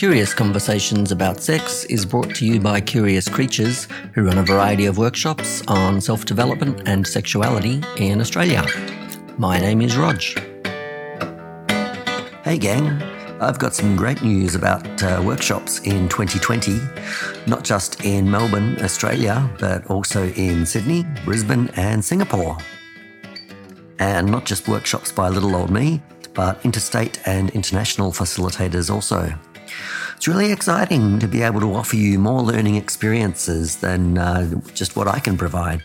Curious 0.00 0.32
Conversations 0.32 1.12
about 1.12 1.42
Sex 1.42 1.84
is 1.84 2.06
brought 2.06 2.34
to 2.36 2.46
you 2.46 2.58
by 2.58 2.80
Curious 2.80 3.28
Creatures, 3.28 3.86
who 4.14 4.24
run 4.24 4.38
a 4.38 4.42
variety 4.42 4.86
of 4.86 4.96
workshops 4.96 5.62
on 5.68 6.00
self 6.00 6.24
development 6.24 6.88
and 6.88 7.06
sexuality 7.06 7.82
in 7.98 8.22
Australia. 8.22 8.64
My 9.36 9.60
name 9.60 9.82
is 9.82 9.98
Rog. 9.98 10.22
Hey, 12.44 12.56
gang. 12.56 12.86
I've 13.42 13.58
got 13.58 13.74
some 13.74 13.94
great 13.94 14.22
news 14.22 14.54
about 14.54 15.02
uh, 15.02 15.22
workshops 15.22 15.80
in 15.80 16.08
2020, 16.08 16.80
not 17.46 17.62
just 17.62 18.02
in 18.02 18.30
Melbourne, 18.30 18.82
Australia, 18.82 19.50
but 19.58 19.84
also 19.90 20.28
in 20.28 20.64
Sydney, 20.64 21.04
Brisbane, 21.26 21.68
and 21.76 22.02
Singapore. 22.02 22.56
And 23.98 24.30
not 24.30 24.46
just 24.46 24.66
workshops 24.66 25.12
by 25.12 25.28
little 25.28 25.54
old 25.54 25.70
me, 25.70 26.00
but 26.32 26.64
interstate 26.64 27.20
and 27.26 27.50
international 27.50 28.12
facilitators 28.12 28.90
also. 28.90 29.38
It's 30.20 30.28
really 30.28 30.52
exciting 30.52 31.18
to 31.20 31.26
be 31.26 31.40
able 31.40 31.60
to 31.60 31.72
offer 31.72 31.96
you 31.96 32.18
more 32.18 32.42
learning 32.42 32.74
experiences 32.74 33.76
than 33.76 34.18
uh, 34.18 34.60
just 34.74 34.94
what 34.94 35.08
I 35.08 35.18
can 35.18 35.38
provide. 35.38 35.82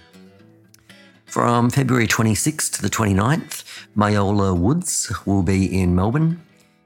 From 1.25 1.69
February 1.69 2.05
26th 2.05 2.75
to 2.75 2.81
the 2.81 2.89
29th, 2.89 3.63
Myola 3.95 4.53
Woods 4.53 5.09
will 5.25 5.41
be 5.41 5.81
in 5.81 5.95
Melbourne. 5.95 6.43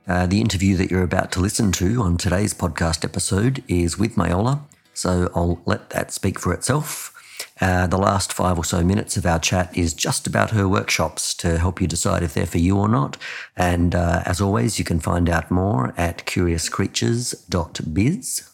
Uh, 0.07 0.27
the 0.27 0.39
interview 0.39 0.77
that 0.77 0.91
you're 0.91 1.01
about 1.01 1.31
to 1.31 1.39
listen 1.39 1.71
to 1.71 2.03
on 2.03 2.17
today's 2.17 2.53
podcast 2.53 3.03
episode 3.03 3.63
is 3.67 3.97
with 3.97 4.13
Myola, 4.13 4.61
so 4.93 5.31
I'll 5.33 5.59
let 5.65 5.89
that 5.89 6.11
speak 6.11 6.37
for 6.37 6.53
itself. 6.53 7.18
Uh, 7.61 7.87
the 7.87 7.97
last 7.97 8.31
five 8.31 8.57
or 8.57 8.63
so 8.63 8.81
minutes 8.83 9.17
of 9.17 9.25
our 9.25 9.39
chat 9.39 9.77
is 9.77 9.93
just 9.93 10.25
about 10.25 10.51
her 10.51 10.65
workshops 10.67 11.33
to 11.33 11.57
help 11.57 11.81
you 11.81 11.87
decide 11.87 12.23
if 12.23 12.33
they're 12.33 12.45
for 12.45 12.57
you 12.57 12.77
or 12.77 12.87
not. 12.87 13.17
And 13.57 13.95
uh, 13.95 14.23
as 14.25 14.39
always, 14.39 14.79
you 14.79 14.85
can 14.85 14.99
find 14.99 15.29
out 15.29 15.51
more 15.51 15.93
at 15.97 16.25
curiouscreatures.biz. 16.25 18.49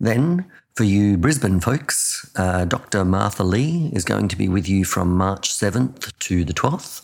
Then, 0.00 0.44
for 0.74 0.84
you 0.84 1.16
Brisbane 1.16 1.60
folks, 1.60 2.30
uh, 2.36 2.66
Dr. 2.66 3.04
Martha 3.04 3.44
Lee 3.44 3.90
is 3.92 4.04
going 4.04 4.28
to 4.28 4.36
be 4.36 4.48
with 4.48 4.68
you 4.68 4.84
from 4.84 5.16
March 5.16 5.50
7th 5.50 6.12
to 6.18 6.44
the 6.44 6.52
12th. 6.52 7.02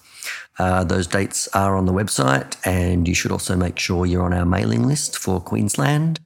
Uh, 0.58 0.84
those 0.84 1.06
dates 1.06 1.48
are 1.54 1.76
on 1.76 1.86
the 1.86 1.92
website, 1.92 2.56
and 2.66 3.08
you 3.08 3.14
should 3.14 3.32
also 3.32 3.56
make 3.56 3.78
sure 3.78 4.04
you're 4.04 4.24
on 4.24 4.34
our 4.34 4.44
mailing 4.44 4.86
list 4.86 5.16
for 5.16 5.40
Queensland. 5.40 6.20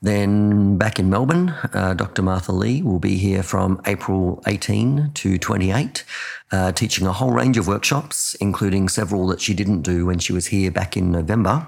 Then 0.00 0.78
back 0.78 1.00
in 1.00 1.10
Melbourne, 1.10 1.50
uh, 1.72 1.94
Dr. 1.94 2.22
Martha 2.22 2.52
Lee 2.52 2.82
will 2.82 3.00
be 3.00 3.16
here 3.16 3.42
from 3.42 3.80
April 3.84 4.40
18 4.46 5.10
to 5.14 5.38
28, 5.38 6.04
uh, 6.52 6.70
teaching 6.72 7.06
a 7.06 7.12
whole 7.12 7.32
range 7.32 7.58
of 7.58 7.66
workshops, 7.66 8.34
including 8.34 8.88
several 8.88 9.26
that 9.26 9.40
she 9.40 9.54
didn't 9.54 9.82
do 9.82 10.06
when 10.06 10.20
she 10.20 10.32
was 10.32 10.46
here 10.46 10.70
back 10.70 10.96
in 10.96 11.10
November. 11.10 11.66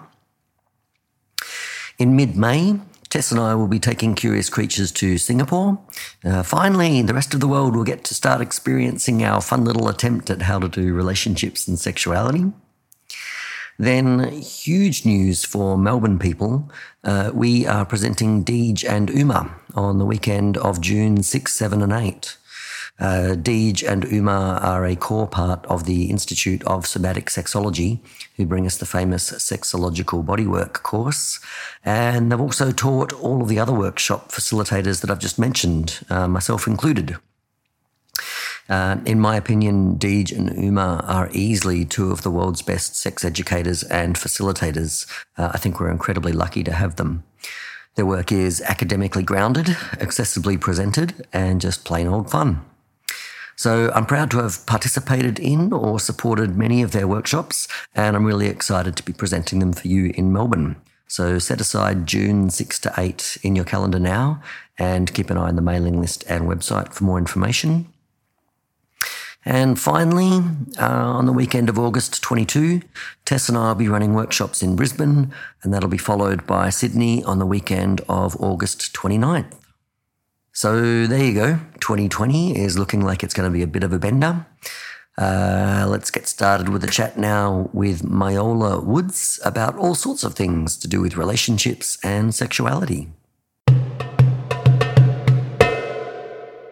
In 1.99 2.15
mid 2.15 2.37
May, 2.37 2.79
Tess 3.09 3.33
and 3.33 3.41
I 3.41 3.57
will 3.57 3.67
be 3.67 3.81
taking 3.81 4.15
Curious 4.15 4.49
Creatures 4.49 4.93
to 4.93 5.19
Singapore. 5.19 5.81
Uh, 6.25 6.45
finally, 6.45 7.03
the 7.03 7.13
rest 7.13 7.35
of 7.35 7.41
the 7.41 7.49
world 7.49 7.75
will 7.75 7.83
get 7.83 8.05
to 8.05 8.15
start 8.15 8.41
experiencing 8.41 9.25
our 9.25 9.41
fun 9.41 9.65
little 9.65 9.89
attempt 9.89 10.31
at 10.31 10.43
how 10.43 10.61
to 10.61 10.69
do 10.69 10.95
relationships 10.95 11.67
and 11.67 11.77
sexuality. 11.77 12.53
Then, 13.81 14.31
huge 14.43 15.07
news 15.07 15.47
for 15.47 15.79
Melbourne 15.79 16.19
people. 16.19 16.71
Uh, 17.03 17.31
we 17.33 17.67
are 17.67 17.87
presenting 17.87 18.45
Deej 18.45 18.87
and 18.87 19.09
Uma 19.09 19.57
on 19.75 19.97
the 19.97 20.05
weekend 20.05 20.59
of 20.59 20.83
June 20.83 21.23
6, 21.23 21.51
7, 21.51 21.81
and 21.81 21.91
8. 21.91 22.37
Uh, 22.99 23.35
Deej 23.37 23.83
and 23.91 24.05
Uma 24.05 24.61
are 24.61 24.85
a 24.85 24.97
core 24.97 25.27
part 25.27 25.65
of 25.65 25.87
the 25.87 26.11
Institute 26.11 26.63
of 26.65 26.87
Somatic 26.87 27.31
Sexology, 27.31 28.01
who 28.37 28.45
bring 28.45 28.67
us 28.67 28.77
the 28.77 28.85
famous 28.85 29.31
Sexological 29.31 30.23
Bodywork 30.23 30.83
course. 30.83 31.41
And 31.83 32.31
they've 32.31 32.39
also 32.39 32.73
taught 32.73 33.15
all 33.15 33.41
of 33.41 33.49
the 33.49 33.59
other 33.59 33.73
workshop 33.73 34.31
facilitators 34.31 35.01
that 35.01 35.11
I've 35.11 35.19
just 35.19 35.39
mentioned, 35.39 36.05
uh, 36.11 36.29
myself 36.29 36.67
included. 36.67 37.17
Uh, 38.71 38.99
in 39.05 39.19
my 39.19 39.37
opinion, 39.37 39.97
Deej 39.99 40.31
and 40.31 40.57
Uma 40.57 41.05
are 41.09 41.29
easily 41.33 41.85
two 41.85 42.13
of 42.13 42.23
the 42.23 42.31
world's 42.31 42.63
best 42.63 42.95
sex 42.95 43.25
educators 43.25 43.83
and 43.83 44.15
facilitators. 44.15 45.11
Uh, 45.37 45.51
I 45.53 45.59
think 45.59 45.81
we're 45.81 45.91
incredibly 45.91 46.33
lucky 46.33 46.63
to 46.63 46.73
have 46.73 46.95
them. 46.95 47.25
Their 47.97 48.07
work 48.07 48.31
is 48.31 48.63
academically 48.63 49.25
grounded, 49.25 49.67
accessibly 49.99 50.59
presented, 50.59 51.27
and 51.33 51.61
just 51.61 51.85
plain 51.85 52.07
old 52.07 52.31
fun. 52.31 52.65
So 53.57 53.91
I'm 53.93 54.07
proud 54.07 54.31
to 54.31 54.39
have 54.39 54.65
participated 54.67 55.41
in 55.41 55.73
or 55.73 55.99
supported 55.99 56.57
many 56.57 56.81
of 56.81 56.93
their 56.93 57.09
workshops, 57.09 57.67
and 57.93 58.15
I'm 58.15 58.25
really 58.25 58.47
excited 58.47 58.97
to 58.97 59.03
be 59.03 59.13
presenting 59.13 59.59
them 59.59 59.73
for 59.73 59.89
you 59.89 60.13
in 60.15 60.33
Melbourne. 60.33 60.77
So 61.09 61.41
set 61.41 61.61
aside 61.61 62.07
June 62.07 62.51
6 62.51 62.79
to 62.79 62.95
8 62.97 63.39
in 63.43 63.57
your 63.57 63.65
calendar 63.65 63.99
now 63.99 64.41
and 64.79 65.13
keep 65.13 65.29
an 65.29 65.37
eye 65.37 65.49
on 65.49 65.57
the 65.57 65.63
mailing 65.63 66.01
list 66.01 66.23
and 66.29 66.45
website 66.45 66.95
for 66.95 67.03
more 67.03 67.19
information. 67.19 67.93
And 69.45 69.79
finally, 69.79 70.45
uh, 70.79 70.87
on 70.87 71.25
the 71.25 71.33
weekend 71.33 71.69
of 71.71 71.79
August 71.79 72.23
22, 72.23 72.83
Tess 73.25 73.49
and 73.49 73.57
I 73.57 73.69
will 73.69 73.75
be 73.75 73.89
running 73.89 74.13
workshops 74.13 74.63
in 74.63 74.77
Brisbane, 74.77 75.33
and 75.63 75.73
that'll 75.73 75.89
be 75.89 75.97
followed 75.99 76.47
by 76.47 76.69
Sydney 76.69 77.25
on 77.25 77.39
the 77.39 77.47
weekend 77.47 78.03
of 78.09 78.37
August 78.41 78.93
29th. 78.93 79.55
So 80.53 81.07
there 81.07 81.25
you 81.25 81.35
go. 81.35 81.55
2020 81.81 82.59
is 82.59 82.79
looking 82.79 83.01
like 83.01 83.23
it's 83.23 83.33
going 83.33 83.51
to 83.51 83.53
be 83.53 83.63
a 83.63 83.67
bit 83.67 83.83
of 83.83 83.93
a 83.93 83.99
bender. 83.99 84.47
Uh, 85.17 85.87
let's 85.89 86.11
get 86.11 86.27
started 86.27 86.69
with 86.69 86.85
a 86.85 86.87
chat 86.87 87.19
now 87.19 87.71
with 87.73 88.03
Myola 88.03 88.85
Woods 88.85 89.41
about 89.45 89.77
all 89.77 89.95
sorts 89.95 90.23
of 90.23 90.35
things 90.35 90.77
to 90.79 90.89
do 90.89 91.01
with 91.01 91.17
relationships 91.17 91.99
and 92.05 92.35
sexuality. 92.35 93.09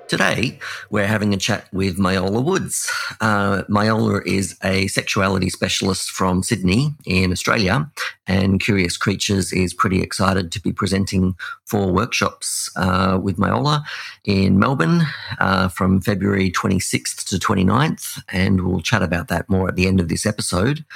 Today, 0.09 0.59
we're 0.89 1.07
having 1.07 1.35
a 1.35 1.37
chat 1.37 1.69
with 1.71 1.99
Myola 1.99 2.43
Woods. 2.43 2.91
Uh, 3.21 3.65
Myola 3.69 4.27
is 4.27 4.57
a 4.65 4.87
sexuality 4.87 5.51
specialist 5.51 6.09
from 6.11 6.43
Sydney 6.43 6.95
in 7.05 7.31
Australia, 7.31 7.91
and 8.27 8.59
Curious 8.59 8.97
Creatures 8.97 9.53
is 9.53 9.75
pretty 9.75 10.01
excited 10.01 10.51
to 10.53 10.63
be 10.63 10.73
presenting 10.73 11.37
four 11.67 11.93
workshops 11.93 12.71
uh, 12.77 13.19
with 13.23 13.37
Myola 13.37 13.83
in 14.25 14.59
Melbourne 14.59 15.03
uh, 15.41 15.69
from 15.69 16.01
February 16.01 16.51
26th 16.51 17.27
to 17.29 17.37
29th, 17.37 18.23
and 18.33 18.67
we'll 18.67 18.81
chat 18.81 19.03
about 19.03 19.29
that 19.29 19.51
more 19.51 19.69
at 19.69 19.77
the 19.77 19.87
end 19.87 20.01
of 20.01 20.09
this 20.09 20.25
episode. 20.25 20.87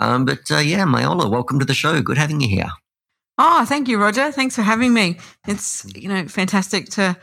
Um, 0.00 0.24
but 0.24 0.50
uh, 0.50 0.58
yeah, 0.58 0.84
Myola, 0.84 1.30
welcome 1.30 1.60
to 1.60 1.64
the 1.64 1.72
show. 1.72 2.02
Good 2.02 2.18
having 2.18 2.40
you 2.40 2.48
here. 2.48 2.70
Oh, 3.38 3.64
thank 3.64 3.86
you, 3.86 3.98
Roger. 3.98 4.32
Thanks 4.32 4.56
for 4.56 4.62
having 4.62 4.92
me. 4.92 5.18
It's 5.46 5.86
you 5.94 6.08
know 6.08 6.26
fantastic 6.26 6.88
to 6.90 7.16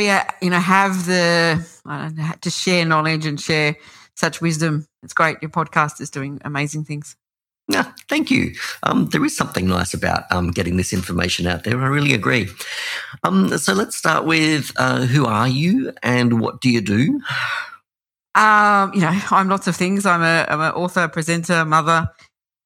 be 0.00 0.08
a, 0.08 0.26
you 0.40 0.50
know 0.50 0.58
have 0.58 1.06
the 1.06 1.64
know, 1.84 2.32
to 2.40 2.50
share 2.50 2.84
knowledge 2.84 3.26
and 3.26 3.40
share 3.40 3.76
such 4.16 4.40
wisdom. 4.40 4.86
It's 5.02 5.14
great. 5.14 5.38
Your 5.42 5.50
podcast 5.50 6.00
is 6.00 6.10
doing 6.10 6.40
amazing 6.44 6.84
things. 6.84 7.16
Yeah, 7.68 7.92
thank 8.08 8.30
you. 8.30 8.54
Um, 8.82 9.06
there 9.10 9.24
is 9.24 9.36
something 9.36 9.68
nice 9.68 9.94
about 9.94 10.24
um, 10.32 10.50
getting 10.50 10.76
this 10.76 10.92
information 10.92 11.46
out 11.46 11.62
there. 11.64 11.80
I 11.80 11.86
really 11.86 12.14
agree. 12.14 12.48
Um, 13.22 13.56
so 13.58 13.74
let's 13.74 13.96
start 13.96 14.24
with 14.24 14.72
uh, 14.76 15.02
who 15.02 15.24
are 15.26 15.46
you 15.46 15.92
and 16.02 16.40
what 16.40 16.60
do 16.60 16.68
you 16.68 16.80
do? 16.80 17.20
Um, 18.34 18.92
you 18.94 19.00
know, 19.00 19.16
I'm 19.30 19.48
lots 19.48 19.68
of 19.68 19.76
things. 19.76 20.06
I'm 20.06 20.22
a 20.22 20.46
I'm 20.48 20.60
an 20.60 20.72
author, 20.72 21.06
presenter, 21.08 21.64
mother, 21.64 22.08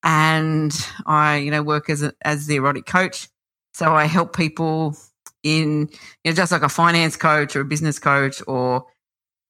and 0.02 0.72
I 1.04 1.38
you 1.38 1.50
know 1.50 1.62
work 1.62 1.90
as 1.90 2.02
a, 2.02 2.12
as 2.22 2.46
the 2.46 2.56
erotic 2.56 2.86
coach. 2.86 3.28
So 3.74 3.92
I 3.92 4.04
help 4.04 4.36
people 4.36 4.96
in 5.44 5.88
you 6.24 6.30
know 6.30 6.32
just 6.32 6.50
like 6.50 6.62
a 6.62 6.68
finance 6.68 7.16
coach 7.16 7.54
or 7.54 7.60
a 7.60 7.64
business 7.64 8.00
coach 8.00 8.42
or 8.48 8.86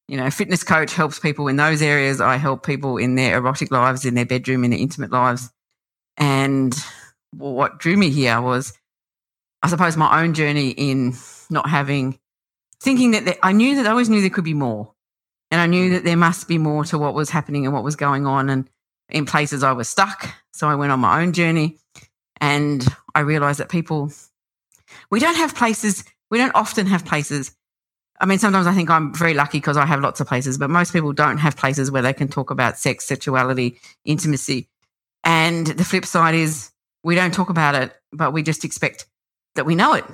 you 0.08 0.18
know 0.18 0.28
fitness 0.28 0.62
coach 0.62 0.92
helps 0.92 1.18
people 1.18 1.48
in 1.48 1.56
those 1.56 1.80
areas. 1.80 2.20
I 2.20 2.36
help 2.36 2.66
people 2.66 2.98
in 2.98 3.14
their 3.14 3.38
erotic 3.38 3.70
lives 3.70 4.04
in 4.04 4.14
their 4.14 4.26
bedroom 4.26 4.64
in 4.64 4.70
their 4.70 4.80
intimate 4.80 5.10
lives. 5.10 5.50
And 6.16 6.74
what 7.38 7.78
drew 7.78 7.96
me 7.96 8.10
here 8.10 8.40
was 8.40 8.72
i 9.62 9.68
suppose 9.68 9.96
my 9.96 10.22
own 10.22 10.34
journey 10.34 10.70
in 10.70 11.14
not 11.50 11.68
having 11.68 12.18
thinking 12.80 13.12
that 13.12 13.24
there, 13.24 13.36
i 13.42 13.52
knew 13.52 13.76
that 13.76 13.86
i 13.86 13.90
always 13.90 14.08
knew 14.08 14.20
there 14.20 14.30
could 14.30 14.44
be 14.44 14.54
more. 14.54 14.92
And 15.50 15.60
i 15.60 15.66
knew 15.66 15.90
mm. 15.90 15.92
that 15.94 16.04
there 16.04 16.16
must 16.16 16.48
be 16.48 16.58
more 16.58 16.84
to 16.84 16.98
what 16.98 17.14
was 17.14 17.30
happening 17.30 17.64
and 17.64 17.74
what 17.74 17.84
was 17.84 17.96
going 17.96 18.26
on 18.26 18.50
and 18.50 18.68
in 19.08 19.26
places 19.26 19.62
i 19.62 19.72
was 19.72 19.88
stuck. 19.88 20.28
So 20.52 20.68
i 20.68 20.74
went 20.74 20.92
on 20.92 21.00
my 21.00 21.22
own 21.22 21.32
journey 21.32 21.78
and 22.40 22.86
i 23.14 23.20
realized 23.20 23.60
that 23.60 23.68
people 23.68 24.12
we 25.14 25.20
don't 25.20 25.36
have 25.36 25.54
places, 25.54 26.02
we 26.28 26.38
don't 26.38 26.56
often 26.56 26.86
have 26.86 27.04
places. 27.04 27.54
I 28.18 28.26
mean, 28.26 28.40
sometimes 28.40 28.66
I 28.66 28.74
think 28.74 28.90
I'm 28.90 29.14
very 29.14 29.32
lucky 29.32 29.58
because 29.58 29.76
I 29.76 29.86
have 29.86 30.00
lots 30.00 30.18
of 30.18 30.26
places, 30.26 30.58
but 30.58 30.70
most 30.70 30.92
people 30.92 31.12
don't 31.12 31.38
have 31.38 31.56
places 31.56 31.88
where 31.88 32.02
they 32.02 32.12
can 32.12 32.26
talk 32.26 32.50
about 32.50 32.78
sex, 32.78 33.06
sexuality, 33.06 33.78
intimacy. 34.04 34.68
And 35.22 35.68
the 35.68 35.84
flip 35.84 36.04
side 36.04 36.34
is 36.34 36.72
we 37.04 37.14
don't 37.14 37.32
talk 37.32 37.48
about 37.48 37.76
it, 37.76 37.94
but 38.10 38.32
we 38.32 38.42
just 38.42 38.64
expect 38.64 39.06
that 39.54 39.64
we 39.64 39.76
know 39.76 39.92
it. 39.92 40.04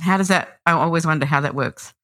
How 0.00 0.16
does 0.16 0.26
that? 0.26 0.58
I 0.66 0.72
always 0.72 1.06
wonder 1.06 1.24
how 1.24 1.40
that 1.42 1.54
works. 1.54 1.94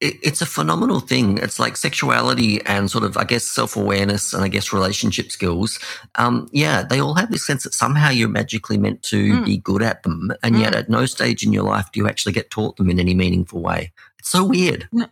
It's 0.00 0.42
a 0.42 0.46
phenomenal 0.46 1.00
thing. 1.00 1.38
It's 1.38 1.60
like 1.60 1.76
sexuality 1.76 2.60
and 2.66 2.90
sort 2.90 3.04
of, 3.04 3.16
I 3.16 3.24
guess, 3.24 3.44
self 3.44 3.76
awareness 3.76 4.32
and 4.32 4.42
I 4.42 4.48
guess 4.48 4.72
relationship 4.72 5.30
skills. 5.30 5.78
Um, 6.16 6.48
yeah, 6.52 6.82
they 6.82 7.00
all 7.00 7.14
have 7.14 7.30
this 7.30 7.46
sense 7.46 7.62
that 7.62 7.74
somehow 7.74 8.10
you're 8.10 8.28
magically 8.28 8.78
meant 8.78 9.02
to 9.04 9.32
mm. 9.32 9.44
be 9.44 9.58
good 9.58 9.82
at 9.82 10.02
them. 10.02 10.32
And 10.42 10.56
mm. 10.56 10.60
yet, 10.60 10.74
at 10.74 10.88
no 10.88 11.06
stage 11.06 11.44
in 11.44 11.52
your 11.52 11.62
life 11.62 11.90
do 11.92 12.00
you 12.00 12.08
actually 12.08 12.32
get 12.32 12.50
taught 12.50 12.76
them 12.76 12.90
in 12.90 12.98
any 12.98 13.14
meaningful 13.14 13.62
way. 13.62 13.92
It's 14.18 14.30
so 14.30 14.44
weird. 14.44 14.88
No, 14.92 15.06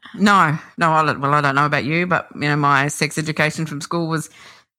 no. 0.78 0.90
I, 0.90 1.12
well, 1.16 1.34
I 1.34 1.40
don't 1.40 1.54
know 1.54 1.66
about 1.66 1.84
you, 1.84 2.06
but, 2.06 2.28
you 2.34 2.42
know, 2.42 2.56
my 2.56 2.88
sex 2.88 3.16
education 3.18 3.66
from 3.66 3.80
school 3.80 4.08
was, 4.08 4.28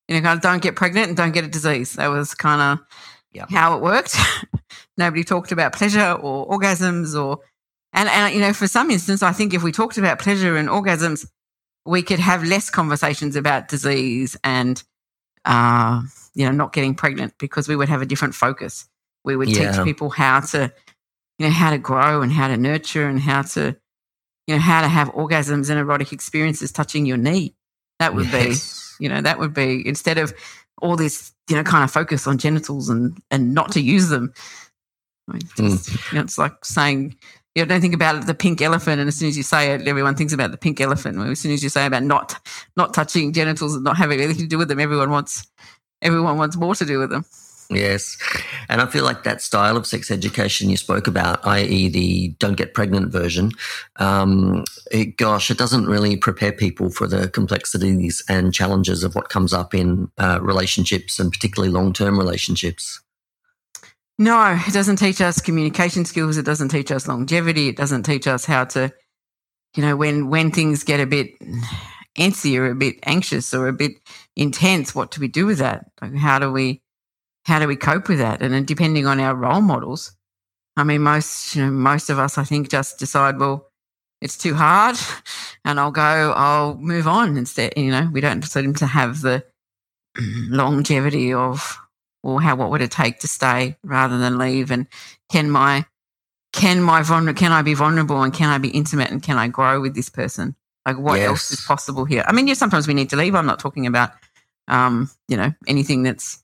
you 0.07 0.15
know, 0.15 0.21
kind 0.21 0.37
of 0.37 0.41
don't 0.41 0.61
get 0.61 0.75
pregnant 0.75 1.07
and 1.07 1.17
don't 1.17 1.31
get 1.31 1.45
a 1.45 1.49
disease. 1.49 1.93
That 1.93 2.07
was 2.07 2.33
kind 2.33 2.61
of 2.61 2.85
yep. 3.33 3.49
how 3.49 3.75
it 3.77 3.81
worked. 3.81 4.15
Nobody 4.97 5.23
talked 5.23 5.51
about 5.51 5.73
pleasure 5.73 6.11
or 6.13 6.47
orgasms 6.47 7.21
or 7.21 7.39
and, 7.93 8.09
and, 8.09 8.33
you 8.33 8.39
know, 8.39 8.53
for 8.53 8.67
some 8.67 8.89
instance, 8.91 9.21
I 9.21 9.31
think 9.31 9.53
if 9.53 9.63
we 9.63 9.71
talked 9.71 9.97
about 9.97 10.19
pleasure 10.19 10.55
and 10.55 10.69
orgasms, 10.69 11.27
we 11.85 12.03
could 12.03 12.19
have 12.19 12.43
less 12.43 12.69
conversations 12.69 13.35
about 13.35 13.67
disease 13.67 14.37
and, 14.43 14.81
uh, 15.45 16.01
you 16.33 16.45
know, 16.45 16.51
not 16.51 16.73
getting 16.73 16.95
pregnant 16.95 17.33
because 17.37 17.67
we 17.67 17.75
would 17.75 17.89
have 17.89 18.01
a 18.01 18.05
different 18.05 18.35
focus. 18.35 18.87
We 19.23 19.35
would 19.35 19.49
yeah. 19.49 19.71
teach 19.71 19.83
people 19.83 20.09
how 20.09 20.39
to, 20.41 20.71
you 21.37 21.47
know, 21.47 21.51
how 21.51 21.71
to 21.71 21.77
grow 21.77 22.21
and 22.21 22.31
how 22.31 22.47
to 22.47 22.57
nurture 22.57 23.07
and 23.07 23.19
how 23.19 23.41
to, 23.41 23.75
you 24.47 24.55
know, 24.55 24.61
how 24.61 24.81
to 24.81 24.87
have 24.87 25.09
orgasms 25.09 25.69
and 25.69 25.79
erotic 25.79 26.13
experiences 26.13 26.71
touching 26.71 27.05
your 27.05 27.17
knee. 27.17 27.55
That 27.99 28.15
would 28.15 28.27
yes. 28.27 28.95
be, 28.97 29.05
you 29.05 29.09
know, 29.09 29.21
that 29.21 29.39
would 29.39 29.53
be 29.53 29.85
instead 29.87 30.17
of 30.17 30.33
all 30.81 30.95
this, 30.95 31.31
you 31.49 31.55
know, 31.55 31.63
kind 31.63 31.83
of 31.83 31.91
focus 31.91 32.25
on 32.25 32.37
genitals 32.37 32.89
and 32.89 33.21
and 33.29 33.53
not 33.53 33.71
to 33.73 33.81
use 33.81 34.09
them. 34.09 34.33
I 35.27 35.33
mean, 35.33 35.41
just, 35.55 35.89
mm. 35.89 36.11
you 36.11 36.17
know, 36.17 36.23
it's 36.23 36.37
like 36.37 36.63
saying 36.65 37.15
you 37.55 37.65
don't 37.65 37.81
think 37.81 37.93
about 37.93 38.27
the 38.27 38.33
pink 38.33 38.61
elephant, 38.61 38.99
and 38.99 39.07
as 39.07 39.17
soon 39.17 39.27
as 39.27 39.37
you 39.37 39.43
say 39.43 39.73
it, 39.73 39.87
everyone 39.87 40.15
thinks 40.15 40.33
about 40.33 40.51
the 40.51 40.57
pink 40.57 40.79
elephant. 40.79 41.17
As 41.17 41.39
soon 41.39 41.51
as 41.51 41.63
you 41.63 41.69
say 41.69 41.85
about 41.85 42.03
not 42.03 42.39
not 42.77 42.93
touching 42.93 43.33
genitals 43.33 43.75
and 43.75 43.83
not 43.83 43.97
having 43.97 44.21
anything 44.21 44.43
to 44.43 44.47
do 44.47 44.57
with 44.57 44.69
them, 44.69 44.79
everyone 44.79 45.09
wants 45.09 45.47
everyone 46.01 46.37
wants 46.37 46.55
more 46.55 46.75
to 46.75 46.85
do 46.85 46.99
with 46.99 47.09
them. 47.09 47.25
Yes. 47.71 48.17
And 48.67 48.81
I 48.81 48.85
feel 48.85 49.05
like 49.05 49.23
that 49.23 49.41
style 49.41 49.77
of 49.77 49.87
sex 49.87 50.11
education 50.11 50.69
you 50.69 50.75
spoke 50.75 51.07
about, 51.07 51.45
i.e., 51.47 51.87
the 51.87 52.29
don't 52.37 52.57
get 52.57 52.73
pregnant 52.73 53.11
version, 53.11 53.51
um, 53.95 54.65
it, 54.91 55.15
gosh, 55.17 55.49
it 55.49 55.57
doesn't 55.57 55.85
really 55.85 56.17
prepare 56.17 56.51
people 56.51 56.89
for 56.89 57.07
the 57.07 57.29
complexities 57.29 58.23
and 58.27 58.53
challenges 58.53 59.05
of 59.05 59.15
what 59.15 59.29
comes 59.29 59.53
up 59.53 59.73
in 59.73 60.11
uh, 60.17 60.39
relationships 60.41 61.17
and 61.17 61.31
particularly 61.31 61.71
long 61.71 61.93
term 61.93 62.19
relationships. 62.19 63.01
No, 64.17 64.59
it 64.67 64.73
doesn't 64.73 64.97
teach 64.97 65.21
us 65.21 65.41
communication 65.41 66.05
skills. 66.05 66.37
It 66.37 66.45
doesn't 66.45 66.69
teach 66.69 66.91
us 66.91 67.07
longevity. 67.07 67.69
It 67.69 67.77
doesn't 67.77 68.03
teach 68.03 68.27
us 68.27 68.45
how 68.45 68.65
to, 68.65 68.93
you 69.75 69.83
know, 69.83 69.95
when 69.95 70.29
when 70.29 70.51
things 70.51 70.83
get 70.83 70.99
a 70.99 71.07
bit 71.07 71.31
antsy 72.17 72.57
or 72.57 72.69
a 72.69 72.75
bit 72.75 72.95
anxious 73.03 73.53
or 73.53 73.67
a 73.67 73.73
bit 73.73 73.93
intense, 74.35 74.93
what 74.93 75.11
do 75.11 75.21
we 75.21 75.27
do 75.27 75.45
with 75.45 75.57
that? 75.59 75.85
Like 76.01 76.15
how 76.15 76.39
do 76.39 76.51
we 76.51 76.81
how 77.45 77.59
do 77.59 77.67
we 77.67 77.75
cope 77.75 78.09
with 78.09 78.19
that? 78.19 78.41
And 78.41 78.53
then 78.53 78.65
depending 78.65 79.07
on 79.07 79.19
our 79.19 79.35
role 79.35 79.61
models, 79.61 80.11
I 80.77 80.83
mean, 80.83 81.01
most 81.01 81.55
you 81.55 81.63
know, 81.63 81.71
most 81.71 82.09
of 82.09 82.19
us, 82.19 82.37
I 82.37 82.43
think, 82.43 82.69
just 82.69 82.99
decide, 82.99 83.39
well, 83.39 83.71
it's 84.21 84.37
too 84.37 84.53
hard, 84.53 84.97
and 85.65 85.79
I'll 85.79 85.91
go, 85.91 86.33
I'll 86.35 86.75
move 86.77 87.07
on 87.07 87.37
instead. 87.37 87.73
You 87.75 87.91
know, 87.91 88.09
we 88.11 88.21
don't 88.21 88.43
seem 88.43 88.73
to 88.75 88.85
have 88.85 89.21
the 89.21 89.43
longevity 90.49 91.33
of 91.33 91.77
or 92.23 92.41
how 92.41 92.55
what 92.55 92.69
would 92.71 92.81
it 92.81 92.91
take 92.91 93.19
to 93.19 93.27
stay 93.27 93.77
rather 93.83 94.17
than 94.17 94.37
leave? 94.37 94.71
And 94.71 94.87
can 95.29 95.49
my 95.49 95.85
can 96.53 96.81
my 96.81 97.01
vulner 97.01 97.35
can 97.35 97.51
I 97.51 97.61
be 97.61 97.73
vulnerable 97.73 98.21
and 98.21 98.33
can 98.33 98.49
I 98.49 98.57
be 98.57 98.69
intimate 98.69 99.11
and 99.11 99.23
can 99.23 99.37
I 99.37 99.47
grow 99.47 99.79
with 99.81 99.95
this 99.95 100.09
person? 100.09 100.55
Like 100.85 100.97
what 100.97 101.19
yes. 101.19 101.27
else 101.27 101.51
is 101.51 101.61
possible 101.61 102.05
here? 102.05 102.23
I 102.27 102.31
mean 102.31 102.47
yeah 102.47 102.53
sometimes 102.53 102.87
we 102.87 102.93
need 102.93 103.09
to 103.11 103.15
leave. 103.15 103.35
I'm 103.35 103.45
not 103.45 103.59
talking 103.59 103.87
about 103.87 104.11
um 104.67 105.09
you 105.27 105.37
know 105.37 105.53
anything 105.67 106.03
that's 106.03 106.43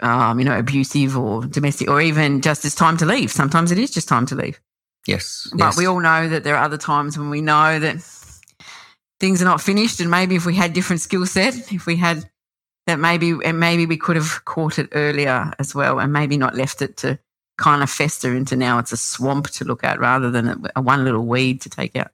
um 0.00 0.38
you 0.38 0.44
know 0.44 0.58
abusive 0.58 1.16
or 1.16 1.44
domestic 1.44 1.88
or 1.88 2.00
even 2.00 2.40
just 2.40 2.64
it's 2.64 2.74
time 2.74 2.96
to 2.98 3.06
leave. 3.06 3.30
Sometimes 3.30 3.72
it 3.72 3.78
is 3.78 3.90
just 3.90 4.08
time 4.08 4.26
to 4.26 4.34
leave. 4.34 4.60
Yes. 5.06 5.48
But 5.52 5.66
yes. 5.66 5.76
we 5.76 5.86
all 5.86 6.00
know 6.00 6.28
that 6.28 6.44
there 6.44 6.56
are 6.56 6.64
other 6.64 6.78
times 6.78 7.18
when 7.18 7.30
we 7.30 7.40
know 7.40 7.78
that 7.78 7.96
things 9.18 9.42
are 9.42 9.46
not 9.46 9.60
finished 9.60 10.00
and 10.00 10.10
maybe 10.10 10.36
if 10.36 10.46
we 10.46 10.54
had 10.54 10.72
different 10.72 11.00
skill 11.00 11.24
set 11.26 11.72
if 11.72 11.86
we 11.86 11.96
had 11.96 12.28
that 12.86 12.98
maybe 12.98 13.34
and 13.44 13.60
maybe 13.60 13.86
we 13.86 13.96
could 13.96 14.16
have 14.16 14.44
caught 14.44 14.78
it 14.78 14.88
earlier 14.92 15.52
as 15.58 15.74
well 15.74 16.00
and 16.00 16.12
maybe 16.12 16.36
not 16.36 16.54
left 16.54 16.82
it 16.82 16.96
to 16.98 17.18
kind 17.58 17.82
of 17.82 17.90
fester 17.90 18.34
into 18.34 18.56
now 18.56 18.78
it's 18.78 18.92
a 18.92 18.96
swamp 18.96 19.48
to 19.50 19.64
look 19.64 19.84
at 19.84 20.00
rather 20.00 20.30
than 20.30 20.48
a, 20.48 20.56
a 20.76 20.82
one 20.82 21.04
little 21.04 21.26
weed 21.26 21.60
to 21.60 21.68
take 21.68 21.94
out. 21.96 22.10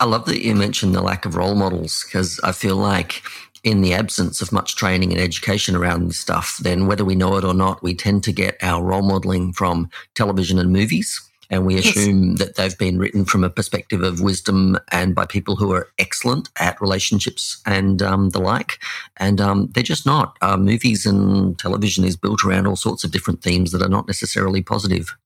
I 0.00 0.04
love 0.04 0.26
that 0.26 0.44
you 0.44 0.54
mentioned 0.54 0.94
the 0.94 1.02
lack 1.02 1.24
of 1.24 1.36
role 1.36 1.54
models 1.54 2.04
because 2.04 2.40
I 2.40 2.52
feel 2.52 2.76
like 2.76 3.22
in 3.62 3.80
the 3.80 3.94
absence 3.94 4.42
of 4.42 4.52
much 4.52 4.76
training 4.76 5.12
and 5.12 5.20
education 5.20 5.74
around 5.74 6.06
this 6.06 6.18
stuff, 6.18 6.58
then 6.60 6.86
whether 6.86 7.04
we 7.04 7.14
know 7.14 7.36
it 7.36 7.44
or 7.44 7.54
not, 7.54 7.82
we 7.82 7.94
tend 7.94 8.22
to 8.24 8.32
get 8.32 8.58
our 8.62 8.82
role 8.84 9.02
modeling 9.02 9.54
from 9.54 9.88
television 10.14 10.58
and 10.58 10.70
movies 10.70 11.20
and 11.50 11.66
we 11.66 11.76
assume 11.76 12.30
yes. 12.30 12.38
that 12.38 12.56
they've 12.56 12.78
been 12.78 12.98
written 12.98 13.24
from 13.24 13.44
a 13.44 13.50
perspective 13.50 14.02
of 14.02 14.20
wisdom 14.20 14.78
and 14.90 15.14
by 15.14 15.26
people 15.26 15.56
who 15.56 15.72
are 15.72 15.88
excellent 15.98 16.48
at 16.58 16.80
relationships 16.80 17.60
and 17.66 18.02
um, 18.02 18.30
the 18.30 18.40
like. 18.40 18.78
And 19.16 19.40
um, 19.40 19.68
they're 19.74 19.82
just 19.82 20.06
not. 20.06 20.36
Uh, 20.40 20.56
movies 20.56 21.06
and 21.06 21.58
television 21.58 22.04
is 22.04 22.16
built 22.16 22.44
around 22.44 22.66
all 22.66 22.76
sorts 22.76 23.04
of 23.04 23.10
different 23.10 23.42
themes 23.42 23.72
that 23.72 23.82
are 23.82 23.88
not 23.88 24.06
necessarily 24.06 24.62
positive. 24.62 25.16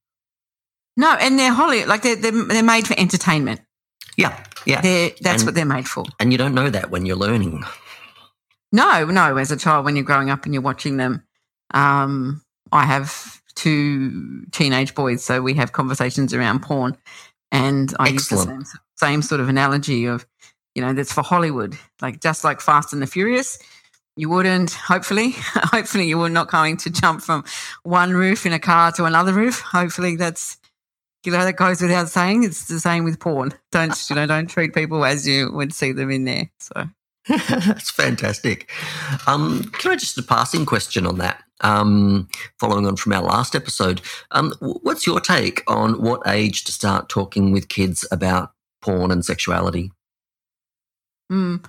No, 0.97 1.12
and 1.20 1.38
they're 1.38 1.53
Holly, 1.53 1.85
like 1.85 2.03
they're, 2.03 2.17
they're, 2.17 2.44
they're 2.44 2.62
made 2.62 2.87
for 2.87 2.99
entertainment. 2.99 3.61
Yeah, 4.17 4.44
yeah. 4.67 4.81
They're, 4.81 5.11
that's 5.20 5.43
and, 5.43 5.47
what 5.47 5.55
they're 5.55 5.65
made 5.65 5.87
for. 5.87 6.05
And 6.19 6.32
you 6.32 6.38
don't 6.38 6.55
know 6.55 6.70
that 6.70 6.91
when 6.91 7.06
you're 7.06 7.17
learning. 7.17 7.62
No, 8.73 9.05
no. 9.05 9.37
As 9.37 9.53
a 9.53 9.56
child, 9.56 9.85
when 9.85 9.94
you're 9.94 10.05
growing 10.05 10.29
up 10.29 10.44
and 10.44 10.53
you're 10.53 10.62
watching 10.62 10.97
them, 10.97 11.23
um, 11.73 12.43
I 12.73 12.85
have 12.85 13.38
two 13.58 14.44
teenage 14.52 14.94
boys, 14.94 15.22
so 15.22 15.43
we 15.43 15.55
have 15.55 15.72
conversations 15.72 16.32
around 16.32 16.62
porn. 16.62 16.96
And 17.50 17.94
I 17.99 18.10
Excellent. 18.10 18.60
use 18.60 18.69
the 18.72 18.76
same, 18.76 18.81
same 18.96 19.22
sort 19.22 19.40
of 19.40 19.49
analogy 19.49 20.06
of, 20.06 20.26
you 20.75 20.82
know, 20.82 20.93
that's 20.93 21.12
for 21.12 21.22
Hollywood, 21.22 21.76
like 22.00 22.20
just 22.20 22.44
like 22.44 22.60
Fast 22.60 22.93
and 22.93 23.02
the 23.02 23.06
Furious. 23.06 23.58
You 24.16 24.28
wouldn't, 24.28 24.72
hopefully, 24.72 25.32
hopefully, 25.37 26.08
you 26.08 26.19
were 26.19 26.28
not 26.28 26.50
going 26.50 26.76
to 26.78 26.90
jump 26.90 27.22
from 27.22 27.44
one 27.82 28.12
roof 28.12 28.46
in 28.46 28.52
a 28.52 28.58
car 28.58 28.93
to 28.93 29.05
another 29.05 29.32
roof. 29.32 29.60
Hopefully, 29.60 30.16
that's 30.16 30.58
you 31.25 31.32
know 31.32 31.44
that 31.44 31.56
goes 31.56 31.81
without 31.81 32.08
saying. 32.08 32.44
It's 32.44 32.66
the 32.66 32.81
same 32.81 33.05
with 33.05 33.20
porn. 33.20 33.52
Don't 33.72 33.94
you 34.08 34.16
know? 34.16 34.26
Don't 34.26 34.49
treat 34.49 34.75
people 34.75 35.05
as 35.05 35.26
you 35.26 35.50
would 35.52 35.72
see 35.72 35.93
them 35.93 36.10
in 36.10 36.25
there. 36.25 36.50
So 36.58 36.88
that's 37.28 37.90
fantastic. 37.90 38.70
Um, 39.26 39.64
can 39.75 39.93
I 39.93 39.96
just 39.96 40.19
a 40.19 40.22
passing 40.22 40.66
question 40.66 41.06
on 41.06 41.19
that? 41.19 41.43
Um, 41.60 42.29
following 42.60 42.86
on 42.86 42.96
from 42.96 43.12
our 43.12 43.22
last 43.22 43.56
episode, 43.56 44.00
um, 44.31 44.55
what's 44.60 45.06
your 45.06 45.20
take 45.20 45.62
on 45.67 46.00
what 46.03 46.22
age 46.27 46.65
to 46.65 46.72
start 46.72 47.08
talking 47.08 47.53
with 47.53 47.69
kids 47.69 48.06
about 48.12 48.53
porn 48.81 49.10
and 49.10 49.24
sexuality? 49.24 49.91
Mm, 51.31 51.65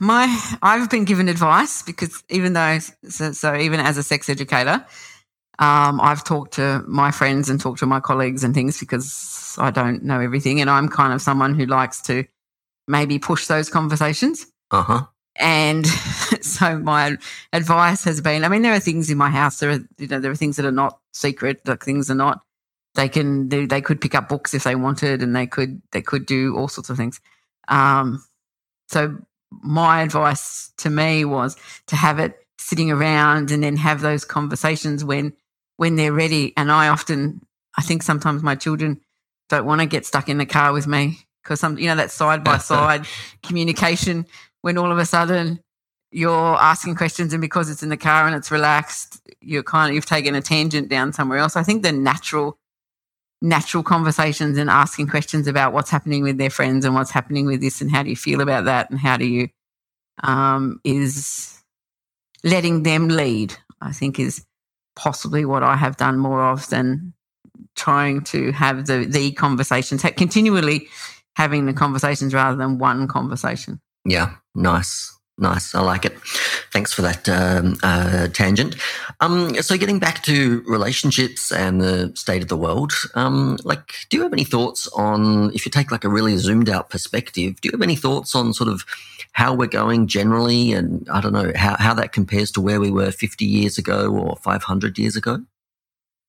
my, 0.00 0.56
I've 0.62 0.88
been 0.88 1.04
given 1.04 1.28
advice 1.28 1.82
because 1.82 2.22
even 2.28 2.52
though, 2.52 2.78
so, 3.08 3.32
so 3.32 3.56
even 3.56 3.80
as 3.80 3.96
a 3.96 4.02
sex 4.02 4.28
educator, 4.28 4.84
um, 5.58 6.00
I've 6.00 6.22
talked 6.22 6.54
to 6.54 6.84
my 6.86 7.10
friends 7.10 7.50
and 7.50 7.60
talked 7.60 7.80
to 7.80 7.86
my 7.86 7.98
colleagues 7.98 8.44
and 8.44 8.54
things 8.54 8.78
because 8.78 9.56
I 9.58 9.70
don't 9.70 10.04
know 10.04 10.20
everything, 10.20 10.60
and 10.60 10.70
I'm 10.70 10.88
kind 10.88 11.12
of 11.12 11.20
someone 11.20 11.54
who 11.54 11.66
likes 11.66 12.00
to 12.02 12.24
maybe 12.86 13.18
push 13.18 13.46
those 13.46 13.68
conversations. 13.68 14.46
Uh 14.70 14.82
huh. 14.82 15.06
And 15.38 15.86
so 16.40 16.78
my 16.78 17.16
advice 17.52 18.04
has 18.04 18.20
been, 18.20 18.44
I 18.44 18.48
mean, 18.48 18.62
there 18.62 18.74
are 18.74 18.80
things 18.80 19.10
in 19.10 19.18
my 19.18 19.30
house. 19.30 19.58
There 19.58 19.70
are, 19.70 19.80
you 19.98 20.08
know, 20.08 20.20
there 20.20 20.30
are 20.30 20.36
things 20.36 20.56
that 20.56 20.66
are 20.66 20.72
not 20.72 20.98
secret. 21.12 21.60
Like 21.66 21.84
things 21.84 22.10
are 22.10 22.14
not. 22.14 22.42
They 22.94 23.08
can 23.08 23.48
do. 23.48 23.66
They 23.66 23.80
could 23.80 24.00
pick 24.00 24.14
up 24.14 24.28
books 24.28 24.54
if 24.54 24.64
they 24.64 24.74
wanted, 24.74 25.22
and 25.22 25.36
they 25.36 25.46
could. 25.46 25.80
They 25.92 26.02
could 26.02 26.26
do 26.26 26.56
all 26.56 26.68
sorts 26.68 26.90
of 26.90 26.96
things. 26.96 27.20
Um, 27.68 28.24
so 28.88 29.18
my 29.50 30.02
advice 30.02 30.72
to 30.78 30.90
me 30.90 31.24
was 31.24 31.56
to 31.86 31.96
have 31.96 32.18
it 32.18 32.38
sitting 32.58 32.90
around 32.90 33.50
and 33.50 33.62
then 33.62 33.76
have 33.76 34.00
those 34.00 34.24
conversations 34.24 35.04
when 35.04 35.32
when 35.76 35.96
they're 35.96 36.12
ready. 36.12 36.52
And 36.56 36.72
I 36.72 36.88
often, 36.88 37.40
I 37.76 37.82
think 37.82 38.02
sometimes 38.02 38.42
my 38.42 38.54
children 38.54 39.00
don't 39.48 39.64
want 39.64 39.80
to 39.80 39.86
get 39.86 40.04
stuck 40.04 40.28
in 40.28 40.38
the 40.38 40.46
car 40.46 40.72
with 40.72 40.86
me 40.86 41.20
because 41.42 41.60
some, 41.60 41.78
you 41.78 41.86
know, 41.86 41.96
that 41.96 42.10
side 42.10 42.44
by 42.44 42.58
side 42.58 43.06
communication 43.42 44.26
when 44.62 44.78
all 44.78 44.92
of 44.92 44.98
a 44.98 45.06
sudden 45.06 45.60
you're 46.10 46.56
asking 46.56 46.96
questions 46.96 47.32
and 47.32 47.40
because 47.40 47.68
it's 47.68 47.82
in 47.82 47.90
the 47.90 47.96
car 47.96 48.26
and 48.26 48.34
it's 48.34 48.50
relaxed, 48.50 49.20
you're 49.40 49.62
kind 49.62 49.90
of 49.90 49.94
you've 49.94 50.06
taken 50.06 50.34
a 50.34 50.40
tangent 50.40 50.88
down 50.88 51.12
somewhere 51.12 51.38
else. 51.38 51.56
I 51.56 51.62
think 51.62 51.82
the 51.82 51.92
natural 51.92 52.58
natural 53.40 53.82
conversations 53.82 54.58
and 54.58 54.68
asking 54.68 55.06
questions 55.06 55.46
about 55.46 55.72
what's 55.72 55.90
happening 55.90 56.22
with 56.22 56.38
their 56.38 56.50
friends 56.50 56.84
and 56.84 56.94
what's 56.94 57.12
happening 57.12 57.46
with 57.46 57.60
this 57.60 57.80
and 57.80 57.90
how 57.90 58.02
do 58.02 58.10
you 58.10 58.16
feel 58.16 58.40
about 58.40 58.64
that 58.64 58.90
and 58.90 58.98
how 58.98 59.16
do 59.16 59.24
you 59.24 59.48
um, 60.24 60.80
is 60.82 61.62
letting 62.42 62.82
them 62.82 63.08
lead. 63.08 63.54
I 63.80 63.92
think 63.92 64.18
is 64.18 64.44
possibly 64.96 65.44
what 65.44 65.62
I 65.62 65.76
have 65.76 65.96
done 65.96 66.18
more 66.18 66.42
of 66.42 66.68
than 66.68 67.12
trying 67.76 68.22
to 68.22 68.50
have 68.52 68.86
the 68.86 69.04
the 69.04 69.32
conversations 69.32 70.02
continually 70.16 70.88
having 71.36 71.66
the 71.66 71.72
conversations 71.72 72.34
rather 72.34 72.56
than 72.56 72.78
one 72.78 73.06
conversation. 73.06 73.80
Yeah, 74.04 74.34
nice. 74.58 75.14
Nice. 75.40 75.72
I 75.72 75.80
like 75.82 76.04
it. 76.04 76.18
Thanks 76.72 76.92
for 76.92 77.02
that 77.02 77.28
um, 77.28 77.76
uh, 77.84 78.26
tangent. 78.28 78.74
Um, 79.20 79.54
so, 79.62 79.76
getting 79.76 80.00
back 80.00 80.24
to 80.24 80.64
relationships 80.66 81.52
and 81.52 81.80
the 81.80 82.12
state 82.16 82.42
of 82.42 82.48
the 82.48 82.56
world, 82.56 82.92
um, 83.14 83.56
like, 83.62 83.94
do 84.10 84.16
you 84.16 84.24
have 84.24 84.32
any 84.32 84.42
thoughts 84.42 84.88
on, 84.88 85.54
if 85.54 85.64
you 85.64 85.70
take 85.70 85.92
like 85.92 86.02
a 86.02 86.08
really 86.08 86.36
zoomed 86.38 86.68
out 86.68 86.90
perspective, 86.90 87.60
do 87.60 87.68
you 87.68 87.72
have 87.72 87.82
any 87.82 87.94
thoughts 87.94 88.34
on 88.34 88.52
sort 88.52 88.68
of 88.68 88.84
how 89.30 89.54
we're 89.54 89.68
going 89.68 90.08
generally 90.08 90.72
and 90.72 91.08
I 91.08 91.20
don't 91.20 91.32
know, 91.32 91.52
how, 91.54 91.76
how 91.78 91.94
that 91.94 92.12
compares 92.12 92.50
to 92.52 92.60
where 92.60 92.80
we 92.80 92.90
were 92.90 93.12
50 93.12 93.44
years 93.44 93.78
ago 93.78 94.10
or 94.10 94.36
500 94.36 94.98
years 94.98 95.14
ago? 95.14 95.38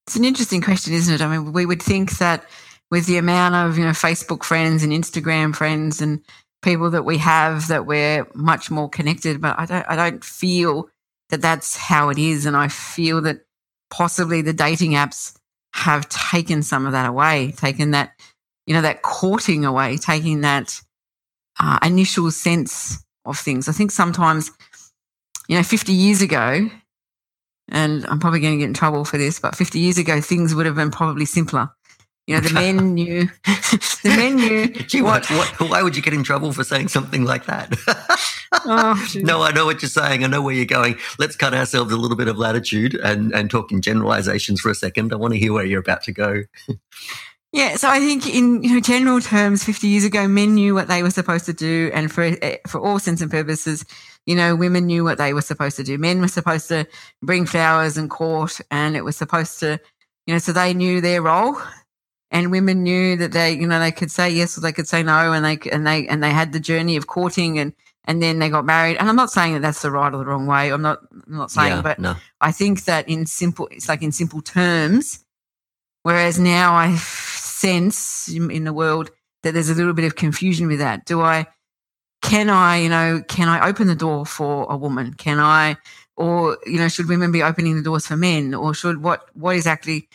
It's 0.06 0.18
an 0.18 0.26
interesting 0.26 0.62
question, 0.62 0.94
isn't 0.94 1.16
it? 1.16 1.22
I 1.22 1.28
mean, 1.28 1.52
we 1.52 1.66
would 1.66 1.82
think 1.82 2.20
that 2.20 2.46
with 2.92 3.08
the 3.08 3.18
amount 3.18 3.56
of, 3.56 3.78
you 3.78 3.86
know, 3.86 3.92
Facebook 3.92 4.44
friends 4.44 4.84
and 4.84 4.92
Instagram 4.92 5.56
friends 5.56 6.00
and 6.00 6.24
people 6.62 6.89
that 6.89 7.06
we 7.06 7.18
have 7.18 7.68
that 7.70 7.86
we're 7.86 8.28
much 8.34 8.70
more 8.70 8.89
connected 8.89 9.39
but 9.42 9.58
i 9.58 9.66
don't 9.66 9.86
i 9.88 9.96
don't 9.96 10.24
feel 10.24 10.89
that 11.30 11.42
that's 11.42 11.78
how 11.78 12.10
it 12.10 12.18
is. 12.18 12.46
And 12.46 12.58
i 12.58 12.68
feel 12.68 13.22
that 13.22 13.42
possibly 13.89 14.42
the 14.42 14.54
dating 14.54 14.92
apps 14.92 15.36
have 15.74 16.10
taken 16.10 16.63
some 16.63 16.86
of 16.86 16.92
that 16.94 17.08
away 17.08 17.51
taken 17.51 17.92
that 17.92 18.12
you 18.66 18.74
know 18.74 18.82
that 18.82 19.01
courting 19.01 19.66
away 19.66 19.98
taking 19.98 20.42
that 20.42 20.82
uh, 21.60 21.78
initial 21.84 22.32
sense 22.32 23.04
of 23.25 23.38
things. 23.38 23.68
I 23.68 23.74
think 23.74 23.92
sometimes 23.92 24.51
you 25.50 25.58
know 25.58 25.63
50 25.63 25.92
years 25.92 26.22
ago 26.22 26.70
and 27.68 28.06
i'm 28.06 28.20
probably 28.20 28.39
going 28.39 28.54
to 28.54 28.60
get 28.60 28.68
in 28.68 28.74
trouble 28.74 29.04
for 29.04 29.18
this 29.18 29.39
but 29.39 29.56
50 29.56 29.80
years 29.80 29.98
ago 29.98 30.22
things 30.22 30.56
would 30.56 30.66
have 30.66 30.75
been 30.75 30.92
probably 30.92 31.25
simpler 31.25 31.70
you 32.30 32.36
know, 32.36 32.42
the 32.42 32.54
men 32.54 32.94
knew. 32.94 33.28
the 34.04 34.14
men 34.16 34.36
knew. 34.36 34.68
Gee, 34.68 35.02
what, 35.02 35.28
what, 35.32 35.48
Why 35.68 35.82
would 35.82 35.96
you 35.96 36.04
get 36.04 36.14
in 36.14 36.24
trouble 36.24 36.54
for 36.54 36.64
saying 36.64 36.90
something 36.90 37.26
like 37.26 37.46
that? 37.46 37.74
oh, 38.66 39.04
no, 39.16 39.42
I 39.42 39.52
know 39.52 39.66
what 39.66 39.82
you're 39.82 39.90
saying. 39.90 40.24
I 40.24 40.28
know 40.28 40.40
where 40.40 40.54
you're 40.54 40.66
going. 40.66 41.00
Let's 41.18 41.36
cut 41.36 41.56
ourselves 41.56 41.92
a 41.92 41.98
little 41.98 42.16
bit 42.16 42.28
of 42.28 42.38
latitude 42.38 42.94
and 42.94 43.34
and 43.34 43.50
talk 43.50 43.72
in 43.72 43.82
generalizations 43.82 44.62
for 44.62 44.70
a 44.70 44.76
second. 44.76 45.12
I 45.12 45.16
want 45.16 45.34
to 45.34 45.40
hear 45.40 45.54
where 45.54 45.66
you're 45.66 45.80
about 45.80 46.04
to 46.04 46.12
go. 46.12 46.44
Yeah, 47.52 47.78
so 47.78 47.90
I 47.90 47.98
think 47.98 48.28
in 48.28 48.62
you 48.62 48.76
know 48.76 48.80
general 48.80 49.22
terms, 49.22 49.64
50 49.64 49.88
years 49.88 50.04
ago, 50.04 50.28
men 50.28 50.54
knew 50.54 50.76
what 50.76 50.88
they 50.88 51.02
were 51.02 51.10
supposed 51.10 51.46
to 51.48 51.54
do, 51.54 51.90
and 51.96 52.12
for 52.12 52.22
eh, 52.44 52.58
for 52.68 52.80
all 52.80 53.00
sense 53.00 53.22
and 53.22 53.32
purposes, 53.32 53.84
you 54.28 54.36
know, 54.36 54.56
women 54.56 54.86
knew 54.86 55.04
what 55.04 55.18
they 55.18 55.34
were 55.34 55.42
supposed 55.42 55.78
to 55.78 55.84
do. 55.84 55.98
Men 55.98 56.22
were 56.22 56.28
supposed 56.28 56.68
to 56.68 56.86
bring 57.24 57.48
flowers 57.48 57.98
and 57.98 58.08
court, 58.08 58.62
and 58.70 58.96
it 58.96 59.04
was 59.04 59.18
supposed 59.18 59.60
to, 59.62 59.80
you 60.28 60.36
know, 60.36 60.38
so 60.38 60.54
they 60.54 60.76
knew 60.76 61.02
their 61.02 61.24
role 61.24 61.58
and 62.32 62.52
women 62.52 62.84
knew 62.84 63.16
that 63.18 63.32
they, 63.32 63.54
you 63.54 63.68
know, 63.68 63.80
they 63.80 63.92
could 63.92 64.12
say 64.12 64.30
yes 64.30 64.58
or 64.58 64.62
they 64.62 64.72
could 64.72 64.88
say 64.88 65.04
no, 65.04 65.34
and 65.34 65.44
they 65.44 65.58
and 65.72 65.86
they 65.86 66.08
and 66.08 66.24
they 66.24 66.32
had 66.32 66.54
the 66.54 66.60
journey 66.60 66.96
of 66.96 67.08
courting, 67.08 67.58
and 67.58 67.74
and 68.06 68.22
then 68.22 68.40
they 68.40 68.50
got 68.50 68.66
married. 68.66 68.98
And 68.98 69.10
I'm 69.10 69.16
not 69.16 69.32
saying 69.32 69.54
that 69.54 69.62
that's 69.62 69.82
the 69.82 69.92
right 69.92 70.14
or 70.14 70.20
the 70.20 70.26
wrong 70.26 70.46
way. 70.46 70.72
I'm 70.72 70.82
not 70.82 71.00
I'm 71.12 71.38
not 71.38 71.52
saying, 71.52 71.78
yeah, 71.78 71.82
but 71.82 72.00
no. 72.00 72.16
I 72.42 72.52
think 72.52 72.86
that 72.86 73.10
in 73.10 73.26
simple, 73.26 73.68
it's 73.72 73.90
like 73.90 74.02
in 74.02 74.12
simple 74.12 74.42
terms. 74.42 75.24
Whereas 76.04 76.40
now 76.40 76.74
I 76.74 76.96
sense 76.96 78.30
in 78.30 78.64
the 78.64 78.74
world 78.74 79.12
that 79.44 79.54
there's 79.54 79.70
a 79.70 79.76
little 79.76 79.94
bit 79.94 80.06
of 80.06 80.16
confusion 80.16 80.68
with 80.68 80.80
that. 80.80 81.06
Do 81.06 81.22
I? 81.22 81.48
Can 82.22 82.50
I, 82.50 82.78
you 82.78 82.90
know, 82.90 83.24
can 83.28 83.48
I 83.48 83.68
open 83.68 83.88
the 83.88 83.96
door 83.96 84.26
for 84.26 84.68
a 84.70 84.78
woman? 84.78 85.14
Can 85.14 85.40
I, 85.40 85.78
or 86.18 86.58
you 86.66 86.78
know, 86.78 86.90
should 86.90 87.08
women 87.08 87.32
be 87.32 87.44
opening 87.44 87.76
the 87.76 87.82
doors 87.82 88.08
for 88.08 88.18
men, 88.18 88.54
or 88.54 88.74
should 88.74 89.02
what? 89.02 89.30
What 89.34 89.56
exactly? 89.56 90.08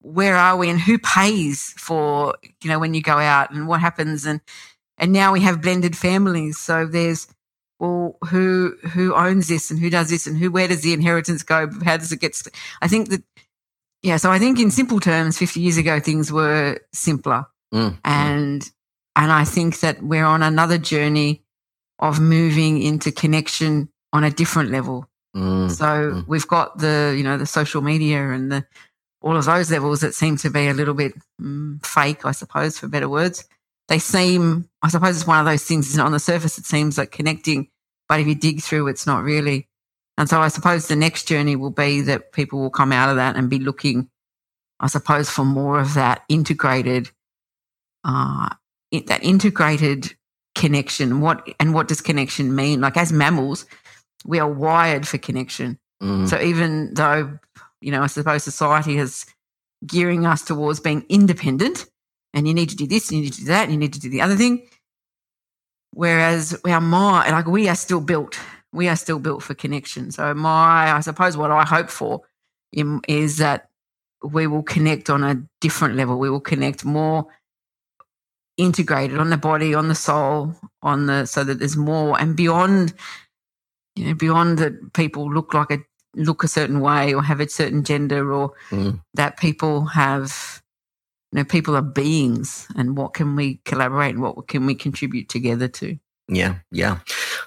Where 0.00 0.36
are 0.36 0.56
we 0.56 0.70
and 0.70 0.80
who 0.80 0.98
pays 0.98 1.74
for 1.76 2.34
you 2.62 2.70
know 2.70 2.78
when 2.78 2.94
you 2.94 3.02
go 3.02 3.18
out 3.18 3.50
and 3.50 3.66
what 3.66 3.80
happens 3.80 4.24
and 4.24 4.40
and 4.98 5.12
now 5.12 5.32
we 5.32 5.40
have 5.40 5.62
blended 5.62 5.96
families 5.96 6.58
so 6.58 6.86
there's 6.86 7.26
well 7.78 8.16
who 8.28 8.76
who 8.92 9.14
owns 9.14 9.48
this 9.48 9.70
and 9.70 9.80
who 9.80 9.90
does 9.90 10.08
this 10.10 10.26
and 10.26 10.38
who 10.38 10.50
where 10.50 10.68
does 10.68 10.82
the 10.82 10.92
inheritance 10.92 11.42
go 11.42 11.68
how 11.84 11.96
does 11.96 12.12
it 12.12 12.20
get 12.20 12.34
st- 12.34 12.54
i 12.82 12.88
think 12.88 13.08
that 13.08 13.22
yeah 14.02 14.16
so 14.16 14.30
i 14.30 14.38
think 14.38 14.58
in 14.60 14.70
simple 14.70 15.00
terms 15.00 15.38
50 15.38 15.60
years 15.60 15.76
ago 15.76 16.00
things 16.00 16.32
were 16.32 16.78
simpler 16.92 17.46
mm, 17.74 17.90
mm. 17.90 17.98
and 18.04 18.62
mm. 18.62 18.70
and 19.16 19.32
i 19.32 19.44
think 19.44 19.80
that 19.80 20.02
we're 20.02 20.24
on 20.24 20.42
another 20.42 20.78
journey 20.78 21.42
of 21.98 22.20
moving 22.20 22.80
into 22.80 23.10
connection 23.10 23.88
on 24.12 24.24
a 24.24 24.30
different 24.30 24.70
level 24.70 25.08
mm, 25.34 25.70
so 25.70 25.84
mm. 25.84 26.28
we've 26.28 26.48
got 26.48 26.78
the 26.78 27.14
you 27.16 27.24
know 27.24 27.36
the 27.36 27.46
social 27.46 27.82
media 27.82 28.30
and 28.30 28.52
the 28.52 28.64
all 29.26 29.36
of 29.36 29.44
those 29.44 29.72
levels 29.72 30.00
that 30.00 30.14
seem 30.14 30.36
to 30.36 30.50
be 30.50 30.68
a 30.68 30.72
little 30.72 30.94
bit 30.94 31.12
mm, 31.42 31.84
fake, 31.84 32.24
I 32.24 32.30
suppose, 32.30 32.78
for 32.78 32.86
better 32.86 33.08
words. 33.08 33.44
They 33.88 33.98
seem, 33.98 34.68
I 34.82 34.88
suppose, 34.88 35.16
it's 35.16 35.26
one 35.26 35.40
of 35.40 35.46
those 35.46 35.64
things. 35.64 35.98
On 35.98 36.12
the 36.12 36.20
surface, 36.20 36.58
it 36.58 36.64
seems 36.64 36.96
like 36.96 37.10
connecting, 37.10 37.68
but 38.08 38.20
if 38.20 38.26
you 38.28 38.36
dig 38.36 38.62
through, 38.62 38.86
it's 38.86 39.04
not 39.04 39.24
really. 39.24 39.66
And 40.16 40.28
so, 40.28 40.40
I 40.40 40.46
suppose 40.46 40.86
the 40.86 40.94
next 40.94 41.26
journey 41.26 41.56
will 41.56 41.70
be 41.70 42.02
that 42.02 42.32
people 42.32 42.60
will 42.60 42.70
come 42.70 42.92
out 42.92 43.10
of 43.10 43.16
that 43.16 43.34
and 43.34 43.50
be 43.50 43.58
looking, 43.58 44.08
I 44.78 44.86
suppose, 44.86 45.28
for 45.28 45.44
more 45.44 45.80
of 45.80 45.94
that 45.94 46.22
integrated, 46.28 47.10
uh, 48.04 48.48
that 48.92 49.24
integrated 49.24 50.14
connection. 50.54 51.20
What 51.20 51.48
and 51.58 51.74
what 51.74 51.88
does 51.88 52.00
connection 52.00 52.54
mean? 52.54 52.80
Like 52.80 52.96
as 52.96 53.12
mammals, 53.12 53.66
we 54.24 54.38
are 54.38 54.48
wired 54.48 55.06
for 55.06 55.18
connection. 55.18 55.80
Mm. 56.00 56.28
So 56.28 56.40
even 56.40 56.94
though 56.94 57.38
you 57.80 57.92
know, 57.92 58.02
I 58.02 58.06
suppose 58.06 58.44
society 58.44 58.98
is 58.98 59.26
gearing 59.86 60.26
us 60.26 60.42
towards 60.42 60.80
being 60.80 61.04
independent 61.08 61.86
and 62.34 62.46
you 62.46 62.54
need 62.54 62.68
to 62.68 62.76
do 62.76 62.86
this, 62.86 63.08
and 63.08 63.18
you 63.18 63.24
need 63.24 63.32
to 63.32 63.40
do 63.40 63.46
that, 63.46 63.64
and 63.64 63.72
you 63.72 63.78
need 63.78 63.94
to 63.94 64.00
do 64.00 64.10
the 64.10 64.20
other 64.20 64.36
thing. 64.36 64.68
Whereas 65.92 66.60
our 66.66 66.80
mind, 66.82 67.32
like 67.32 67.46
we 67.46 67.68
are 67.68 67.74
still 67.74 68.02
built, 68.02 68.38
we 68.72 68.88
are 68.88 68.96
still 68.96 69.18
built 69.18 69.42
for 69.42 69.54
connection. 69.54 70.10
So 70.10 70.34
my, 70.34 70.92
I 70.92 71.00
suppose 71.00 71.36
what 71.38 71.50
I 71.50 71.64
hope 71.64 71.88
for 71.88 72.20
is 73.08 73.38
that 73.38 73.70
we 74.22 74.46
will 74.46 74.62
connect 74.62 75.08
on 75.08 75.24
a 75.24 75.42
different 75.62 75.96
level. 75.96 76.18
We 76.18 76.28
will 76.28 76.40
connect 76.40 76.84
more 76.84 77.26
integrated 78.58 79.18
on 79.18 79.30
the 79.30 79.38
body, 79.38 79.74
on 79.74 79.88
the 79.88 79.94
soul, 79.94 80.54
on 80.82 81.06
the 81.06 81.24
so 81.24 81.42
that 81.42 81.58
there's 81.58 81.76
more 81.76 82.20
and 82.20 82.36
beyond, 82.36 82.92
you 83.94 84.06
know, 84.06 84.14
beyond 84.14 84.58
that 84.58 84.92
people 84.92 85.32
look 85.32 85.54
like 85.54 85.70
a 85.70 85.78
look 86.16 86.42
a 86.42 86.48
certain 86.48 86.80
way 86.80 87.14
or 87.14 87.22
have 87.22 87.40
a 87.40 87.48
certain 87.48 87.84
gender 87.84 88.32
or 88.32 88.52
mm. 88.70 89.00
that 89.14 89.36
people 89.36 89.86
have 89.86 90.62
you 91.32 91.38
know 91.38 91.44
people 91.44 91.76
are 91.76 91.82
beings 91.82 92.66
and 92.76 92.96
what 92.96 93.14
can 93.14 93.36
we 93.36 93.60
collaborate 93.64 94.14
and 94.14 94.22
what 94.22 94.48
can 94.48 94.66
we 94.66 94.74
contribute 94.74 95.28
together 95.28 95.68
to 95.68 95.98
yeah 96.28 96.56
yeah 96.72 96.98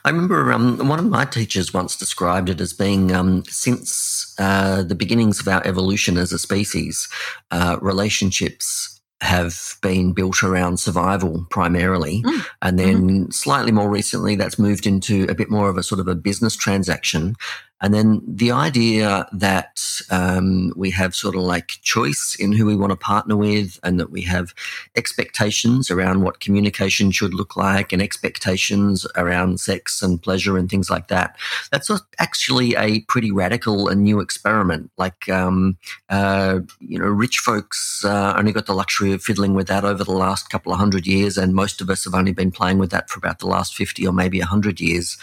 i 0.05 0.09
remember 0.09 0.53
um, 0.53 0.87
one 0.87 0.99
of 0.99 1.05
my 1.05 1.25
teachers 1.25 1.73
once 1.73 1.95
described 1.95 2.49
it 2.49 2.61
as 2.61 2.73
being 2.73 3.11
um, 3.11 3.43
since 3.45 4.35
uh, 4.39 4.83
the 4.83 4.95
beginnings 4.95 5.39
of 5.39 5.47
our 5.47 5.65
evolution 5.65 6.17
as 6.17 6.31
a 6.31 6.39
species 6.39 7.09
uh, 7.51 7.77
relationships 7.81 8.99
have 9.21 9.75
been 9.81 10.13
built 10.13 10.43
around 10.43 10.79
survival 10.79 11.45
primarily. 11.49 12.23
Mm. 12.23 12.45
And 12.61 12.79
then 12.79 12.95
mm-hmm. 12.95 13.31
slightly 13.31 13.71
more 13.71 13.89
recently, 13.89 14.35
that's 14.35 14.57
moved 14.57 14.85
into 14.85 15.25
a 15.29 15.35
bit 15.35 15.49
more 15.49 15.69
of 15.69 15.77
a 15.77 15.83
sort 15.83 15.99
of 15.99 16.07
a 16.07 16.15
business 16.15 16.55
transaction. 16.55 17.35
And 17.81 17.93
then 17.93 18.21
the 18.27 18.51
idea 18.51 19.27
that 19.31 19.81
um, 20.09 20.73
we 20.75 20.91
have 20.91 21.15
sort 21.15 21.35
of 21.35 21.41
like 21.41 21.79
choice 21.81 22.35
in 22.39 22.51
who 22.51 22.65
we 22.65 22.75
want 22.75 22.91
to 22.91 22.97
partner 22.97 23.37
with, 23.37 23.79
and 23.83 23.99
that 23.99 24.11
we 24.11 24.21
have 24.23 24.53
expectations 24.95 25.89
around 25.89 26.21
what 26.21 26.39
communication 26.39 27.11
should 27.11 27.33
look 27.33 27.55
like, 27.55 27.93
and 27.93 28.01
expectations 28.01 29.07
around 29.15 29.59
sex 29.59 30.01
and 30.01 30.21
pleasure 30.21 30.57
and 30.57 30.69
things 30.69 30.89
like 30.89 31.07
that. 31.07 31.37
That's 31.71 31.89
actually 32.19 32.75
a 32.75 33.01
pretty 33.01 33.31
radical 33.31 33.87
and 33.87 34.03
new 34.03 34.19
experiment. 34.19 34.91
Like, 34.97 35.29
um, 35.29 35.77
uh, 36.09 36.59
you 36.79 36.99
know, 36.99 37.07
rich 37.07 37.37
folks 37.39 38.03
uh, 38.03 38.33
only 38.37 38.51
got 38.51 38.65
the 38.65 38.73
luxury 38.73 39.13
of 39.13 39.23
fiddling 39.23 39.53
with 39.53 39.67
that 39.67 39.85
over 39.85 40.03
the 40.03 40.11
last 40.11 40.49
couple 40.49 40.73
of 40.73 40.79
hundred 40.79 41.07
years, 41.07 41.37
and 41.37 41.53
most 41.53 41.81
of 41.81 41.89
us 41.89 42.03
have 42.03 42.13
only 42.13 42.33
been 42.33 42.51
playing 42.51 42.77
with 42.77 42.91
that 42.91 43.09
for 43.09 43.19
about 43.19 43.39
the 43.39 43.47
last 43.47 43.75
50 43.75 44.05
or 44.05 44.13
maybe 44.13 44.39
100 44.39 44.81
years. 44.81 45.17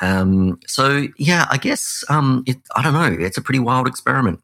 Um, 0.00 0.58
so 0.66 1.06
yeah, 1.16 1.46
I 1.50 1.56
guess 1.56 2.04
um, 2.08 2.44
it, 2.46 2.58
I 2.74 2.82
don't 2.82 2.92
know. 2.92 3.24
It's 3.24 3.38
a 3.38 3.42
pretty 3.42 3.60
wild 3.60 3.86
experiment. 3.86 4.40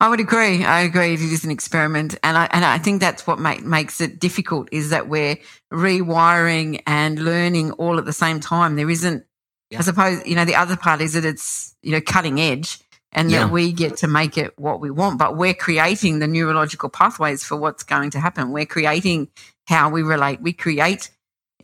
I 0.00 0.08
would 0.08 0.20
agree. 0.20 0.64
I 0.64 0.80
agree. 0.80 1.12
It 1.12 1.20
is 1.20 1.44
an 1.44 1.50
experiment, 1.50 2.16
and 2.22 2.38
I 2.38 2.48
and 2.52 2.64
I 2.64 2.78
think 2.78 3.00
that's 3.00 3.26
what 3.26 3.38
make, 3.38 3.62
makes 3.62 4.00
it 4.00 4.18
difficult 4.18 4.68
is 4.72 4.90
that 4.90 5.08
we're 5.08 5.36
rewiring 5.70 6.82
and 6.86 7.18
learning 7.18 7.72
all 7.72 7.98
at 7.98 8.06
the 8.06 8.12
same 8.12 8.40
time. 8.40 8.76
There 8.76 8.88
isn't. 8.88 9.24
Yeah. 9.70 9.78
I 9.78 9.82
suppose 9.82 10.26
you 10.26 10.36
know 10.36 10.46
the 10.46 10.54
other 10.54 10.76
part 10.76 11.02
is 11.02 11.12
that 11.12 11.26
it's 11.26 11.76
you 11.82 11.92
know 11.92 12.00
cutting 12.00 12.40
edge, 12.40 12.78
and 13.12 13.30
yeah. 13.30 13.40
that 13.40 13.52
we 13.52 13.72
get 13.72 13.98
to 13.98 14.08
make 14.08 14.38
it 14.38 14.58
what 14.58 14.80
we 14.80 14.90
want. 14.90 15.18
But 15.18 15.36
we're 15.36 15.54
creating 15.54 16.18
the 16.18 16.26
neurological 16.26 16.88
pathways 16.88 17.44
for 17.44 17.56
what's 17.56 17.82
going 17.82 18.10
to 18.12 18.20
happen. 18.20 18.52
We're 18.52 18.66
creating 18.66 19.28
how 19.66 19.90
we 19.90 20.02
relate. 20.02 20.40
We 20.40 20.54
create 20.54 21.10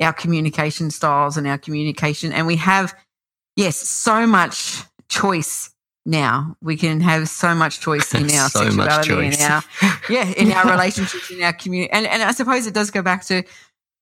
our 0.01 0.13
communication 0.13 0.91
styles 0.91 1.37
and 1.37 1.47
our 1.47 1.59
communication. 1.59 2.33
And 2.33 2.47
we 2.47 2.57
have, 2.57 2.95
yes, 3.57 3.77
so 3.77 4.27
much 4.27 4.83
choice 5.09 5.71
now. 6.05 6.57
We 6.63 6.77
can 6.77 7.01
have 7.01 7.29
so 7.29 7.55
much 7.55 7.81
choice 7.81 8.15
in 8.15 8.31
our 8.35 8.49
so 8.49 8.65
sexuality, 8.65 9.27
in 9.27 9.43
our 9.43 9.63
yeah, 10.09 10.25
in 10.25 10.53
our 10.53 10.71
relationships, 10.71 11.31
in 11.31 11.43
our 11.43 11.53
community. 11.53 11.93
And 11.93 12.07
and 12.07 12.23
I 12.23 12.33
suppose 12.33 12.67
it 12.67 12.75
does 12.75 12.91
go 12.91 13.03
back 13.03 13.25
to 13.27 13.43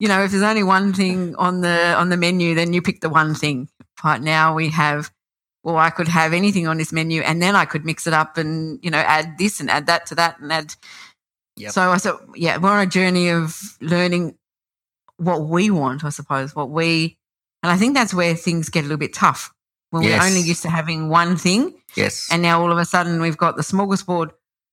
you 0.00 0.08
know, 0.08 0.22
if 0.22 0.32
there's 0.32 0.42
only 0.42 0.64
one 0.64 0.92
thing 0.92 1.34
on 1.36 1.60
the 1.60 1.94
on 1.94 2.08
the 2.08 2.16
menu, 2.16 2.54
then 2.54 2.72
you 2.72 2.82
pick 2.82 3.00
the 3.00 3.08
one 3.08 3.34
thing. 3.34 3.68
Right 4.04 4.20
now 4.20 4.54
we 4.54 4.68
have 4.70 5.10
well, 5.64 5.78
I 5.78 5.90
could 5.90 6.08
have 6.08 6.34
anything 6.34 6.68
on 6.68 6.76
this 6.76 6.92
menu 6.92 7.22
and 7.22 7.40
then 7.40 7.56
I 7.56 7.64
could 7.64 7.86
mix 7.86 8.06
it 8.06 8.12
up 8.12 8.36
and, 8.36 8.78
you 8.82 8.90
know, 8.90 8.98
add 8.98 9.38
this 9.38 9.60
and 9.60 9.70
add 9.70 9.86
that 9.86 10.04
to 10.06 10.14
that 10.16 10.38
and 10.38 10.52
add. 10.52 10.74
Yep. 11.56 11.72
So 11.72 11.90
I 11.90 11.96
thought, 11.96 12.22
yeah, 12.34 12.58
we're 12.58 12.68
on 12.68 12.86
a 12.86 12.86
journey 12.86 13.30
of 13.30 13.58
learning 13.80 14.36
what 15.18 15.46
we 15.48 15.70
want, 15.70 16.04
I 16.04 16.08
suppose, 16.10 16.54
what 16.54 16.70
we, 16.70 17.18
and 17.62 17.70
I 17.72 17.76
think 17.76 17.94
that's 17.94 18.12
where 18.14 18.34
things 18.34 18.68
get 18.68 18.80
a 18.80 18.82
little 18.82 18.96
bit 18.98 19.12
tough 19.14 19.52
when 19.90 20.02
Yes. 20.02 20.20
we're 20.20 20.26
only 20.28 20.40
used 20.40 20.62
to 20.62 20.70
having 20.70 21.08
one 21.08 21.36
thing 21.36 21.72
Yes. 21.96 22.28
and 22.30 22.42
now 22.42 22.60
all 22.60 22.72
of 22.72 22.78
a 22.78 22.84
sudden 22.84 23.20
we've 23.20 23.36
got 23.36 23.56
the 23.56 23.62
smorgasbord. 23.62 24.30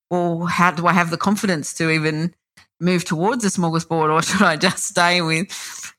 Well, 0.10 0.46
how 0.46 0.72
do 0.72 0.88
I 0.88 0.94
have 0.94 1.10
the 1.12 1.18
confidence 1.18 1.74
to 1.76 1.90
even 1.90 2.34
move 2.80 3.06
towards 3.06 3.44
the 3.44 3.50
smorgasbord 3.50 4.12
or 4.12 4.22
should 4.24 4.42
I 4.42 4.58
just 4.58 4.84
stay 4.84 5.22
with, 5.22 5.48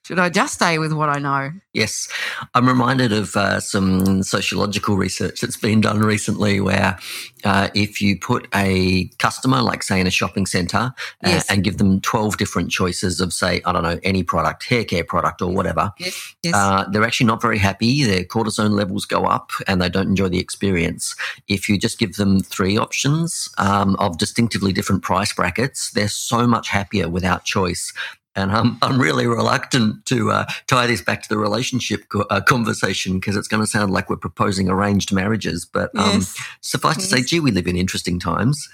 should 0.03 0.19
I 0.19 0.29
just 0.29 0.55
stay 0.55 0.79
with 0.79 0.91
what 0.91 1.07
I 1.09 1.17
know? 1.19 1.51
Yes, 1.71 2.09
I'm 2.53 2.67
reminded 2.67 3.13
of 3.13 3.35
uh, 3.37 3.59
some 3.61 4.21
sociological 4.21 4.97
research 4.97 5.39
that's 5.39 5.55
been 5.57 5.79
done 5.79 5.99
recently 5.99 6.59
where 6.59 6.99
uh, 7.45 7.69
if 7.73 8.01
you 8.01 8.19
put 8.19 8.47
a 8.53 9.07
customer, 9.19 9.61
like 9.61 9.81
say 9.81 10.01
in 10.01 10.05
a 10.07 10.11
shopping 10.11 10.45
centre, 10.45 10.77
uh, 10.77 10.93
Yes. 11.23 11.49
and 11.49 11.63
give 11.63 11.77
them 11.77 12.01
12 12.01 12.35
different 12.37 12.69
choices 12.69 13.21
of, 13.21 13.31
say, 13.31 13.61
I 13.65 13.71
don't 13.71 13.83
know, 13.83 13.97
any 14.03 14.23
product, 14.23 14.65
hair 14.65 14.83
care 14.83 15.05
product 15.05 15.41
or 15.41 15.53
whatever, 15.53 15.91
Yes. 15.97 16.35
Yes. 16.43 16.53
uh, 16.53 16.85
they're 16.91 17.05
actually 17.05 17.27
not 17.27 17.41
very 17.41 17.57
happy. 17.57 18.03
Their 18.03 18.25
cortisone 18.25 18.71
levels 18.71 19.05
go 19.05 19.23
up 19.23 19.51
and 19.67 19.81
they 19.81 19.89
don't 19.89 20.07
enjoy 20.09 20.27
the 20.27 20.39
experience. 20.39 21.15
If 21.47 21.69
you 21.69 21.77
just 21.79 21.97
give 21.97 22.17
them 22.17 22.41
three 22.41 22.77
options 22.77 23.49
um, 23.57 23.95
of 23.99 24.17
distinctively 24.17 24.73
different 24.73 25.01
price 25.01 25.31
brackets, 25.33 25.91
they're 25.91 26.09
so 26.09 26.45
much 26.45 26.67
happier 26.69 27.07
without 27.07 27.45
choice. 27.45 27.93
And 28.35 28.51
I'm, 28.51 28.77
I'm 28.81 28.99
really 28.99 29.27
reluctant 29.27 30.05
to 30.07 30.31
uh, 30.31 30.45
tie 30.67 30.87
this 30.87 31.01
back 31.01 31.21
to 31.23 31.29
the 31.29 31.37
relationship 31.37 32.09
co- 32.09 32.25
uh, 32.29 32.41
conversation 32.41 33.19
because 33.19 33.35
it's 33.35 33.47
going 33.47 33.61
to 33.61 33.67
sound 33.67 33.91
like 33.91 34.09
we're 34.09 34.17
proposing 34.17 34.69
arranged 34.69 35.13
marriages. 35.13 35.65
But 35.65 35.91
um, 35.95 36.15
yes. 36.15 36.35
suffice 36.61 36.97
to 36.97 37.03
say, 37.03 37.21
gee, 37.21 37.39
we 37.39 37.51
live 37.51 37.67
in 37.67 37.75
interesting 37.75 38.19
times. 38.19 38.67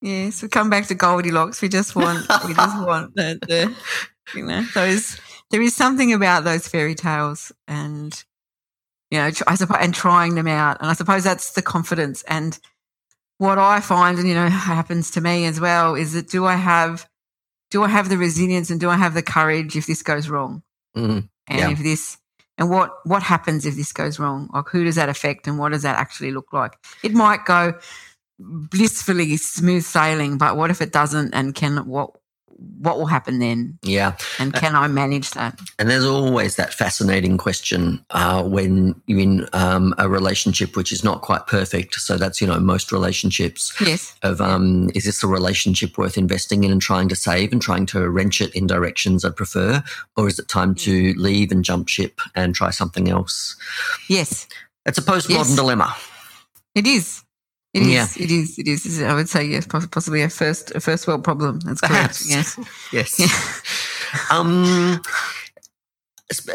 Yes, 0.00 0.42
we 0.42 0.48
come 0.48 0.70
back 0.70 0.86
to 0.86 0.94
Goldilocks. 0.94 1.62
We 1.62 1.68
just 1.68 1.96
want, 1.96 2.26
we 2.46 2.54
just 2.54 2.78
want 2.86 3.14
the, 3.14 3.38
the, 3.46 3.74
you 4.34 4.44
know, 4.44 4.64
those. 4.74 5.18
There 5.50 5.62
is 5.62 5.74
something 5.74 6.12
about 6.12 6.44
those 6.44 6.68
fairy 6.68 6.94
tales, 6.94 7.52
and 7.66 8.24
you 9.10 9.18
know, 9.18 9.30
I 9.46 9.54
suppose, 9.54 9.78
and 9.80 9.94
trying 9.94 10.34
them 10.34 10.48
out, 10.48 10.78
and 10.80 10.90
I 10.90 10.92
suppose 10.92 11.24
that's 11.24 11.52
the 11.52 11.62
confidence. 11.62 12.22
And 12.24 12.58
what 13.38 13.58
I 13.58 13.80
find, 13.80 14.18
and 14.18 14.28
you 14.28 14.34
know, 14.34 14.48
happens 14.48 15.10
to 15.12 15.20
me 15.20 15.46
as 15.46 15.60
well, 15.60 15.94
is 15.94 16.12
that 16.12 16.28
do 16.28 16.44
I 16.44 16.56
have, 16.56 17.08
do 17.70 17.82
I 17.82 17.88
have 17.88 18.08
the 18.08 18.18
resilience, 18.18 18.70
and 18.70 18.80
do 18.80 18.88
I 18.90 18.96
have 18.96 19.14
the 19.14 19.22
courage 19.22 19.76
if 19.76 19.86
this 19.86 20.02
goes 20.02 20.28
wrong, 20.28 20.62
Mm, 20.96 21.28
and 21.48 21.58
Yeah. 21.58 21.70
if 21.70 21.78
this, 21.78 22.18
and 22.58 22.70
what 22.70 22.94
what 23.04 23.22
happens 23.22 23.66
if 23.66 23.76
this 23.76 23.92
goes 23.92 24.18
wrong? 24.18 24.48
Like, 24.52 24.68
who 24.68 24.84
does 24.84 24.94
that 24.96 25.08
affect, 25.08 25.46
and 25.46 25.58
what 25.58 25.72
does 25.72 25.82
that 25.82 25.98
actually 25.98 26.32
look 26.32 26.52
like? 26.52 26.72
It 27.02 27.12
might 27.12 27.44
go 27.44 27.74
blissfully 28.38 29.36
smooth 29.36 29.82
sailing, 29.84 30.38
but 30.38 30.56
what 30.56 30.70
if 30.70 30.80
it 30.82 30.92
doesn't? 30.92 31.34
And 31.34 31.54
can 31.54 31.86
what 31.86 32.10
what 32.58 32.96
will 32.98 33.06
happen 33.06 33.38
then? 33.38 33.78
yeah. 33.82 34.16
And 34.38 34.52
can 34.54 34.74
I 34.74 34.86
manage 34.88 35.30
that? 35.32 35.58
And 35.78 35.90
there's 35.90 36.04
always 36.04 36.56
that 36.56 36.72
fascinating 36.72 37.36
question 37.38 38.04
uh, 38.10 38.42
when 38.44 39.00
you're 39.06 39.20
in 39.20 39.46
um, 39.52 39.94
a 39.98 40.08
relationship 40.08 40.76
which 40.76 40.90
is 40.92 41.04
not 41.04 41.20
quite 41.22 41.46
perfect. 41.46 41.96
So 41.96 42.16
that's, 42.16 42.40
you 42.40 42.46
know, 42.46 42.58
most 42.58 42.92
relationships 42.92 43.74
Yes. 43.80 44.14
of 44.22 44.40
um, 44.40 44.90
is 44.94 45.04
this 45.04 45.22
a 45.22 45.26
relationship 45.26 45.98
worth 45.98 46.16
investing 46.16 46.64
in 46.64 46.70
and 46.72 46.80
trying 46.80 47.08
to 47.08 47.16
save 47.16 47.52
and 47.52 47.60
trying 47.60 47.86
to 47.86 48.08
wrench 48.08 48.40
it 48.40 48.54
in 48.54 48.66
directions 48.66 49.24
I'd 49.24 49.36
prefer? 49.36 49.82
Or 50.16 50.26
is 50.28 50.38
it 50.38 50.48
time 50.48 50.74
to 50.76 51.12
leave 51.16 51.52
and 51.52 51.64
jump 51.64 51.88
ship 51.88 52.20
and 52.34 52.54
try 52.54 52.70
something 52.70 53.08
else? 53.10 53.56
Yes. 54.08 54.46
It's 54.86 54.98
a 54.98 55.02
postmodern 55.02 55.30
Yes. 55.30 55.56
dilemma. 55.56 55.94
It 56.74 56.86
is. 56.86 57.22
It 57.76 57.82
is. 57.82 57.88
Yeah. 57.88 58.24
It 58.24 58.30
is. 58.30 58.58
It 58.58 58.68
is. 58.68 59.02
I 59.02 59.14
would 59.14 59.28
say 59.28 59.44
yes. 59.44 59.66
Possibly 59.66 60.22
a 60.22 60.30
first 60.30 60.74
a 60.74 60.80
first 60.80 61.06
world 61.06 61.24
problem. 61.24 61.60
That's 61.60 61.80
correct. 61.80 61.92
Perhaps. 61.92 62.30
Yes. 62.30 62.58
Yes. 62.92 63.20
Yeah. 63.20 63.28
Um, 64.30 65.02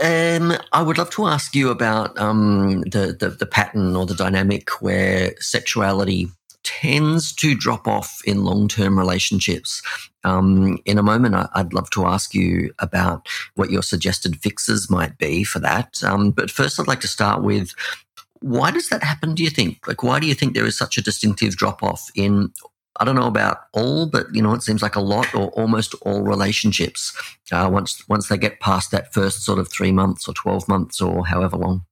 um, 0.01 0.53
I 0.71 0.81
would 0.81 0.97
love 0.97 1.09
to 1.11 1.27
ask 1.27 1.53
you 1.53 1.69
about 1.69 2.17
um, 2.17 2.81
the, 2.81 3.15
the 3.19 3.29
the 3.29 3.45
pattern 3.45 3.95
or 3.95 4.05
the 4.05 4.15
dynamic 4.15 4.81
where 4.81 5.33
sexuality 5.39 6.27
tends 6.63 7.33
to 7.33 7.55
drop 7.55 7.87
off 7.87 8.21
in 8.25 8.43
long 8.43 8.67
term 8.67 8.97
relationships. 8.97 9.81
Um, 10.23 10.77
in 10.85 10.97
a 10.97 11.03
moment, 11.03 11.35
I'd 11.53 11.73
love 11.73 11.89
to 11.91 12.05
ask 12.05 12.33
you 12.33 12.73
about 12.79 13.27
what 13.55 13.71
your 13.71 13.81
suggested 13.81 14.37
fixes 14.41 14.89
might 14.89 15.17
be 15.17 15.43
for 15.43 15.59
that. 15.59 16.03
Um, 16.03 16.31
but 16.31 16.51
first, 16.51 16.79
I'd 16.79 16.87
like 16.87 17.01
to 17.01 17.07
start 17.07 17.43
with 17.43 17.73
why 18.41 18.71
does 18.71 18.89
that 18.89 19.03
happen? 19.03 19.35
Do 19.35 19.43
you 19.43 19.49
think? 19.49 19.87
Like, 19.87 20.03
why 20.03 20.19
do 20.19 20.27
you 20.27 20.33
think 20.33 20.53
there 20.53 20.65
is 20.65 20.77
such 20.77 20.97
a 20.97 21.01
distinctive 21.01 21.55
drop 21.55 21.81
off 21.83 22.09
in 22.15 22.51
I 22.99 23.05
don't 23.05 23.15
know 23.15 23.27
about 23.27 23.57
all, 23.73 24.05
but 24.05 24.27
you 24.33 24.41
know, 24.41 24.53
it 24.53 24.63
seems 24.63 24.81
like 24.81 24.95
a 24.95 25.01
lot 25.01 25.33
or 25.33 25.49
almost 25.51 25.95
all 26.01 26.23
relationships 26.23 27.15
uh, 27.51 27.69
once 27.71 28.07
once 28.09 28.27
they 28.27 28.37
get 28.37 28.59
past 28.59 28.91
that 28.91 29.13
first 29.13 29.43
sort 29.43 29.59
of 29.59 29.71
three 29.71 29.91
months 29.91 30.27
or 30.27 30.33
twelve 30.33 30.67
months 30.67 31.01
or 31.01 31.25
however 31.25 31.57
long. 31.57 31.85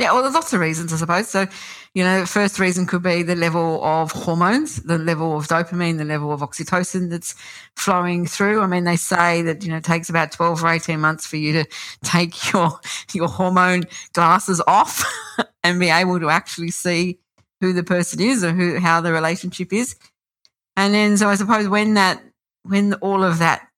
Yeah, 0.00 0.12
well, 0.12 0.22
there's 0.22 0.32
lots 0.32 0.54
of 0.54 0.60
reasons, 0.60 0.94
I 0.94 0.96
suppose. 0.96 1.28
So, 1.28 1.46
you 1.92 2.02
know, 2.02 2.24
first 2.24 2.58
reason 2.58 2.86
could 2.86 3.02
be 3.02 3.22
the 3.22 3.36
level 3.36 3.84
of 3.84 4.10
hormones, 4.12 4.76
the 4.76 4.96
level 4.96 5.36
of 5.36 5.46
dopamine, 5.46 5.98
the 5.98 6.06
level 6.06 6.32
of 6.32 6.40
oxytocin 6.40 7.10
that's 7.10 7.34
flowing 7.76 8.26
through. 8.26 8.62
I 8.62 8.66
mean, 8.66 8.84
they 8.84 8.96
say 8.96 9.42
that, 9.42 9.62
you 9.62 9.70
know, 9.70 9.76
it 9.76 9.84
takes 9.84 10.08
about 10.08 10.32
12 10.32 10.64
or 10.64 10.68
18 10.68 10.98
months 10.98 11.26
for 11.26 11.36
you 11.36 11.52
to 11.52 11.66
take 12.02 12.50
your, 12.50 12.80
your 13.12 13.28
hormone 13.28 13.82
glasses 14.14 14.62
off 14.66 15.04
and 15.62 15.78
be 15.78 15.90
able 15.90 16.18
to 16.18 16.30
actually 16.30 16.70
see 16.70 17.18
who 17.60 17.74
the 17.74 17.84
person 17.84 18.22
is 18.22 18.42
or 18.42 18.52
who, 18.52 18.78
how 18.78 19.02
the 19.02 19.12
relationship 19.12 19.70
is. 19.70 19.96
And 20.78 20.94
then, 20.94 21.18
so 21.18 21.28
I 21.28 21.34
suppose 21.34 21.68
when 21.68 21.92
that, 21.92 22.22
when 22.62 22.94
all 22.94 23.22
of 23.22 23.38
that 23.40 23.68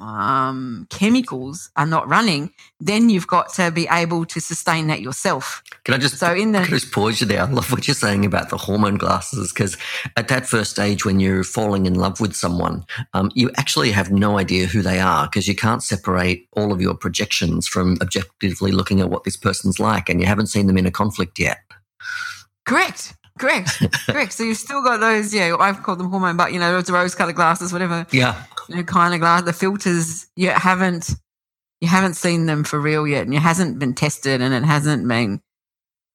um, 0.00 0.86
chemicals 0.90 1.70
are 1.76 1.86
not 1.86 2.08
running, 2.08 2.52
then 2.80 3.08
you've 3.08 3.26
got 3.26 3.52
to 3.54 3.70
be 3.70 3.88
able 3.90 4.24
to 4.26 4.40
sustain 4.40 4.88
that 4.88 5.00
yourself. 5.00 5.62
Can 5.84 5.94
I 5.94 5.98
just 5.98 6.18
So 6.18 6.32
in 6.32 6.52
can 6.52 6.62
I 6.62 6.64
the 6.64 6.70
just 6.70 6.92
pause 6.92 7.20
you 7.20 7.26
there? 7.26 7.42
I 7.42 7.46
love 7.50 7.70
what 7.72 7.86
you're 7.86 7.94
saying 7.94 8.24
about 8.24 8.50
the 8.50 8.56
hormone 8.56 8.96
glasses 8.96 9.52
because 9.52 9.76
at 10.16 10.28
that 10.28 10.46
first 10.46 10.70
stage 10.72 11.04
when 11.04 11.20
you're 11.20 11.44
falling 11.44 11.86
in 11.86 11.94
love 11.94 12.20
with 12.20 12.34
someone, 12.34 12.84
um, 13.14 13.30
you 13.34 13.50
actually 13.56 13.90
have 13.92 14.10
no 14.10 14.38
idea 14.38 14.66
who 14.66 14.82
they 14.82 15.00
are 15.00 15.26
because 15.26 15.48
you 15.48 15.54
can't 15.54 15.82
separate 15.82 16.48
all 16.52 16.72
of 16.72 16.80
your 16.80 16.94
projections 16.94 17.66
from 17.66 17.96
objectively 18.02 18.72
looking 18.72 19.00
at 19.00 19.08
what 19.10 19.24
this 19.24 19.36
person's 19.36 19.80
like, 19.80 20.08
and 20.08 20.20
you 20.20 20.26
haven't 20.26 20.48
seen 20.48 20.66
them 20.66 20.76
in 20.78 20.86
a 20.86 20.90
conflict 20.90 21.38
yet. 21.38 21.58
correct, 22.64 23.14
correct, 23.38 23.82
correct. 24.06 24.32
So 24.32 24.42
you've 24.42 24.56
still 24.56 24.82
got 24.82 24.98
those. 25.00 25.32
Yeah, 25.32 25.56
I've 25.58 25.82
called 25.82 25.98
them 25.98 26.10
hormone, 26.10 26.36
but 26.36 26.52
you 26.52 26.58
know, 26.58 26.72
those 26.72 26.90
rose-colored 26.90 27.36
glasses, 27.36 27.72
whatever 27.72 28.06
Yeah, 28.12 28.42
you 28.68 28.76
know, 28.76 28.82
kind 28.82 29.14
of 29.14 29.20
glass. 29.20 29.42
The 29.42 29.52
filters 29.52 30.26
you 30.36 30.50
haven't 30.50 31.10
you 31.80 31.88
haven't 31.88 32.14
seen 32.14 32.46
them 32.46 32.64
for 32.64 32.80
real 32.80 33.06
yet, 33.06 33.26
and 33.26 33.34
it 33.34 33.40
hasn't 33.40 33.78
been 33.78 33.94
tested, 33.94 34.40
and 34.40 34.54
it 34.54 34.64
hasn't 34.64 35.06
been. 35.06 35.40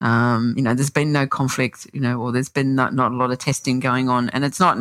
Um, 0.02 0.56
you 0.58 0.64
know, 0.64 0.74
there's 0.74 0.90
been 0.90 1.12
no 1.12 1.28
conflict, 1.28 1.86
you 1.94 2.02
know, 2.02 2.20
or 2.20 2.32
there's 2.32 2.50
been 2.50 2.74
not, 2.74 2.96
not 2.96 3.12
a 3.12 3.16
lot 3.16 3.30
of 3.30 3.38
testing 3.38 3.80
going 3.80 4.10
on. 4.10 4.30
And 4.30 4.44
it's 4.44 4.60
not, 4.60 4.80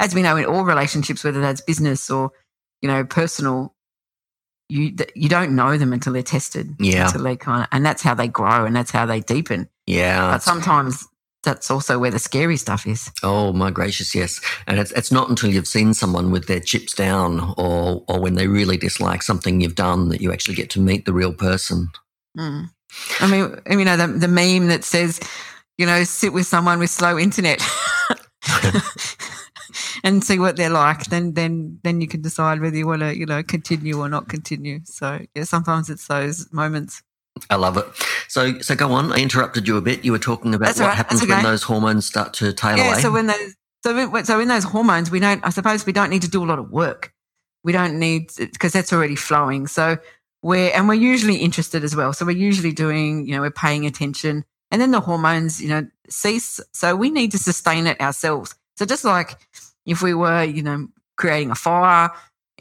as 0.00 0.12
we 0.12 0.22
know, 0.22 0.36
in 0.36 0.44
all 0.44 0.64
relationships, 0.64 1.22
whether 1.22 1.40
that's 1.40 1.60
business 1.60 2.10
or, 2.10 2.32
you 2.82 2.88
know, 2.88 3.04
personal, 3.04 3.76
you 4.68 4.96
you 5.14 5.28
don't 5.28 5.54
know 5.54 5.78
them 5.78 5.92
until 5.92 6.12
they're 6.12 6.24
tested. 6.24 6.74
Yeah. 6.80 7.06
Until 7.06 7.22
they 7.22 7.36
kind 7.36 7.62
of, 7.62 7.68
and 7.70 7.86
that's 7.86 8.02
how 8.02 8.14
they 8.14 8.26
grow 8.26 8.64
and 8.64 8.74
that's 8.74 8.90
how 8.90 9.06
they 9.06 9.20
deepen. 9.20 9.68
yeah. 9.86 10.32
But 10.32 10.42
sometimes 10.42 11.06
that's 11.42 11.70
also 11.70 11.98
where 11.98 12.10
the 12.10 12.18
scary 12.18 12.56
stuff 12.56 12.86
is. 12.86 13.10
Oh 13.22 13.52
my 13.52 13.70
gracious, 13.70 14.14
yes. 14.14 14.40
And 14.66 14.78
it's 14.78 14.92
it's 14.92 15.10
not 15.10 15.28
until 15.28 15.50
you've 15.50 15.66
seen 15.66 15.94
someone 15.94 16.30
with 16.30 16.46
their 16.46 16.60
chips 16.60 16.94
down 16.94 17.54
or 17.56 18.04
or 18.08 18.20
when 18.20 18.34
they 18.34 18.46
really 18.46 18.76
dislike 18.76 19.22
something 19.22 19.60
you've 19.60 19.74
done 19.74 20.08
that 20.10 20.20
you 20.20 20.32
actually 20.32 20.54
get 20.54 20.70
to 20.70 20.80
meet 20.80 21.04
the 21.04 21.12
real 21.12 21.32
person. 21.32 21.88
Mm. 22.36 22.70
I 23.20 23.26
mean, 23.30 23.56
you 23.78 23.84
know, 23.84 23.96
the, 23.96 24.06
the 24.06 24.28
meme 24.28 24.68
that 24.68 24.84
says, 24.84 25.20
you 25.78 25.86
know, 25.86 26.04
sit 26.04 26.32
with 26.32 26.46
someone 26.46 26.78
with 26.78 26.90
slow 26.90 27.18
internet 27.18 27.62
and 30.04 30.22
see 30.22 30.38
what 30.38 30.56
they're 30.56 30.70
like. 30.70 31.04
Then, 31.04 31.34
then, 31.34 31.78
then 31.82 32.00
you 32.00 32.08
can 32.08 32.22
decide 32.22 32.60
whether 32.60 32.76
you 32.76 32.86
want 32.86 33.02
to, 33.02 33.16
you 33.16 33.26
know, 33.26 33.42
continue 33.42 33.98
or 33.98 34.08
not 34.08 34.28
continue. 34.28 34.80
So, 34.84 35.20
yeah, 35.34 35.44
sometimes 35.44 35.90
it's 35.90 36.06
those 36.06 36.52
moments. 36.52 37.02
I 37.48 37.56
love 37.56 37.76
it. 37.76 37.86
So 38.28 38.58
so 38.60 38.74
go 38.74 38.92
on. 38.92 39.12
I 39.12 39.16
interrupted 39.16 39.66
you 39.66 39.76
a 39.76 39.80
bit. 39.80 40.04
You 40.04 40.12
were 40.12 40.18
talking 40.18 40.54
about 40.54 40.66
That's 40.66 40.80
what 40.80 40.88
right. 40.88 40.96
happens 40.96 41.20
That's 41.20 41.30
when 41.30 41.42
those 41.42 41.62
hormones 41.62 42.06
start 42.06 42.34
to 42.34 42.52
tail 42.52 42.76
yeah. 42.76 42.92
away. 42.92 43.00
So 43.00 43.12
when 43.12 43.26
those, 43.26 43.54
so 43.82 44.10
when, 44.10 44.24
so 44.24 44.40
in 44.40 44.48
those 44.48 44.64
hormones, 44.64 45.10
we 45.10 45.20
don't. 45.20 45.44
I 45.44 45.50
suppose 45.50 45.86
we 45.86 45.92
don't 45.92 46.10
need 46.10 46.22
to 46.22 46.30
do 46.30 46.42
a 46.42 46.46
lot 46.46 46.58
of 46.58 46.70
work. 46.70 47.12
We 47.64 47.72
don't 47.72 47.98
need 47.98 48.30
because 48.36 48.72
that's 48.72 48.92
already 48.92 49.16
flowing. 49.16 49.66
So 49.66 49.98
we're 50.42 50.70
and 50.74 50.88
we're 50.88 50.94
usually 50.94 51.36
interested 51.36 51.84
as 51.84 51.96
well. 51.96 52.12
So 52.12 52.26
we're 52.26 52.36
usually 52.36 52.72
doing, 52.72 53.26
you 53.26 53.34
know, 53.34 53.40
we're 53.40 53.50
paying 53.50 53.86
attention, 53.86 54.44
and 54.70 54.80
then 54.80 54.90
the 54.90 55.00
hormones, 55.00 55.60
you 55.60 55.68
know, 55.68 55.86
cease. 56.08 56.60
So 56.72 56.96
we 56.96 57.10
need 57.10 57.32
to 57.32 57.38
sustain 57.38 57.86
it 57.86 58.00
ourselves. 58.00 58.54
So 58.76 58.86
just 58.86 59.04
like 59.04 59.36
if 59.86 60.02
we 60.02 60.14
were, 60.14 60.42
you 60.44 60.62
know, 60.62 60.88
creating 61.16 61.50
a 61.50 61.54
fire 61.54 62.10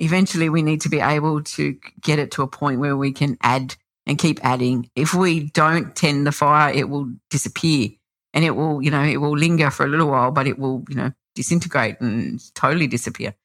eventually 0.02 0.50
we 0.50 0.62
need 0.62 0.82
to 0.82 0.90
be 0.90 1.00
able 1.00 1.44
to 1.44 1.78
get 2.02 2.20
it 2.20 2.32
to 2.32 2.42
a 2.42 2.48
point 2.48 2.80
where 2.80 2.98
we 2.98 3.12
can 3.12 3.38
add 3.42 3.76
and 4.10 4.18
keep 4.18 4.44
adding. 4.44 4.90
If 4.96 5.14
we 5.14 5.52
don't 5.52 5.96
tend 5.96 6.26
the 6.26 6.32
fire, 6.32 6.74
it 6.74 6.90
will 6.90 7.14
disappear 7.30 7.90
and 8.34 8.44
it 8.44 8.56
will, 8.56 8.82
you 8.82 8.90
know, 8.90 9.04
it 9.04 9.18
will 9.18 9.38
linger 9.38 9.70
for 9.70 9.86
a 9.86 9.88
little 9.88 10.10
while, 10.10 10.32
but 10.32 10.48
it 10.48 10.58
will, 10.58 10.84
you 10.90 10.96
know, 10.96 11.12
disintegrate 11.36 12.02
and 12.02 12.42
totally 12.56 12.88
disappear. 12.88 13.36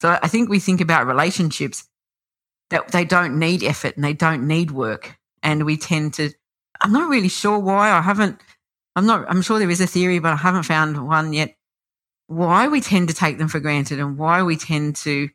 So 0.00 0.16
I 0.22 0.28
think 0.28 0.48
we 0.48 0.60
think 0.60 0.80
about 0.80 1.08
relationships 1.08 1.88
that 2.70 2.92
they 2.92 3.04
don't 3.04 3.36
need 3.40 3.64
effort 3.64 3.96
and 3.96 4.04
they 4.04 4.12
don't 4.12 4.46
need 4.46 4.70
work. 4.70 5.18
And 5.42 5.66
we 5.66 5.76
tend 5.76 6.14
to, 6.14 6.30
I'm 6.80 6.92
not 6.92 7.08
really 7.08 7.28
sure 7.28 7.58
why. 7.58 7.90
I 7.90 8.00
haven't, 8.00 8.40
I'm 8.94 9.06
not, 9.06 9.24
I'm 9.28 9.42
sure 9.42 9.58
there 9.58 9.70
is 9.70 9.80
a 9.80 9.88
theory, 9.88 10.20
but 10.20 10.32
I 10.32 10.36
haven't 10.36 10.62
found 10.62 11.04
one 11.04 11.32
yet. 11.32 11.56
Why 12.28 12.68
we 12.68 12.80
tend 12.80 13.08
to 13.08 13.14
take 13.14 13.38
them 13.38 13.48
for 13.48 13.58
granted 13.58 13.98
and 13.98 14.16
why 14.16 14.44
we 14.44 14.56
tend 14.56 14.94
to 14.96 15.30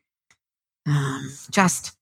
um, 0.86 1.30
just 1.50 1.97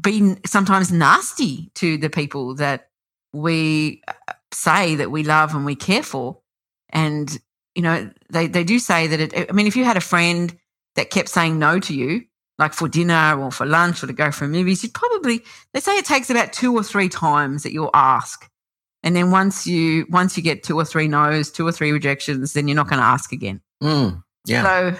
be 0.00 0.36
sometimes 0.44 0.92
nasty 0.92 1.70
to 1.74 1.96
the 1.98 2.10
people 2.10 2.54
that 2.56 2.88
we 3.32 4.02
uh, 4.08 4.32
say 4.52 4.94
that 4.96 5.10
we 5.10 5.22
love 5.22 5.54
and 5.54 5.64
we 5.64 5.74
care 5.74 6.02
for. 6.02 6.38
And, 6.90 7.36
you 7.74 7.82
know, 7.82 8.10
they, 8.30 8.46
they 8.46 8.64
do 8.64 8.78
say 8.78 9.06
that 9.06 9.20
it, 9.20 9.50
I 9.50 9.52
mean, 9.52 9.66
if 9.66 9.76
you 9.76 9.84
had 9.84 9.96
a 9.96 10.02
friend 10.02 10.56
that 10.94 11.10
kept 11.10 11.28
saying 11.28 11.58
no 11.58 11.78
to 11.80 11.94
you, 11.94 12.22
like 12.58 12.72
for 12.72 12.88
dinner 12.88 13.38
or 13.38 13.50
for 13.50 13.66
lunch 13.66 14.02
or 14.02 14.06
to 14.06 14.12
go 14.12 14.30
for 14.30 14.48
movies, 14.48 14.82
you'd 14.82 14.94
probably, 14.94 15.42
they 15.74 15.80
say 15.80 15.98
it 15.98 16.06
takes 16.06 16.30
about 16.30 16.52
two 16.52 16.74
or 16.74 16.82
three 16.82 17.08
times 17.08 17.62
that 17.62 17.72
you'll 17.72 17.90
ask. 17.92 18.48
And 19.02 19.14
then 19.14 19.30
once 19.30 19.66
you, 19.66 20.06
once 20.08 20.36
you 20.36 20.42
get 20.42 20.62
two 20.62 20.76
or 20.76 20.84
three 20.84 21.06
no's, 21.06 21.50
two 21.50 21.66
or 21.66 21.72
three 21.72 21.92
rejections, 21.92 22.54
then 22.54 22.66
you're 22.66 22.74
not 22.74 22.88
going 22.88 22.98
to 22.98 23.04
ask 23.04 23.30
again. 23.32 23.60
Mm, 23.82 24.22
yeah. 24.46 24.62
So, 24.62 24.98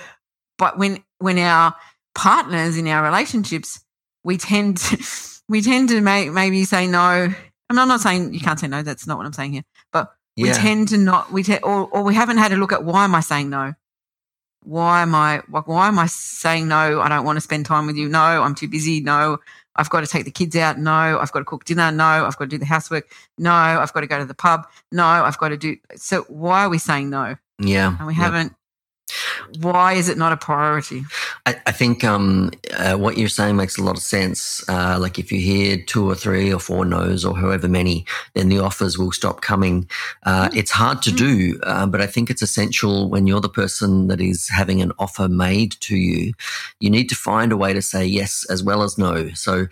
but 0.58 0.78
when, 0.78 1.02
when 1.18 1.38
our 1.38 1.74
partners 2.14 2.76
in 2.76 2.86
our 2.88 3.02
relationships, 3.02 3.80
we 4.26 4.36
tend 4.36 4.76
to, 4.78 4.98
we 5.48 5.62
tend 5.62 5.88
to 5.90 6.00
make, 6.00 6.32
maybe 6.32 6.64
say 6.64 6.86
no. 6.86 6.98
I 6.98 7.72
mean, 7.72 7.78
I'm 7.78 7.88
not 7.88 8.00
saying 8.00 8.34
you 8.34 8.40
can't 8.40 8.58
say 8.58 8.66
no. 8.68 8.82
That's 8.82 9.06
not 9.06 9.16
what 9.16 9.24
I'm 9.24 9.32
saying 9.32 9.52
here. 9.52 9.62
But 9.92 10.12
we 10.36 10.48
Yeah. 10.48 10.54
tend 10.54 10.88
to 10.88 10.98
not, 10.98 11.32
we 11.32 11.42
te- 11.42 11.58
or, 11.58 11.88
or 11.88 12.02
we 12.02 12.14
haven't 12.14 12.38
had 12.38 12.52
a 12.52 12.56
look 12.56 12.72
at 12.72 12.84
why 12.84 13.04
am 13.04 13.14
I 13.14 13.20
saying 13.20 13.48
no? 13.48 13.74
Why 14.64 15.02
am 15.02 15.14
I, 15.14 15.42
like, 15.48 15.68
why 15.68 15.86
am 15.86 15.98
I 15.98 16.06
saying 16.06 16.66
no? 16.66 17.00
I 17.00 17.08
don't 17.08 17.24
want 17.24 17.36
to 17.36 17.40
spend 17.40 17.66
time 17.66 17.86
with 17.86 17.96
you. 17.96 18.08
No, 18.08 18.18
I'm 18.18 18.56
too 18.56 18.66
busy. 18.68 19.00
No, 19.00 19.38
I've 19.76 19.90
got 19.90 20.00
to 20.00 20.08
take 20.08 20.24
the 20.24 20.32
kids 20.32 20.56
out. 20.56 20.76
No, 20.76 20.90
I've 20.90 21.30
got 21.30 21.38
to 21.38 21.44
cook 21.44 21.64
dinner. 21.64 21.92
No, 21.92 22.04
I've 22.04 22.36
got 22.36 22.46
to 22.46 22.50
do 22.50 22.58
the 22.58 22.64
housework. 22.64 23.08
No, 23.38 23.52
I've 23.52 23.92
got 23.92 24.00
to 24.00 24.08
go 24.08 24.18
to 24.18 24.24
the 24.24 24.34
pub. 24.34 24.66
No, 24.90 25.04
I've 25.04 25.38
got 25.38 25.50
to 25.50 25.56
do. 25.56 25.76
So 25.94 26.22
why 26.28 26.64
are 26.64 26.68
we 26.68 26.78
saying 26.78 27.10
no? 27.10 27.36
Yeah. 27.60 27.96
And 27.96 28.08
we 28.08 28.14
yeah. 28.14 28.22
haven't. 28.22 28.56
Why 29.60 29.94
is 29.94 30.08
it 30.08 30.18
not 30.18 30.32
a 30.32 30.36
priority? 30.36 31.04
I, 31.46 31.60
I 31.66 31.72
think 31.72 32.04
um, 32.04 32.50
uh, 32.76 32.96
what 32.96 33.16
you're 33.16 33.28
saying 33.28 33.56
makes 33.56 33.78
a 33.78 33.82
lot 33.82 33.96
of 33.96 34.02
sense. 34.02 34.66
Uh, 34.68 34.98
like 35.00 35.18
if 35.18 35.30
you 35.32 35.40
hear 35.40 35.82
two 35.84 36.08
or 36.08 36.14
three 36.14 36.52
or 36.52 36.60
four 36.60 36.84
no's 36.84 37.24
or 37.24 37.36
however 37.36 37.68
many, 37.68 38.04
then 38.34 38.48
the 38.48 38.58
offers 38.58 38.98
will 38.98 39.12
stop 39.12 39.40
coming. 39.40 39.88
Uh, 40.24 40.48
it's 40.54 40.70
hard 40.70 41.02
to 41.02 41.12
do, 41.12 41.58
uh, 41.62 41.86
but 41.86 42.00
I 42.00 42.06
think 42.06 42.30
it's 42.30 42.42
essential 42.42 43.08
when 43.08 43.26
you're 43.26 43.40
the 43.40 43.48
person 43.48 44.08
that 44.08 44.20
is 44.20 44.48
having 44.48 44.82
an 44.82 44.92
offer 44.98 45.28
made 45.28 45.72
to 45.80 45.96
you. 45.96 46.32
You 46.80 46.90
need 46.90 47.08
to 47.08 47.14
find 47.14 47.52
a 47.52 47.56
way 47.56 47.72
to 47.72 47.82
say 47.82 48.04
yes 48.04 48.44
as 48.50 48.62
well 48.62 48.82
as 48.82 48.98
no. 48.98 49.30
So. 49.34 49.66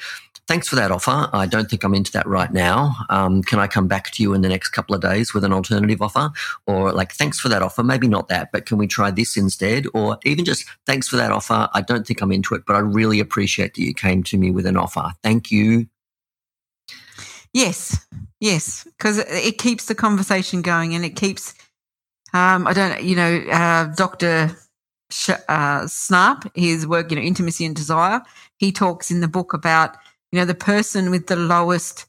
Thanks 0.47 0.69
for 0.69 0.77
that 0.77 0.91
offer. 0.91 1.31
I 1.33 1.47
don't 1.47 1.71
think 1.71 1.85
I'm 1.85 1.95
into 1.95 2.13
that 2.13 2.27
right 2.27 2.53
now. 2.53 2.97
Um, 3.09 3.43
can 3.43 3.59
I 3.59 3.67
come 3.67 3.89
back 3.89 4.11
to 4.11 4.23
you 4.23 4.35
in 4.35 4.43
the 4.43 4.49
next 4.49 4.71
couple 4.71 4.95
of 4.95 5.01
days 5.01 5.33
with 5.33 5.43
an 5.43 5.55
alternative 5.55 6.03
offer? 6.03 6.31
Or 6.67 6.93
like, 6.93 7.13
thanks 7.13 7.41
for 7.41 7.49
that 7.49 7.63
offer. 7.63 7.83
Maybe 7.83 8.09
not 8.09 8.29
that, 8.29 8.53
but 8.53 8.67
can 8.67 8.77
we 8.77 8.87
try 8.87 9.11
this 9.11 9.39
instead? 9.39 9.87
Or 9.95 10.19
even 10.25 10.45
just 10.45 10.67
thanks 10.87 11.09
for 11.09 11.17
that 11.17 11.33
offer. 11.33 11.69
I 11.73 11.81
don't 11.81 12.07
think 12.07 12.21
I'm 12.21 12.31
into 12.31 12.55
it, 12.55 12.65
but 12.67 12.77
I 12.77 12.81
really 12.81 13.21
appreciate 13.21 13.75
that 13.75 13.83
you 13.83 13.95
came 13.95 14.23
to 14.25 14.37
me 14.37 14.51
with 14.51 14.67
an 14.67 14.77
offer. 14.77 15.13
Thank 15.23 15.51
you. 15.51 15.87
Yes, 17.55 18.05
yes, 18.41 18.85
because 18.85 19.19
it 19.19 19.59
keeps 19.59 19.87
the 19.87 19.95
conversation 19.95 20.61
going 20.61 20.95
and 20.95 21.05
it 21.05 21.17
keeps. 21.17 21.55
Um, 22.35 22.67
I 22.67 22.73
don't, 22.73 23.03
you 23.03 23.17
know, 23.17 23.39
uh, 23.51 23.85
Doctor 23.95 24.55
Sh- 25.11 25.31
uh, 25.49 25.87
his 26.55 26.87
work, 26.87 27.11
you 27.11 27.17
know, 27.17 27.23
intimacy 27.23 27.65
and 27.65 27.77
desire. 27.77 28.21
He 28.57 28.73
talks 28.73 29.11
in 29.11 29.21
the 29.21 29.29
book 29.29 29.53
about 29.53 29.97
you 30.35 30.41
know 30.41 30.47
the 30.47 30.55
person 30.73 31.13
with 31.13 31.29
the 31.29 31.37
lowest 31.37 32.07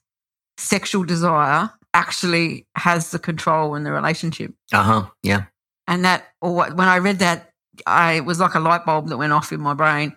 sexual 0.57 1.03
desire 1.03 1.69
actually 1.93 2.65
has 2.75 3.11
the 3.11 3.19
control 3.19 3.75
in 3.75 3.83
the 3.83 3.91
relationship, 3.91 4.51
Uh 4.73 4.81
huh. 4.81 5.05
Yeah. 5.21 5.43
and 5.87 6.03
that 6.05 6.25
or 6.41 6.55
when 6.73 6.87
I 6.87 6.97
read 6.97 7.19
that, 7.19 7.51
I 7.85 8.13
it 8.13 8.25
was 8.25 8.39
like 8.39 8.55
a 8.55 8.59
light 8.59 8.83
bulb 8.83 9.09
that 9.09 9.17
went 9.17 9.31
off 9.31 9.51
in 9.51 9.61
my 9.61 9.75
brain. 9.75 10.15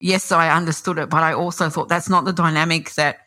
Yes, 0.00 0.32
I 0.32 0.48
understood 0.56 0.96
it, 0.96 1.10
but 1.10 1.22
I 1.22 1.34
also 1.34 1.68
thought 1.68 1.90
that's 1.90 2.08
not 2.08 2.24
the 2.24 2.32
dynamic 2.32 2.94
that 2.94 3.18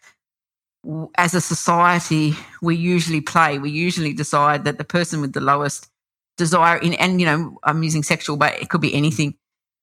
as 1.15 1.35
a 1.35 1.41
society 1.41 2.33
we 2.63 2.75
usually 2.75 3.21
play. 3.21 3.59
We 3.59 3.69
usually 3.69 4.13
decide 4.13 4.63
that 4.65 4.79
the 4.79 4.83
person 4.83 5.21
with 5.21 5.33
the 5.33 5.41
lowest 5.41 5.89
desire 6.37 6.77
in, 6.79 6.95
and 6.95 7.19
you 7.21 7.27
know, 7.27 7.59
I'm 7.63 7.83
using 7.83 8.01
sexual, 8.01 8.35
but 8.37 8.59
it 8.59 8.69
could 8.71 8.81
be 8.81 8.95
anything. 8.95 9.35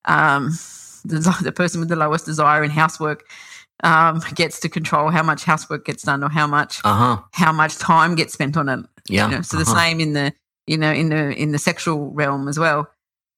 Um, 0.03 0.49
the, 1.05 1.19
the 1.41 1.53
person 1.53 1.79
with 1.79 1.87
the 1.87 1.95
lowest 1.95 2.25
desire 2.25 2.65
in 2.65 2.69
housework 2.69 3.23
um, 3.83 4.21
gets 4.35 4.59
to 4.61 4.69
control 4.69 5.09
how 5.09 5.23
much 5.23 5.43
housework 5.43 5.85
gets 5.85 6.03
done 6.03 6.23
or 6.23 6.29
how 6.29 6.47
much 6.47 6.79
Uh 6.83 6.93
huh. 6.93 7.21
how 7.31 7.51
much 7.51 7.77
time 7.77 8.15
gets 8.15 8.33
spent 8.33 8.57
on 8.57 8.69
it. 8.69 8.85
Yeah. 9.07 9.27
You 9.27 9.35
know, 9.35 9.41
so 9.41 9.57
the 9.57 9.63
uh-huh. 9.63 9.75
same 9.75 9.99
in 9.99 10.13
the 10.13 10.33
you 10.67 10.77
know 10.77 10.91
in 10.91 11.09
the 11.09 11.31
in 11.35 11.51
the 11.51 11.59
sexual 11.59 12.11
realm 12.11 12.47
as 12.47 12.59
well. 12.59 12.87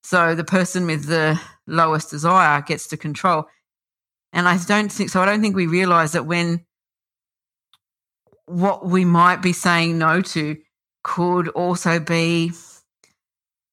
So 0.03 0.35
the 0.35 0.43
person 0.43 0.85
with 0.85 1.05
the 1.05 1.39
lowest 1.65 2.09
desire 2.09 2.61
gets 2.61 2.87
to 2.87 2.97
control. 2.97 3.45
And 4.33 4.47
I 4.47 4.57
don't 4.57 4.91
think 4.91 5.09
so. 5.09 5.21
I 5.21 5.25
don't 5.25 5.41
think 5.41 5.55
we 5.55 5.67
realize 5.67 6.11
that 6.13 6.25
when 6.25 6.65
what 8.45 8.85
we 8.85 9.05
might 9.05 9.41
be 9.41 9.53
saying 9.53 9.97
no 9.97 10.21
to 10.21 10.57
could 11.03 11.47
also 11.49 11.99
be 11.99 12.51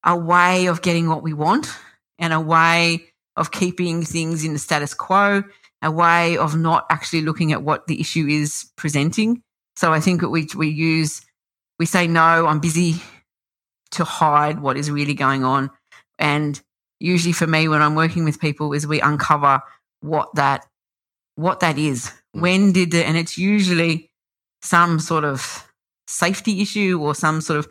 a 0.05 0.17
way 0.17 0.67
of 0.67 0.83
getting 0.83 1.09
what 1.09 1.23
we 1.23 1.33
want 1.33 1.69
and 2.19 2.33
a 2.33 2.41
way 2.41 3.07
of 3.37 3.51
keeping 3.51 4.05
things 4.05 4.45
in 4.45 4.53
the 4.53 4.59
status 4.59 4.95
quo, 4.95 5.43
a 5.83 5.91
way 5.91 6.37
of 6.37 6.57
not 6.57 6.87
actually 6.91 7.23
looking 7.23 7.53
at 7.53 7.63
what 7.63 7.87
the 7.87 8.01
issue 8.01 8.27
is 8.27 8.71
presenting. 8.77 9.43
So 9.77 9.93
I 9.93 10.01
think 10.01 10.21
that 10.21 10.29
we 10.29 10.49
we 10.57 10.69
use 10.69 11.23
we 11.79 11.87
say 11.87 12.07
no, 12.07 12.47
I'm 12.47 12.61
busy 12.61 13.03
to 13.93 14.05
hide 14.05 14.61
what 14.61 14.77
is 14.77 14.91
really 14.91 15.15
going 15.15 15.45
on. 15.45 15.71
And 16.19 16.61
usually 16.99 17.33
for 17.33 17.47
me 17.47 17.69
when 17.69 17.83
I'm 17.83 17.95
working 17.95 18.25
with 18.25 18.41
people 18.41 18.73
is 18.73 18.87
we 18.87 19.01
uncover 19.01 19.63
what 20.01 20.35
that 20.35 20.67
what 21.37 21.61
that 21.61 21.79
is. 21.79 22.13
Mm. 22.37 22.41
When 22.41 22.73
did 22.73 22.91
the 22.91 23.07
and 23.07 23.17
it's 23.17 23.39
usually 23.39 24.11
some 24.63 25.01
sort 25.01 25.25
of 25.25 25.67
safety 26.07 26.61
issue 26.61 26.99
or 27.01 27.15
some 27.15 27.41
sort 27.41 27.59
of 27.59 27.69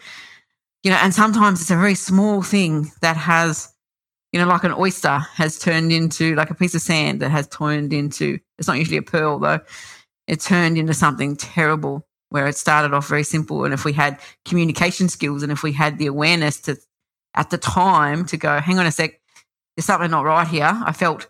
you 0.84 0.90
know, 0.92 0.98
and 1.02 1.14
sometimes 1.14 1.62
it's 1.62 1.72
a 1.72 1.76
very 1.76 1.96
small 1.96 2.42
thing 2.42 2.92
that 3.02 3.18
has 3.18 3.68
you 4.32 4.40
know, 4.40 4.48
like 4.48 4.64
an 4.64 4.74
oyster 4.74 5.18
has 5.18 5.58
turned 5.58 5.92
into 5.92 6.36
like 6.36 6.52
a 6.52 6.56
piece 6.56 6.76
of 6.76 6.82
sand 6.82 7.22
that 7.22 7.30
has 7.30 7.48
turned 7.48 7.94
into 7.94 8.40
it's 8.58 8.68
not 8.68 8.78
usually 8.78 8.98
a 8.98 9.02
pearl 9.02 9.40
though. 9.40 9.60
It 10.28 10.42
turned 10.42 10.78
into 10.78 10.94
something 10.94 11.36
terrible 11.36 12.06
where 12.30 12.48
it 12.48 12.56
started 12.56 12.94
off 12.94 13.08
very 13.08 13.24
simple. 13.24 13.66
And 13.66 13.74
if 13.74 13.86
we 13.86 13.94
had 13.94 14.20
communication 14.46 15.10
skills 15.10 15.42
and 15.42 15.52
if 15.52 15.64
we 15.64 15.72
had 15.72 15.98
the 15.98 16.06
awareness 16.06 16.60
to 16.62 16.78
at 17.34 17.50
the 17.50 17.58
time 17.58 18.26
to 18.26 18.38
go, 18.38 18.60
hang 18.60 18.78
on 18.80 18.86
a 18.86 18.92
sec, 18.92 19.20
there's 19.76 19.86
something 19.86 20.12
not 20.12 20.26
right 20.26 20.48
here. 20.48 20.72
I 20.72 20.92
felt, 20.92 21.28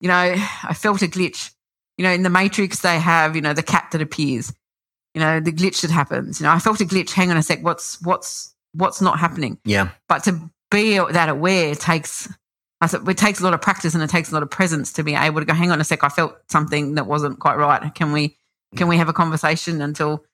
you 0.00 0.08
know, 0.08 0.14
I 0.14 0.74
felt 0.74 1.02
a 1.02 1.06
glitch. 1.06 1.52
You 1.96 2.04
know, 2.04 2.10
in 2.10 2.24
the 2.24 2.30
Matrix 2.30 2.80
they 2.80 2.98
have, 2.98 3.36
you 3.36 3.42
know, 3.42 3.52
the 3.52 3.62
cat 3.62 3.88
that 3.92 4.02
appears, 4.02 4.52
you 5.14 5.20
know, 5.20 5.38
the 5.38 5.52
glitch 5.52 5.82
that 5.82 5.92
happens. 5.92 6.40
You 6.40 6.46
know, 6.46 6.52
I 6.52 6.58
felt 6.58 6.80
a 6.80 6.84
glitch, 6.84 7.12
hang 7.12 7.30
on 7.30 7.36
a 7.36 7.42
sec, 7.42 7.62
what's 7.62 8.02
what's 8.02 8.52
what's 8.72 9.00
not 9.00 9.20
happening? 9.20 9.58
Yeah. 9.64 9.90
but 10.08 10.24
to 10.24 10.50
be 10.74 10.98
that 11.12 11.28
aware 11.28 11.74
takes 11.74 12.28
I 12.80 12.86
said 12.86 13.08
it 13.08 13.16
takes 13.16 13.40
a 13.40 13.44
lot 13.44 13.54
of 13.54 13.62
practice 13.62 13.94
and 13.94 14.02
it 14.02 14.10
takes 14.10 14.30
a 14.30 14.34
lot 14.34 14.42
of 14.42 14.50
presence 14.50 14.92
to 14.94 15.02
be 15.02 15.14
able 15.14 15.40
to 15.40 15.46
go 15.46 15.54
hang 15.54 15.70
on 15.70 15.80
a 15.80 15.84
sec 15.84 16.04
I 16.04 16.08
felt 16.08 16.36
something 16.48 16.96
that 16.96 17.06
wasn't 17.06 17.38
quite 17.38 17.56
right 17.56 17.94
can 17.94 18.12
we 18.12 18.36
can 18.76 18.88
we 18.88 18.96
have 18.96 19.08
a 19.08 19.12
conversation 19.12 19.80
until 19.80 20.24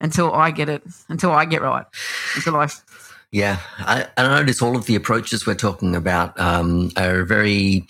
until 0.00 0.32
I 0.32 0.50
get 0.50 0.68
it 0.68 0.82
until 1.08 1.32
I 1.32 1.44
get 1.44 1.62
right 1.62 1.86
until 2.34 2.56
I 2.56 2.68
Yeah, 3.32 3.58
I, 3.78 4.06
I 4.16 4.22
notice 4.40 4.62
all 4.62 4.76
of 4.76 4.86
the 4.86 4.94
approaches 4.94 5.46
we're 5.46 5.54
talking 5.54 5.96
about 5.96 6.38
um, 6.38 6.90
are 6.96 7.24
very 7.24 7.86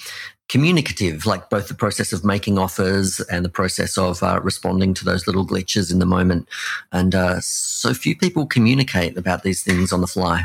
communicative, 0.49 1.27
like 1.27 1.51
both 1.51 1.69
the 1.69 1.75
process 1.75 2.13
of 2.13 2.25
making 2.25 2.59
offers 2.59 3.21
and 3.31 3.45
the 3.45 3.51
process 3.51 3.99
of 3.99 4.23
uh, 4.23 4.41
responding 4.43 4.95
to 4.95 5.05
those 5.05 5.27
little 5.27 5.47
glitches 5.47 5.93
in 5.93 5.99
the 5.99 6.07
moment. 6.07 6.49
And 6.93 7.15
uh, 7.15 7.41
so 7.41 7.93
few 7.93 8.17
people 8.17 8.47
communicate 8.47 9.19
about 9.19 9.43
these 9.43 9.63
things 9.63 9.93
on 9.93 10.01
the 10.01 10.07
fly. 10.07 10.45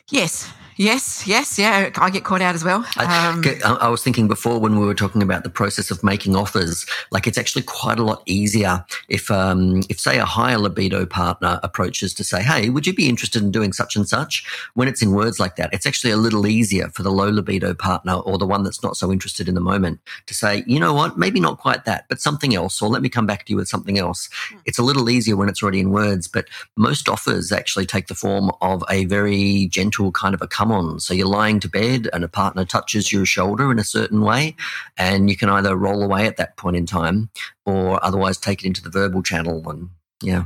Yes, 0.09 0.51
yes, 0.81 1.27
yes, 1.27 1.59
yeah. 1.59 1.89
I 1.97 2.09
get 2.09 2.23
caught 2.23 2.41
out 2.41 2.55
as 2.55 2.63
well. 2.63 2.79
Um, 2.97 3.43
I, 3.45 3.77
I, 3.81 3.87
was 3.87 4.03
thinking 4.03 4.27
before 4.27 4.59
when 4.59 4.79
we 4.79 4.85
were 4.85 4.95
talking 4.95 5.21
about 5.21 5.43
the 5.43 5.49
process 5.49 5.91
of 5.91 6.03
making 6.03 6.35
offers, 6.35 6.85
like 7.11 7.27
it's 7.27 7.37
actually 7.37 7.61
quite 7.61 7.99
a 7.99 8.03
lot 8.03 8.23
easier 8.25 8.83
if, 9.07 9.29
um, 9.29 9.83
if 9.89 9.99
say 9.99 10.17
a 10.17 10.25
higher 10.25 10.57
libido 10.57 11.05
partner 11.05 11.59
approaches 11.63 12.13
to 12.15 12.23
say, 12.23 12.41
"Hey, 12.41 12.69
would 12.69 12.87
you 12.87 12.93
be 12.93 13.07
interested 13.07 13.43
in 13.43 13.51
doing 13.51 13.73
such 13.73 13.95
and 13.95 14.07
such?" 14.07 14.43
When 14.73 14.87
it's 14.87 15.01
in 15.01 15.11
words 15.11 15.39
like 15.39 15.55
that, 15.57 15.73
it's 15.73 15.85
actually 15.85 16.11
a 16.11 16.17
little 16.17 16.47
easier 16.47 16.89
for 16.89 17.03
the 17.03 17.11
low 17.11 17.29
libido 17.29 17.73
partner 17.73 18.13
or 18.13 18.37
the 18.37 18.47
one 18.47 18.63
that's 18.63 18.83
not 18.83 18.97
so 18.97 19.11
interested 19.11 19.47
in 19.47 19.55
the 19.55 19.61
moment 19.61 19.99
to 20.25 20.33
say, 20.33 20.63
"You 20.65 20.79
know 20.79 20.93
what? 20.93 21.17
Maybe 21.17 21.39
not 21.39 21.59
quite 21.59 21.85
that, 21.85 22.05
but 22.09 22.19
something 22.19 22.55
else," 22.55 22.81
or 22.81 22.89
"Let 22.89 23.01
me 23.01 23.09
come 23.09 23.27
back 23.27 23.45
to 23.45 23.51
you 23.51 23.57
with 23.57 23.69
something 23.69 23.99
else." 23.99 24.29
Hmm. 24.49 24.57
It's 24.65 24.79
a 24.79 24.83
little 24.83 25.09
easier 25.09 25.35
when 25.35 25.49
it's 25.49 25.61
already 25.61 25.79
in 25.79 25.91
words, 25.91 26.27
but 26.27 26.47
most 26.75 27.07
offers 27.07 27.51
actually 27.51 27.85
take 27.85 28.07
the 28.07 28.15
form 28.15 28.51
of 28.61 28.83
a 28.89 29.05
very 29.05 29.67
gentle 29.67 29.90
kind 30.13 30.33
of 30.33 30.41
a 30.41 30.47
come 30.47 30.71
on. 30.71 30.99
So 30.99 31.13
you're 31.13 31.27
lying 31.27 31.59
to 31.61 31.69
bed 31.69 32.09
and 32.13 32.23
a 32.23 32.27
partner 32.27 32.65
touches 32.65 33.11
your 33.11 33.25
shoulder 33.25 33.71
in 33.71 33.79
a 33.79 33.83
certain 33.83 34.21
way, 34.21 34.55
and 34.97 35.29
you 35.29 35.37
can 35.37 35.49
either 35.49 35.75
roll 35.75 36.01
away 36.03 36.25
at 36.27 36.37
that 36.37 36.57
point 36.57 36.75
in 36.75 36.85
time 36.85 37.29
or 37.65 38.03
otherwise 38.03 38.37
take 38.37 38.63
it 38.63 38.67
into 38.67 38.81
the 38.81 38.89
verbal 38.89 39.21
channel. 39.21 39.69
And 39.69 39.89
yeah. 40.21 40.45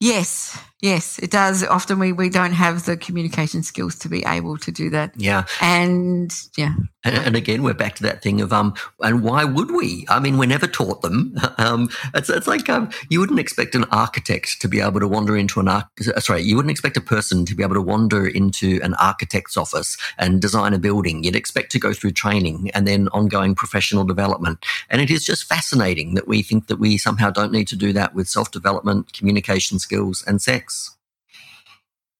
Yes, 0.00 0.58
yes, 0.82 1.18
it 1.18 1.30
does. 1.30 1.64
Often 1.64 1.98
we, 1.98 2.12
we 2.12 2.28
don't 2.28 2.52
have 2.52 2.84
the 2.84 2.96
communication 2.96 3.62
skills 3.62 3.98
to 4.00 4.08
be 4.08 4.24
able 4.26 4.58
to 4.58 4.70
do 4.70 4.90
that. 4.90 5.12
Yeah. 5.16 5.46
And 5.60 6.32
yeah. 6.56 6.74
And, 7.04 7.16
and 7.16 7.36
again, 7.36 7.62
we're 7.62 7.74
back 7.74 7.96
to 7.96 8.02
that 8.04 8.22
thing 8.22 8.40
of, 8.40 8.52
um, 8.52 8.74
and 9.00 9.22
why 9.22 9.44
would 9.44 9.70
we? 9.70 10.06
I 10.08 10.20
mean, 10.20 10.38
we're 10.38 10.46
never 10.46 10.66
taught 10.66 11.02
them. 11.02 11.36
Um, 11.58 11.90
it's, 12.12 12.28
it's 12.28 12.48
like, 12.48 12.68
um, 12.68 12.90
you 13.08 13.20
wouldn't 13.20 13.38
expect 13.38 13.76
an 13.76 13.84
architect 13.92 14.60
to 14.62 14.68
be 14.68 14.80
able 14.80 14.98
to 14.98 15.06
wander 15.06 15.36
into 15.36 15.60
an, 15.60 15.68
arch- 15.68 15.86
uh, 16.00 16.18
sorry, 16.18 16.42
you 16.42 16.56
wouldn't 16.56 16.72
expect 16.72 16.96
a 16.96 17.00
person 17.00 17.44
to 17.44 17.54
be 17.54 17.62
able 17.62 17.74
to 17.74 17.80
wander 17.80 18.26
into 18.26 18.80
an 18.82 18.94
architect's 18.94 19.56
office 19.56 19.96
and 20.18 20.40
design 20.42 20.72
a 20.72 20.78
building. 20.78 21.22
You'd 21.22 21.36
expect 21.36 21.70
to 21.72 21.78
go 21.78 21.92
through 21.92 22.12
training 22.12 22.70
and 22.74 22.88
then 22.88 23.08
ongoing 23.08 23.54
professional 23.54 24.02
development. 24.04 24.64
And 24.90 25.00
it 25.00 25.10
is 25.10 25.24
just 25.24 25.44
fascinating 25.44 26.14
that 26.14 26.26
we 26.26 26.42
think 26.42 26.66
that 26.66 26.80
we 26.80 26.98
somehow 26.98 27.30
don't 27.30 27.52
need 27.52 27.68
to 27.68 27.76
do 27.76 27.92
that 27.92 28.12
with 28.12 28.28
self 28.28 28.50
development, 28.50 29.12
communication 29.12 29.78
skills 29.78 29.92
skills 29.92 30.24
and 30.26 30.40
sex. 30.40 30.71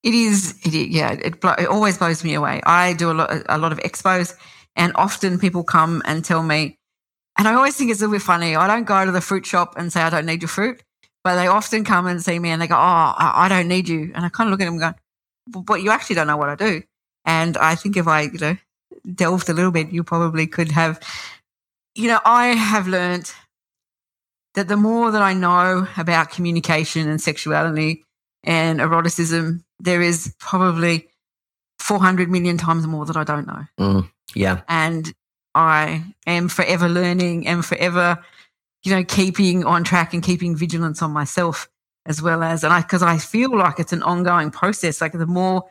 It 0.03 0.13
is, 0.13 0.59
yeah, 0.65 1.13
it, 1.13 1.35
it 1.43 1.67
always 1.67 1.97
blows 1.97 2.23
me 2.23 2.33
away. 2.33 2.61
I 2.65 2.93
do 2.93 3.09
a 3.09 3.13
lot, 3.13 3.31
a 3.47 3.57
lot 3.57 3.71
of 3.71 3.79
expos, 3.79 4.35
and 4.75 4.91
often 4.95 5.39
people 5.39 5.63
come 5.63 6.01
and 6.05 6.25
tell 6.25 6.43
me, 6.43 6.77
and 7.37 7.47
I 7.47 7.53
always 7.53 7.75
think 7.75 7.89
it's 7.89 8.01
a 8.01 8.03
little 8.03 8.15
bit 8.17 8.21
funny. 8.21 8.55
I 8.55 8.67
don't 8.67 8.83
go 8.83 9.05
to 9.05 9.11
the 9.11 9.21
fruit 9.21 9.45
shop 9.45 9.75
and 9.77 9.91
say 9.93 10.01
I 10.01 10.09
don't 10.09 10.25
need 10.25 10.41
your 10.41 10.49
fruit, 10.49 10.83
but 11.23 11.35
they 11.35 11.47
often 11.47 11.85
come 11.85 12.05
and 12.05 12.21
see 12.21 12.37
me 12.37 12.49
and 12.49 12.61
they 12.61 12.67
go, 12.67 12.75
"Oh, 12.75 12.77
I, 12.77 13.45
I 13.45 13.49
don't 13.49 13.69
need 13.69 13.87
you," 13.87 14.11
and 14.13 14.25
I 14.25 14.29
kind 14.29 14.49
of 14.49 14.51
look 14.51 14.61
at 14.61 14.65
them 14.65 14.81
and 14.81 14.95
go, 15.51 15.61
"But 15.61 15.81
you 15.81 15.89
actually 15.91 16.17
don't 16.17 16.27
know 16.27 16.37
what 16.37 16.49
I 16.49 16.55
do." 16.55 16.83
And 17.25 17.57
I 17.57 17.75
think 17.75 17.95
if 17.95 18.07
I, 18.07 18.23
you 18.23 18.39
know, 18.39 18.57
delved 19.15 19.49
a 19.49 19.53
little 19.53 19.71
bit, 19.71 19.91
you 19.91 20.03
probably 20.03 20.47
could 20.47 20.71
have. 20.71 20.99
You 21.95 22.09
know, 22.09 22.19
I 22.25 22.47
have 22.47 22.87
learned 22.87 23.31
that 24.55 24.67
the 24.67 24.77
more 24.77 25.11
that 25.11 25.21
I 25.21 25.33
know 25.33 25.87
about 25.97 26.29
communication 26.31 27.09
and 27.09 27.21
sexuality 27.21 28.03
and 28.43 28.79
eroticism, 28.81 29.62
there 29.79 30.01
is 30.01 30.33
probably 30.39 31.09
400 31.79 32.29
million 32.29 32.57
times 32.57 32.87
more 32.87 33.05
that 33.05 33.17
I 33.17 33.23
don't 33.23 33.47
know. 33.47 33.63
Mm, 33.79 34.11
yeah. 34.35 34.61
And 34.67 35.13
I 35.55 36.03
am 36.25 36.47
forever 36.49 36.89
learning 36.89 37.47
and 37.47 37.65
forever, 37.65 38.19
you 38.83 38.91
know, 38.91 39.03
keeping 39.03 39.65
on 39.65 39.83
track 39.83 40.13
and 40.13 40.23
keeping 40.23 40.55
vigilance 40.55 41.01
on 41.01 41.11
myself 41.11 41.69
as 42.05 42.21
well 42.21 42.43
as, 42.43 42.63
and 42.63 42.73
I, 42.73 42.81
because 42.81 43.03
I 43.03 43.17
feel 43.17 43.55
like 43.57 43.79
it's 43.79 43.93
an 43.93 44.03
ongoing 44.03 44.51
process. 44.51 45.01
Like 45.01 45.13
the 45.13 45.25
more, 45.25 45.63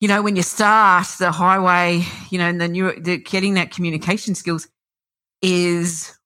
you 0.00 0.08
know, 0.08 0.22
when 0.22 0.36
you 0.36 0.42
start 0.42 1.06
the 1.18 1.32
highway, 1.32 2.04
you 2.30 2.38
know, 2.38 2.48
and 2.48 2.60
the 2.60 2.68
new, 2.68 2.98
the, 3.00 3.18
getting 3.18 3.54
that 3.54 3.70
communication 3.70 4.34
skills 4.34 4.68
is 5.42 6.18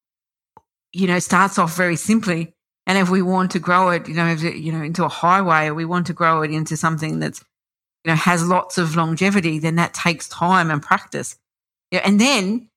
you 0.94 1.08
know, 1.08 1.18
starts 1.18 1.58
off 1.58 1.76
very 1.76 1.96
simply. 1.96 2.54
And 2.86 2.98
if 2.98 3.08
we 3.08 3.22
want 3.22 3.50
to 3.52 3.58
grow 3.58 3.90
it, 3.90 4.08
you 4.08 4.14
know, 4.14 4.30
you 4.30 4.72
know, 4.72 4.82
into 4.82 5.04
a 5.04 5.08
highway, 5.08 5.68
or 5.68 5.74
we 5.74 5.84
want 5.84 6.06
to 6.08 6.12
grow 6.12 6.42
it 6.42 6.50
into 6.50 6.76
something 6.76 7.18
that's, 7.18 7.42
you 8.04 8.10
know, 8.10 8.16
has 8.16 8.46
lots 8.46 8.76
of 8.76 8.94
longevity, 8.94 9.58
then 9.58 9.76
that 9.76 9.94
takes 9.94 10.28
time 10.28 10.70
and 10.70 10.82
practice. 10.82 11.36
Yeah, 11.90 12.02
and 12.04 12.20
then, 12.20 12.68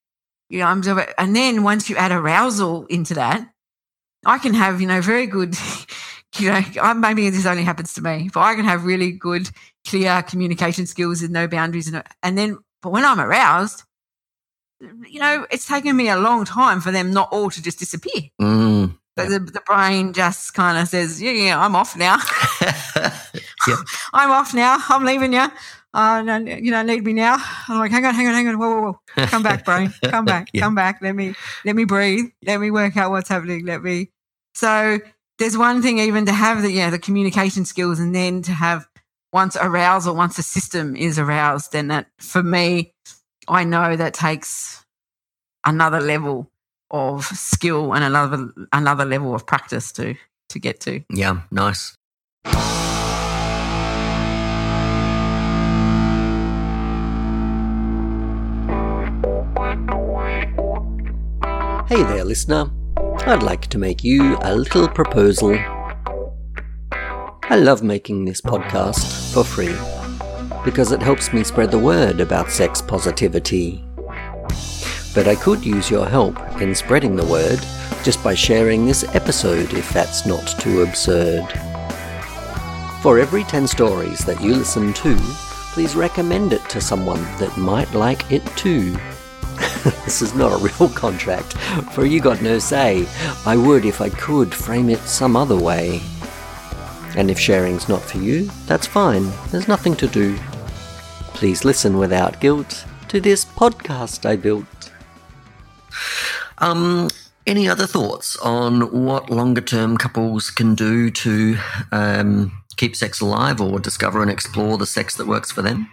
you 0.50 0.60
know, 0.60 0.68
I'm 0.68 0.82
and 1.18 1.36
then 1.36 1.64
once 1.64 1.90
you 1.90 1.98
add 1.98 2.12
arousal 2.12 2.86
into 2.86 3.16
that, 3.16 3.50
I 4.26 4.38
can 4.38 4.54
have, 4.54 4.80
you 4.80 4.88
know, 4.88 5.02
very 5.02 5.28
good, 5.28 5.56
you 6.38 6.52
know, 6.52 6.62
I'm 6.82 7.02
maybe 7.02 7.30
this 7.30 7.46
only 7.46 7.64
happens 7.64 7.94
to 7.96 8.02
me, 8.02 8.30
but 8.34 8.42
I 8.42 8.56
can 8.56 8.66
have 8.66 8.86
really 8.86 9.12
good, 9.12 9.50
clear 9.86 10.22
communication 10.24 10.86
skills 10.86 11.22
and 11.22 11.34
no 11.34 11.48
boundaries, 11.48 11.88
and 11.88 12.02
and 12.24 12.38
then, 12.38 12.60
but 12.82 12.92
when 12.92 13.04
I'm 13.04 13.20
aroused, 13.20 13.84
you 14.80 15.20
know, 15.20 15.46
it's 15.52 15.68
taken 15.68 15.98
me 15.98 16.08
a 16.08 16.18
long 16.18 16.46
time 16.46 16.80
for 16.80 16.92
them 16.92 17.12
not 17.12 17.30
all 17.32 17.50
to 17.50 17.62
just 17.62 17.80
disappear. 17.80 18.30
Mm. 18.40 18.98
But 19.18 19.30
the, 19.30 19.40
the, 19.40 19.62
brain 19.62 20.14
just 20.14 20.54
kind 20.54 20.78
of 20.78 20.88
says, 20.88 21.20
yeah, 21.20 21.32
yeah, 21.32 21.60
I'm 21.60 21.76
off 21.76 21.98
now. 21.98 22.18
I'm 24.14 24.30
off 24.30 24.54
now. 24.54 24.78
I'm 24.90 25.04
leaving 25.04 25.34
you. 25.34 25.48
Uh, 25.92 26.22
no, 26.22 26.38
you 26.38 26.70
don't 26.70 26.86
need 26.86 27.04
me 27.04 27.14
now. 27.14 27.38
I'm 27.68 27.80
like, 27.80 27.90
hang 27.90 28.06
on, 28.06 28.14
hang 28.14 28.28
on, 28.28 28.34
hang 28.36 28.48
on. 28.48 28.60
Whoa, 28.60 28.70
whoa, 28.70 29.00
whoa. 29.16 29.26
Come 29.26 29.42
back, 29.42 29.66
brain. 29.66 29.92
Come 30.04 30.26
back. 30.26 30.50
yeah. 30.54 30.62
Come 30.62 30.76
back. 30.76 31.02
Let 31.02 31.16
me, 31.16 31.34
let 31.66 31.76
me 31.76 31.84
breathe. 31.86 32.26
Let 32.46 32.60
me 32.62 32.70
work 32.70 32.96
out 32.96 33.10
what's 33.10 33.28
happening. 33.28 33.66
Let 33.66 33.82
me. 33.82 34.12
So 34.54 35.00
there's 35.40 35.58
one 35.58 35.82
thing 35.82 35.98
even 35.98 36.28
to 36.28 36.32
have 36.32 36.62
the, 36.62 36.72
yeah, 36.72 36.92
the 36.92 37.00
communication 37.00 37.66
skills 37.66 38.00
and 38.00 38.14
then 38.14 38.44
to 38.44 38.52
have 38.52 38.88
once 39.34 39.58
arousal, 39.60 40.16
once 40.16 40.36
the 40.36 40.44
system 40.44 40.96
is 40.96 41.18
aroused, 41.18 41.72
then 41.72 41.88
that 41.88 42.08
for 42.20 42.44
me, 42.44 42.94
I 43.48 43.64
know 43.64 43.96
that 43.96 44.14
takes 44.14 44.86
another 45.66 46.00
level 46.00 46.52
of 46.92 47.26
skill 47.26 47.94
and 47.94 48.04
another 48.04 48.50
another 48.74 49.06
level 49.06 49.36
of 49.36 49.46
practice 49.46 49.92
to 49.94 50.16
to 50.50 50.60
get 50.60 50.80
to. 50.82 51.04
Yeah, 51.10 51.42
nice. 51.52 51.96
Hey 61.88 62.04
there, 62.04 62.26
listener. 62.26 62.70
I'd 63.26 63.44
like 63.44 63.68
to 63.68 63.78
make 63.78 64.04
you 64.04 64.38
a 64.42 64.54
little 64.54 64.90
proposal. 64.90 65.58
I 67.50 67.56
love 67.56 67.82
making 67.82 68.26
this 68.26 68.42
podcast 68.42 69.34
for 69.34 69.46
free 69.46 69.76
because 70.66 70.92
it 70.92 71.02
helps 71.02 71.32
me 71.32 71.46
spread 71.46 71.72
the 71.72 71.80
word 71.80 72.20
about 72.20 72.52
sex 72.52 72.82
positivity. 72.82 73.87
But 75.18 75.28
I 75.28 75.34
could 75.34 75.66
use 75.66 75.90
your 75.90 76.06
help 76.08 76.38
in 76.62 76.76
spreading 76.76 77.16
the 77.16 77.26
word 77.26 77.58
just 78.04 78.24
by 78.24 78.36
sharing 78.36 78.86
this 78.86 79.04
episode 79.16 79.74
if 79.74 79.90
that's 79.90 80.28
not 80.28 80.46
too 80.60 80.84
absurd. 80.84 81.44
For 83.02 83.18
every 83.18 83.44
10 83.44 83.66
stories 83.66 84.20
that 84.26 84.40
you 84.40 84.54
listen 84.54 84.94
to, 84.94 85.16
please 85.74 85.96
recommend 85.96 86.54
it 86.54 86.64
to 86.70 86.80
someone 86.80 87.24
that 87.40 87.58
might 87.58 87.92
like 87.96 88.32
it 88.32 88.46
too. 88.56 88.92
this 90.06 90.22
is 90.22 90.36
not 90.36 90.54
a 90.54 90.64
real 90.64 90.88
contract, 90.88 91.54
for 91.94 92.06
you 92.06 92.22
got 92.22 92.44
no 92.44 92.60
say. 92.60 93.08
I 93.44 93.58
would, 93.58 93.86
if 93.86 94.02
I 94.02 94.10
could, 94.10 94.54
frame 94.54 94.88
it 94.88 95.00
some 95.00 95.36
other 95.36 95.58
way. 95.58 96.00
And 97.16 97.32
if 97.32 97.40
sharing's 97.40 97.90
not 97.90 98.04
for 98.04 98.20
you, 98.20 98.52
that's 98.68 98.86
fine. 98.86 99.32
There's 99.50 99.68
nothing 99.68 99.96
to 99.96 100.08
do. 100.08 100.38
Please 101.34 101.66
listen 101.66 101.98
without 101.98 102.40
guilt 102.40 102.86
to 103.08 103.20
this 103.20 103.46
podcast 103.46 104.24
I 104.24 104.36
built. 104.36 104.77
Um, 106.60 107.10
any 107.46 107.70
other 107.70 107.88
thoughts 107.88 108.36
on 108.38 109.06
what 109.06 109.30
longer 109.30 109.62
term 109.62 109.98
couples 109.98 110.50
can 110.50 110.76
do 110.76 111.10
to 111.12 111.58
um, 111.92 112.52
keep 112.76 112.96
sex 112.96 113.22
alive 113.22 113.62
or 113.62 113.80
discover 113.80 114.22
and 114.22 114.30
explore 114.30 114.78
the 114.78 114.86
sex 114.86 115.16
that 115.16 115.28
works 115.28 115.52
for 115.52 115.62
them? 115.62 115.90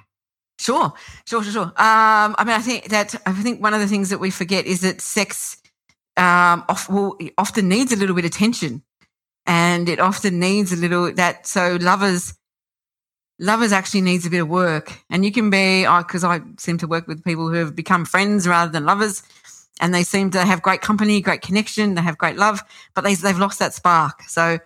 Sure, 0.59 0.93
sure, 1.27 1.43
sure, 1.43 1.53
sure. 1.53 1.63
Um, 1.63 2.35
I 2.39 2.45
mean, 2.45 2.55
I 2.55 2.61
think 2.61 2.89
that 2.89 3.15
I 3.27 3.33
think 3.33 3.63
one 3.63 3.75
of 3.75 3.81
the 3.81 3.89
things 3.89 4.11
that 4.11 4.19
we 4.19 4.31
forget 4.31 4.67
is 4.67 4.81
that 4.83 5.01
sex 5.01 5.57
um, 6.17 6.65
often 6.69 7.69
needs 7.69 7.93
a 7.93 7.97
little 7.97 8.15
bit 8.15 8.25
of 8.25 8.31
tension, 8.31 8.83
and 9.47 9.89
it 9.89 10.01
often 10.01 10.39
needs 10.39 10.73
a 10.73 10.77
little 10.77 11.13
that. 11.13 11.47
So 11.47 11.77
lovers 11.81 12.35
lovers 13.39 13.73
actually 13.73 14.01
needs 14.01 14.27
a 14.27 14.31
bit 14.31 14.41
of 14.41 14.49
work. 14.49 15.01
And 15.11 15.25
you 15.25 15.33
can 15.33 15.51
be, 15.51 15.85
because 15.85 16.25
I 16.25 16.41
seem 16.59 16.79
to 16.79 16.87
work 16.87 17.07
with 17.07 17.25
people 17.25 17.49
who 17.49 17.57
have 17.57 17.75
become 17.75 18.05
friends 18.05 18.47
rather 18.47 18.71
than 18.71 18.85
lovers, 18.85 19.23
and 19.81 19.95
they 19.95 20.03
seem 20.03 20.31
to 20.31 20.45
have 20.45 20.63
great 20.63 20.81
company, 20.81 21.21
great 21.21 21.43
connection, 21.43 21.95
they 21.95 22.03
have 22.03 22.19
great 22.19 22.37
love, 22.37 22.61
but 22.95 23.03
they, 23.03 23.15
they've 23.15 23.39
lost 23.39 23.59
that 23.59 23.75
spark. 23.75 24.23
So 24.29 24.59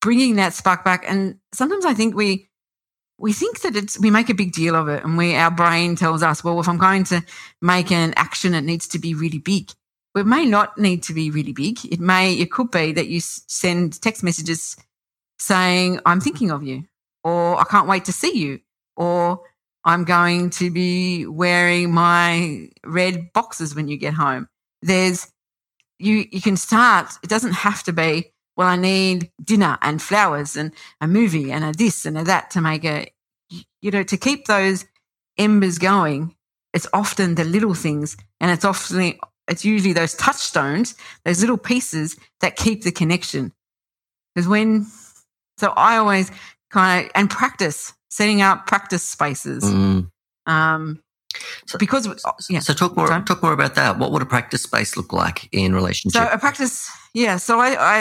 bringing 0.00 0.36
that 0.36 0.54
spark 0.54 0.84
back, 0.84 1.04
and 1.08 1.38
sometimes 1.52 1.84
I 1.84 1.94
think 1.94 2.14
we 2.14 2.48
we 3.20 3.32
think 3.32 3.60
that 3.62 3.74
it's 3.74 3.98
we 3.98 4.10
make 4.10 4.28
a 4.28 4.34
big 4.34 4.52
deal 4.52 4.76
of 4.76 4.88
it, 4.88 5.04
and 5.04 5.16
we 5.16 5.34
our 5.34 5.50
brain 5.50 5.96
tells 5.96 6.22
us, 6.22 6.42
well, 6.42 6.60
if 6.60 6.68
I'm 6.68 6.78
going 6.78 7.04
to 7.04 7.24
make 7.60 7.90
an 7.92 8.14
action, 8.16 8.54
it 8.54 8.62
needs 8.62 8.88
to 8.88 8.98
be 8.98 9.14
really 9.14 9.38
big. 9.38 9.70
It 10.16 10.26
may 10.26 10.46
not 10.46 10.78
need 10.78 11.02
to 11.04 11.14
be 11.14 11.30
really 11.30 11.52
big. 11.52 11.78
It 11.84 12.00
may, 12.00 12.34
it 12.34 12.50
could 12.50 12.72
be 12.72 12.90
that 12.92 13.06
you 13.06 13.20
send 13.20 14.00
text 14.00 14.24
messages 14.24 14.76
saying, 15.38 16.00
"I'm 16.04 16.20
thinking 16.20 16.50
of 16.50 16.62
you." 16.62 16.84
or 17.24 17.60
I 17.60 17.64
can't 17.64 17.88
wait 17.88 18.04
to 18.06 18.12
see 18.12 18.36
you, 18.36 18.60
or 18.96 19.40
I'm 19.88 20.04
going 20.04 20.50
to 20.50 20.70
be 20.70 21.24
wearing 21.24 21.94
my 21.94 22.68
red 22.84 23.32
boxes 23.32 23.74
when 23.74 23.88
you 23.88 23.96
get 23.96 24.12
home. 24.12 24.46
There's 24.82 25.32
you 25.98 26.26
you 26.30 26.42
can 26.42 26.58
start, 26.58 27.14
it 27.22 27.30
doesn't 27.30 27.54
have 27.54 27.82
to 27.84 27.94
be, 27.94 28.30
well, 28.54 28.68
I 28.68 28.76
need 28.76 29.30
dinner 29.42 29.78
and 29.80 30.02
flowers 30.02 30.56
and 30.56 30.74
a 31.00 31.08
movie 31.08 31.50
and 31.50 31.64
a 31.64 31.72
this 31.72 32.04
and 32.04 32.18
a 32.18 32.24
that 32.24 32.50
to 32.50 32.60
make 32.60 32.84
a 32.84 33.10
you 33.80 33.90
know, 33.90 34.02
to 34.02 34.18
keep 34.18 34.44
those 34.44 34.84
embers 35.38 35.78
going, 35.78 36.34
it's 36.74 36.86
often 36.92 37.36
the 37.36 37.44
little 37.44 37.72
things 37.72 38.14
and 38.40 38.50
it's 38.50 38.66
often 38.66 39.14
it's 39.48 39.64
usually 39.64 39.94
those 39.94 40.14
touchstones, 40.14 40.96
those 41.24 41.40
little 41.40 41.56
pieces 41.56 42.14
that 42.40 42.56
keep 42.56 42.82
the 42.82 42.92
connection. 42.92 43.54
Because 44.34 44.48
when 44.48 44.86
so 45.56 45.72
I 45.74 45.96
always 45.96 46.30
kind 46.70 47.06
of 47.06 47.12
and 47.14 47.30
practice 47.30 47.94
setting 48.18 48.42
up 48.42 48.66
practice 48.66 49.04
spaces. 49.08 49.62
Mm. 49.62 50.10
Um, 50.46 51.00
So- 51.66 51.78
because 51.78 52.04
yeah. 52.50 52.58
So 52.58 52.72
talk 52.74 52.96
more 52.96 53.06
Sorry? 53.06 53.22
talk 53.22 53.42
more 53.44 53.52
about 53.52 53.74
that. 53.76 53.98
What 54.00 54.10
would 54.10 54.22
a 54.22 54.26
practice 54.26 54.62
space 54.64 54.96
look 54.96 55.12
like 55.12 55.48
in 55.52 55.72
relationship? 55.72 56.20
So 56.20 56.28
a 56.32 56.38
practice, 56.38 56.90
yeah. 57.14 57.36
So 57.36 57.60
I, 57.60 57.76
I, 57.78 57.98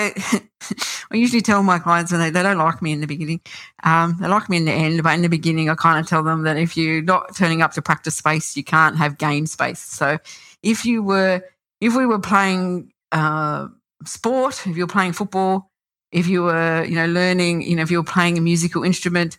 I 1.12 1.16
usually 1.18 1.44
tell 1.44 1.62
my 1.62 1.78
clients 1.78 2.12
when 2.12 2.20
they, 2.20 2.32
they 2.32 2.42
don't 2.42 2.58
like 2.58 2.82
me 2.82 2.92
in 2.92 3.02
the 3.02 3.06
beginning, 3.06 3.42
um, 3.84 4.18
they 4.20 4.28
like 4.28 4.50
me 4.50 4.58
in 4.58 4.66
the 4.66 4.72
end, 4.72 5.04
but 5.04 5.14
in 5.14 5.22
the 5.22 5.30
beginning, 5.30 5.70
I 5.70 5.76
kind 5.76 6.00
of 6.00 6.08
tell 6.08 6.24
them 6.24 6.44
that 6.44 6.58
if 6.58 6.76
you're 6.76 7.04
not 7.04 7.36
turning 7.36 7.62
up 7.62 7.74
to 7.74 7.82
practice 7.82 8.16
space, 8.18 8.58
you 8.58 8.64
can't 8.64 8.98
have 8.98 9.20
game 9.20 9.46
space. 9.46 9.80
So 9.80 10.18
if 10.64 10.84
you 10.84 11.04
were, 11.04 11.44
if 11.80 11.96
we 11.96 12.08
were 12.08 12.20
playing 12.20 12.92
uh, 13.12 13.68
sport, 14.06 14.66
if 14.66 14.76
you 14.76 14.84
were 14.86 14.94
playing 14.98 15.14
football, 15.14 15.70
if 16.12 16.26
you 16.28 16.42
were, 16.44 16.84
you 16.86 16.96
know, 16.96 17.06
learning, 17.06 17.62
you 17.62 17.76
know, 17.76 17.84
if 17.84 17.92
you 17.92 18.00
were 18.00 18.12
playing 18.16 18.38
a 18.38 18.42
musical 18.42 18.84
instrument 18.84 19.38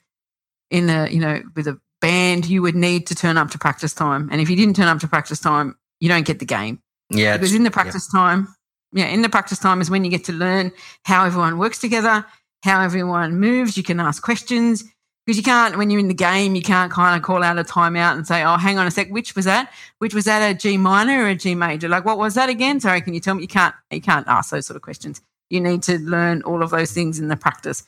in 0.70 0.90
a, 0.90 1.08
you 1.08 1.20
know, 1.20 1.42
with 1.56 1.66
a 1.66 1.78
band, 2.00 2.46
you 2.46 2.62
would 2.62 2.74
need 2.74 3.06
to 3.08 3.14
turn 3.14 3.36
up 3.36 3.50
to 3.50 3.58
practice 3.58 3.92
time. 3.92 4.28
And 4.30 4.40
if 4.40 4.48
you 4.48 4.56
didn't 4.56 4.76
turn 4.76 4.88
up 4.88 5.00
to 5.00 5.08
practice 5.08 5.40
time, 5.40 5.76
you 6.00 6.08
don't 6.08 6.26
get 6.26 6.38
the 6.38 6.46
game 6.46 6.80
yeah, 7.10 7.36
because 7.36 7.54
in 7.54 7.64
the 7.64 7.70
practice 7.70 8.08
time, 8.10 8.48
yeah, 8.92 9.06
in 9.06 9.22
the 9.22 9.28
practice 9.28 9.58
time 9.58 9.80
is 9.80 9.90
when 9.90 10.04
you 10.04 10.10
get 10.10 10.24
to 10.24 10.32
learn 10.32 10.72
how 11.04 11.24
everyone 11.24 11.58
works 11.58 11.78
together, 11.78 12.24
how 12.62 12.82
everyone 12.82 13.38
moves. 13.38 13.76
You 13.76 13.82
can 13.82 14.00
ask 14.00 14.22
questions 14.22 14.84
because 15.26 15.36
you 15.36 15.42
can't, 15.42 15.76
when 15.76 15.90
you're 15.90 16.00
in 16.00 16.08
the 16.08 16.14
game, 16.14 16.54
you 16.54 16.62
can't 16.62 16.90
kind 16.90 17.16
of 17.16 17.22
call 17.22 17.42
out 17.42 17.58
a 17.58 17.64
timeout 17.64 18.14
and 18.14 18.26
say, 18.26 18.42
oh, 18.44 18.56
hang 18.56 18.78
on 18.78 18.86
a 18.86 18.90
sec, 18.90 19.10
which 19.10 19.34
was 19.34 19.44
that? 19.44 19.72
Which 19.98 20.14
was 20.14 20.24
that 20.24 20.48
a 20.48 20.54
G 20.54 20.78
minor 20.78 21.24
or 21.24 21.28
a 21.28 21.34
G 21.34 21.54
major? 21.54 21.88
Like, 21.88 22.04
what 22.04 22.16
was 22.16 22.34
that 22.34 22.48
again? 22.48 22.80
Sorry, 22.80 23.00
can 23.02 23.12
you 23.12 23.20
tell 23.20 23.34
me? 23.34 23.42
You 23.42 23.48
can't, 23.48 23.74
you 23.90 24.00
can't 24.00 24.26
ask 24.26 24.50
those 24.50 24.66
sort 24.66 24.76
of 24.76 24.82
questions. 24.82 25.20
You 25.50 25.60
need 25.60 25.82
to 25.82 25.98
learn 25.98 26.42
all 26.42 26.62
of 26.62 26.70
those 26.70 26.92
things 26.92 27.18
in 27.18 27.28
the 27.28 27.36
practice. 27.36 27.84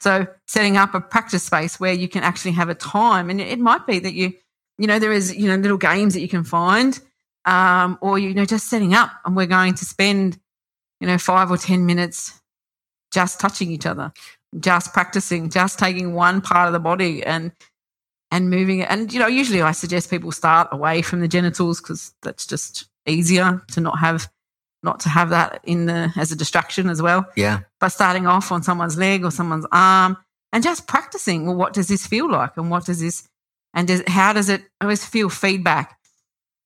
So 0.00 0.26
setting 0.46 0.76
up 0.76 0.94
a 0.94 1.00
practice 1.00 1.44
space 1.44 1.80
where 1.80 1.92
you 1.92 2.08
can 2.08 2.22
actually 2.22 2.52
have 2.52 2.68
a 2.68 2.74
time, 2.74 3.30
and 3.30 3.40
it 3.40 3.58
might 3.58 3.86
be 3.86 3.98
that 4.00 4.14
you, 4.14 4.32
you 4.78 4.86
know, 4.86 4.98
there 4.98 5.12
is, 5.12 5.34
you 5.34 5.48
know, 5.48 5.56
little 5.56 5.78
games 5.78 6.14
that 6.14 6.20
you 6.20 6.28
can 6.28 6.44
find 6.44 7.00
um, 7.44 7.98
or 8.00 8.18
you 8.18 8.34
know 8.34 8.44
just 8.44 8.68
setting 8.68 8.94
up 8.94 9.10
and 9.24 9.36
we're 9.36 9.46
going 9.46 9.74
to 9.74 9.84
spend 9.84 10.38
you 11.00 11.06
know 11.06 11.18
five 11.18 11.50
or 11.50 11.56
ten 11.56 11.86
minutes 11.86 12.40
just 13.12 13.38
touching 13.38 13.70
each 13.70 13.86
other 13.86 14.12
just 14.60 14.92
practicing 14.92 15.50
just 15.50 15.78
taking 15.78 16.14
one 16.14 16.40
part 16.40 16.68
of 16.68 16.72
the 16.72 16.80
body 16.80 17.22
and 17.24 17.52
and 18.30 18.50
moving 18.50 18.80
it. 18.80 18.90
And 18.90 19.12
you 19.12 19.18
know 19.18 19.26
usually 19.26 19.62
i 19.62 19.72
suggest 19.72 20.10
people 20.10 20.32
start 20.32 20.68
away 20.72 21.02
from 21.02 21.20
the 21.20 21.28
genitals 21.28 21.80
because 21.80 22.14
that's 22.22 22.46
just 22.46 22.88
easier 23.06 23.62
to 23.72 23.80
not 23.80 23.98
have 23.98 24.30
not 24.84 25.00
to 25.00 25.08
have 25.08 25.30
that 25.30 25.60
in 25.64 25.86
the 25.86 26.12
as 26.16 26.30
a 26.30 26.36
distraction 26.36 26.88
as 26.88 27.02
well. 27.02 27.26
Yeah, 27.36 27.60
by 27.80 27.88
starting 27.88 28.26
off 28.26 28.52
on 28.52 28.62
someone's 28.62 28.96
leg 28.96 29.24
or 29.24 29.30
someone's 29.30 29.66
arm 29.72 30.16
and 30.54 30.62
just 30.62 30.86
practicing 30.86 31.46
well 31.46 31.56
what 31.56 31.72
does 31.72 31.88
this 31.88 32.06
feel 32.06 32.30
like 32.30 32.56
and 32.56 32.70
what 32.70 32.86
does 32.86 33.00
this 33.00 33.28
and 33.74 33.88
does, 33.88 34.02
how 34.06 34.32
does 34.32 34.48
it 34.48 34.62
I 34.80 34.84
always 34.84 35.04
feel 35.04 35.28
feedback? 35.28 35.98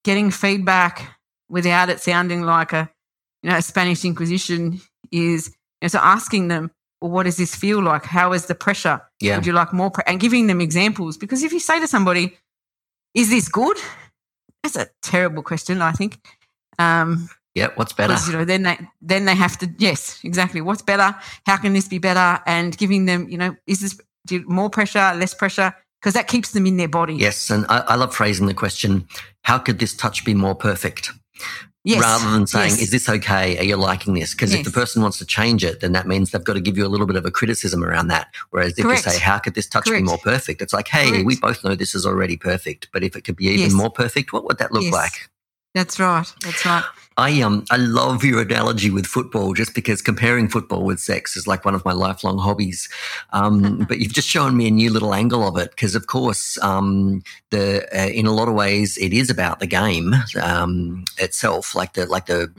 Getting 0.05 0.31
feedback 0.31 1.19
without 1.49 1.89
it 1.89 2.01
sounding 2.01 2.43
like 2.43 2.73
a 2.73 2.91
you 3.43 3.51
know 3.51 3.57
a 3.57 3.63
spanish 3.63 4.05
inquisition 4.05 4.81
is 5.11 5.49
you 5.49 5.55
know, 5.83 5.89
so 5.89 5.99
asking 6.01 6.49
them 6.49 6.71
well 7.01 7.11
what 7.11 7.23
does 7.23 7.39
this 7.39 7.55
feel 7.55 7.83
like? 7.83 8.05
How 8.05 8.33
is 8.35 8.47
the 8.47 8.55
pressure? 8.55 9.01
Yeah, 9.21 9.37
would 9.37 9.47
you 9.47 9.55
like 9.55 9.73
more 9.73 9.91
pre-? 9.91 10.05
and 10.07 10.21
giving 10.21 10.47
them 10.49 10.61
examples 10.61 11.17
because 11.17 11.43
if 11.43 11.53
you 11.53 11.61
say 11.61 11.81
to 11.81 11.89
somebody 11.89 12.37
is 13.15 13.31
this 13.31 13.49
good? 13.49 13.79
That's 14.63 14.77
a 14.77 14.89
terrible 15.01 15.43
question 15.43 15.81
i 15.81 15.93
think. 15.93 16.19
Um 16.79 17.31
yeah. 17.59 17.69
What's 17.77 17.93
better? 17.93 18.13
because 18.15 18.29
you 18.29 18.35
know 18.37 18.45
then 18.45 18.63
they 18.63 18.77
then 19.03 19.25
they 19.25 19.35
have 19.35 19.57
to 19.59 19.67
yes 19.79 20.21
exactly 20.25 20.61
what's 20.61 20.83
better 20.83 21.15
how 21.47 21.57
can 21.57 21.73
this 21.75 21.89
be 21.89 21.99
better 21.99 22.41
and 22.47 22.77
giving 22.79 23.07
them 23.07 23.29
you 23.29 23.39
know 23.39 23.57
is 23.67 23.81
this 23.81 23.95
more 24.47 24.71
pressure 24.71 25.07
less 25.23 25.35
pressure 25.35 25.75
because 26.01 26.15
that 26.15 26.29
keeps 26.29 26.53
them 26.53 26.67
in 26.67 26.77
their 26.77 26.89
body 26.89 27.15
Yes, 27.15 27.51
and 27.51 27.65
I, 27.69 27.79
I 27.93 27.95
love 27.97 28.15
phrasing 28.15 28.47
the 28.47 28.55
question: 28.55 29.09
How 29.43 29.59
could 29.59 29.79
this 29.79 29.95
touch 29.97 30.25
be 30.25 30.35
more 30.35 30.55
perfect? 30.55 31.11
yes 31.85 32.01
Rather 32.01 32.31
than 32.31 32.47
saying, 32.47 32.71
yes. 32.71 32.83
"Is 32.83 32.91
this 32.91 33.09
okay? 33.09 33.59
Are 33.59 33.65
you 33.65 33.77
liking 33.77 34.15
this?" 34.15 34.33
Because 34.35 34.53
if 34.55 34.65
the 34.65 34.71
person 34.71 35.03
wants 35.03 35.19
to 35.19 35.25
change 35.25 35.65
it, 35.65 35.81
then 35.81 35.93
that 35.93 36.07
means 36.07 36.31
they've 36.31 36.45
got 36.45 36.55
to 36.55 36.61
give 36.61 36.77
you 36.79 36.87
a 36.87 36.93
little 36.95 37.07
bit 37.07 37.17
of 37.17 37.25
a 37.27 37.31
criticism 37.31 37.83
around 37.83 38.09
that. 38.09 38.29
Whereas 38.51 38.79
if 38.79 38.85
Correct. 38.85 39.07
you 39.07 39.13
say, 39.13 39.19
"How 39.19 39.39
could 39.39 39.55
this 39.55 39.69
touch 39.69 39.87
be 39.87 40.03
more 40.03 40.19
perfect?" 40.19 40.63
It's 40.63 40.73
like, 40.73 40.89
"Hey, 40.89 41.09
Correct. 41.11 41.27
we 41.27 41.37
both 41.37 41.65
know 41.65 41.75
this 41.75 41.95
is 41.95 42.05
already 42.07 42.37
perfect, 42.37 42.89
but 42.93 43.03
if 43.03 43.17
it 43.17 43.23
could 43.25 43.37
be 43.37 43.47
even 43.47 43.61
Yes. 43.61 43.73
more 43.73 43.91
perfect, 43.91 44.33
what 44.33 44.45
would 44.45 44.59
that 44.59 44.71
look 44.73 44.85
Yes. 44.85 44.93
like?" 44.93 45.31
that's 45.75 46.01
right 46.01 46.27
that's 46.43 46.65
right 46.65 46.85
I 47.19 47.43
um 47.43 47.65
I 47.71 47.77
love 47.77 48.25
your 48.25 48.41
analogy 48.41 48.91
with 48.91 49.05
football, 49.05 49.53
just 49.53 49.75
because 49.75 50.01
comparing 50.01 50.49
football 50.49 50.85
with 50.85 51.01
sex 51.01 51.37
is 51.37 51.49
like 51.49 51.65
one 51.65 51.75
of 51.75 51.85
my 51.85 51.93
lifelong 51.93 52.39
hobbies. 52.39 52.89
Um, 53.33 53.79
but 53.89 53.99
you've 53.99 54.15
just 54.15 54.29
shown 54.29 54.57
me 54.57 54.69
a 54.69 54.71
new 54.71 54.91
little 54.93 55.13
angle 55.13 55.47
of 55.47 55.57
it, 55.59 55.71
because 55.71 55.97
of 55.97 56.07
course, 56.07 56.57
um, 56.63 57.23
the 57.51 57.87
uh, 57.93 58.09
in 58.09 58.27
a 58.27 58.33
lot 58.33 58.49
of 58.49 58.55
ways 58.55 58.97
it 58.99 59.13
is 59.13 59.31
about 59.31 59.59
the 59.59 59.67
game 59.67 60.15
um, 60.41 61.05
itself, 61.19 61.75
like 61.75 61.95
the 61.95 62.07
like 62.07 62.27
the 62.27 62.53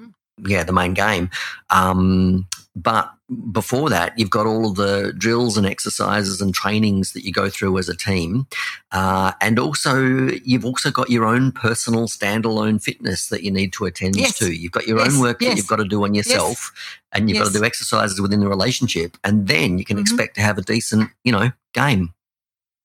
yeah 0.46 0.64
the 0.64 0.74
main 0.74 0.94
game. 0.94 1.30
Um, 1.70 2.48
but 2.76 3.12
before 3.52 3.90
that, 3.90 4.18
you've 4.18 4.30
got 4.30 4.46
all 4.48 4.70
of 4.70 4.76
the 4.76 5.14
drills 5.18 5.58
and 5.58 5.66
exercises 5.68 6.40
and 6.42 6.54
trainings 6.54 7.14
that 7.14 7.24
you 7.26 7.32
go 7.34 7.50
through 7.50 7.78
as 7.78 7.90
a 7.90 7.96
team. 7.96 8.48
Uh, 8.92 9.34
and 9.42 9.60
also, 9.60 10.00
you've 10.44 10.66
also 10.66 10.90
got 10.90 11.10
your 11.10 11.26
own 11.26 11.52
personal 11.52 12.08
standalone 12.08 12.82
fitness 12.82 13.28
that 13.30 13.44
you 13.44 13.52
need 13.52 13.74
to 13.74 13.86
attend 13.86 14.16
Yes. 14.16 14.38
to. 14.40 14.52
You've 14.52 14.72
got 14.72 14.88
your 14.88 15.00
Yes, 15.00 15.14
own 15.14 15.20
work 15.20 15.40
that 15.40 15.58
you've 15.58 15.68
got 15.68 15.76
to 15.78 15.86
do 15.86 16.04
on 16.06 16.16
yourself, 16.16 16.72
and 17.12 17.30
you've 17.30 17.40
got 17.40 17.52
to 17.52 17.60
do 17.60 17.66
exercises 17.66 18.22
within 18.22 18.40
the 18.40 18.48
relationship. 18.48 19.18
And 19.24 19.48
then 19.48 19.78
you 19.78 19.86
can 19.86 19.98
Mhm. 19.98 20.02
expect 20.02 20.36
to 20.36 20.42
have 20.42 20.58
a 20.58 20.62
decent, 20.62 21.10
you 21.24 21.32
know, 21.32 21.52
game. 21.74 22.14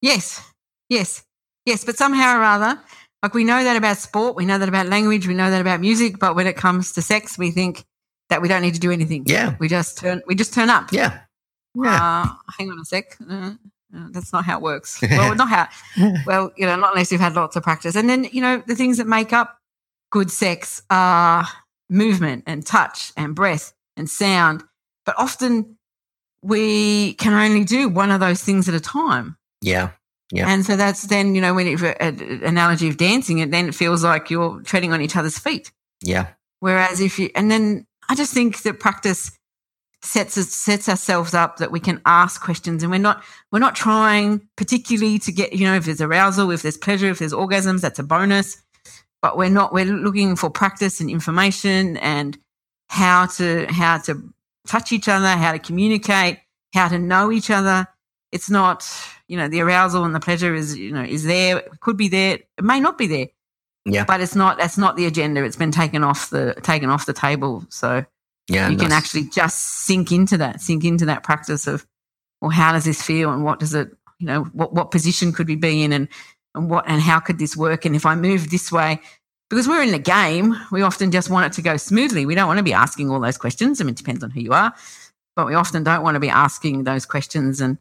yes 0.03 0.43
yes 0.91 1.23
yes 1.65 1.83
but 1.85 1.97
somehow 1.97 2.39
or 2.39 2.43
other 2.45 2.79
like 3.25 3.35
we 3.35 3.45
know 3.45 3.65
that 3.65 3.77
about 3.77 3.97
sport 3.97 4.37
we 4.37 4.45
know 4.45 4.59
that 4.59 4.69
about 4.69 4.87
language 4.87 5.27
we 5.27 5.35
know 5.35 5.51
that 5.51 5.61
about 5.61 5.81
music 5.81 6.19
but 6.19 6.37
when 6.37 6.47
it 6.47 6.57
comes 6.57 6.93
to 6.93 7.01
sex 7.03 7.37
we 7.39 7.51
think 7.51 7.85
that 8.31 8.41
we 8.43 8.49
don't 8.49 8.63
need 8.63 8.75
to 8.75 8.81
do 8.81 8.93
anything 8.93 9.23
Yeah. 9.27 9.57
we 9.59 9.67
just 9.69 9.99
turn 9.99 10.23
we 10.29 10.35
just 10.35 10.53
turn 10.55 10.69
up 10.71 10.93
Yeah. 10.93 11.21
Yeah. 11.75 11.99
Uh, 12.25 12.27
hang 12.57 12.71
on 12.71 12.79
a 12.79 12.85
sec. 12.85 13.17
Uh, 13.29 13.55
uh, 13.97 14.07
that's 14.13 14.33
not 14.33 14.45
how 14.45 14.57
it 14.59 14.63
works. 14.63 15.01
Well, 15.19 15.35
not 15.35 15.49
how. 15.49 15.67
Well, 16.27 16.53
you 16.57 16.67
know, 16.67 16.77
not 16.77 16.93
unless 16.93 17.11
you've 17.11 17.21
had 17.29 17.35
lots 17.35 17.57
of 17.57 17.63
practice. 17.65 17.97
And 17.97 18.09
then, 18.09 18.25
you 18.33 18.41
know, 18.41 18.63
the 18.67 18.77
things 18.77 18.99
that 18.99 19.07
make 19.09 19.33
up 19.33 19.59
good 20.11 20.31
sex 20.31 20.83
are 20.91 21.47
movement 21.91 22.45
and 22.47 22.65
touch 22.65 23.13
and 23.17 23.35
breath 23.35 23.73
and 23.97 24.09
sound. 24.09 24.63
But 25.07 25.17
often 25.19 25.77
we 26.43 27.15
can 27.15 27.33
only 27.33 27.65
do 27.65 27.89
one 27.89 28.11
of 28.13 28.21
those 28.21 28.43
things 28.43 28.69
at 28.69 28.75
a 28.75 28.81
time. 28.81 29.37
yeah. 29.63 29.91
Yeah. 30.31 30.49
And 30.49 30.65
so 30.65 30.77
that's 30.77 31.03
then, 31.03 31.35
you 31.35 31.41
know, 31.41 31.55
when 31.55 31.67
you 31.67 31.77
an 32.01 32.43
analogy 32.45 32.89
of 32.89 32.97
dancing, 32.97 33.39
it 33.39 33.51
then 33.51 33.69
it 33.69 33.75
feels 33.75 34.03
like 34.03 34.31
you're 34.31 34.61
treading 34.63 34.93
on 34.93 35.01
each 35.01 35.17
other's 35.17 35.39
feet. 35.39 35.71
Yeah. 36.03 36.29
Whereas 36.61 37.01
if 37.01 37.19
you, 37.19 37.31
and 37.35 37.51
then 37.51 37.87
I 38.09 38.15
just 38.15 38.33
think 38.33 38.63
that 38.63 38.81
practice 38.81 39.33
sets 40.03 40.37
us, 40.39 40.49
sets 40.49 40.89
ourselves 40.89 41.35
up 41.35 41.59
that 41.59 41.71
we 41.71 41.81
can 41.81 42.01
ask 42.07 42.41
questions, 42.41 42.83
and 42.83 42.93
we're 42.93 42.99
not 42.99 43.25
we're 43.51 43.59
not 43.59 43.75
trying 43.75 44.49
particularly 44.57 45.19
to 45.21 45.33
get 45.33 45.53
you 45.53 45.67
know 45.67 45.75
if 45.75 45.85
there's 45.85 46.01
arousal, 46.01 46.51
if 46.51 46.63
there's 46.63 46.77
pleasure, 46.77 47.09
if 47.09 47.19
there's 47.19 47.33
orgasms, 47.33 47.81
that's 47.81 47.99
a 47.99 48.03
bonus. 48.03 48.63
But 49.23 49.37
we're 49.37 49.51
not 49.51 49.73
we're 49.73 49.87
looking 49.87 50.37
for 50.37 50.51
practice 50.51 51.01
and 51.01 51.11
information 51.11 51.97
and 51.99 52.39
how 52.89 53.27
to 53.27 53.67
how 53.71 53.99
to 53.99 54.33
touch 54.67 54.93
each 54.93 55.09
other, 55.09 55.29
how 55.29 55.53
to 55.53 55.59
communicate, 55.59 56.39
how 56.75 56.89
to 56.89 56.99
know 56.99 57.33
each 57.33 57.51
other. 57.51 57.87
It's 58.33 58.51
not 58.51 58.87
you 59.29 59.37
know 59.37 59.49
the 59.49 59.61
arousal 59.61 60.05
and 60.05 60.15
the 60.15 60.21
pleasure 60.21 60.55
is 60.55 60.77
you 60.77 60.93
know 60.93 61.03
is 61.03 61.25
there, 61.25 61.63
could 61.81 61.97
be 61.97 62.09
there, 62.09 62.35
it 62.59 62.65
may 62.65 62.81
not 62.81 62.99
be 62.99 63.07
there. 63.07 63.27
Yeah. 63.87 64.05
but 64.07 64.21
it's 64.23 64.35
not 64.35 64.57
that's 64.59 64.79
not 64.79 64.97
the 64.97 65.05
agenda. 65.07 65.45
It's 65.45 65.57
been 65.57 65.71
taken 65.71 66.03
off 66.03 66.31
the 66.31 66.55
taken 66.63 66.89
off 66.89 67.05
the 67.07 67.13
table. 67.13 67.67
So 67.69 68.05
Yeah. 68.49 68.69
you 68.71 68.79
can 68.79 68.93
actually 68.93 69.25
just 69.25 69.85
sink 69.85 70.11
into 70.11 70.39
that 70.39 70.61
sink 70.63 70.85
into 70.85 71.05
that 71.07 71.23
practice 71.23 71.67
of 71.67 71.87
well 72.41 72.51
how 72.51 72.73
does 72.73 72.85
this 72.85 73.03
feel 73.03 73.31
and 73.31 73.45
what 73.45 73.59
does 73.61 73.75
it 73.75 73.91
you 74.19 74.27
know 74.27 74.45
what 74.55 74.73
what 74.73 74.91
position 74.91 75.33
could 75.33 75.49
we 75.49 75.57
be 75.57 75.83
in 75.83 75.93
and 75.93 76.09
and 76.55 76.71
what 76.71 76.85
and 76.89 77.03
how 77.03 77.21
could 77.21 77.39
this 77.39 77.57
work? 77.57 77.85
And 77.85 77.95
if 77.95 78.07
i 78.07 78.15
move 78.15 78.49
this 78.51 78.73
way 78.73 79.01
because 79.51 79.69
we're 79.69 79.83
in 79.83 79.91
the 79.93 79.99
game 79.99 80.57
we 80.73 80.81
often 80.81 81.11
just 81.11 81.29
want 81.29 81.45
it 81.47 81.53
to 81.57 81.63
go 81.63 81.77
smoothly. 81.77 82.25
We 82.25 82.35
don't 82.35 82.47
want 82.49 82.59
to 82.59 82.65
be 82.65 82.73
asking 82.73 83.11
all 83.11 83.21
those 83.21 83.37
questions. 83.37 83.81
I 83.81 83.85
mean 83.85 83.93
it 83.93 83.99
depends 83.99 84.25
on 84.25 84.31
who 84.31 84.41
you 84.41 84.53
are. 84.53 84.73
But 85.37 85.47
we 85.47 85.55
often 85.55 85.83
don't 85.85 86.03
want 86.03 86.15
to 86.15 86.21
be 86.21 86.31
asking 86.31 86.85
those 86.85 87.05
questions 87.05 87.61
and 87.61 87.77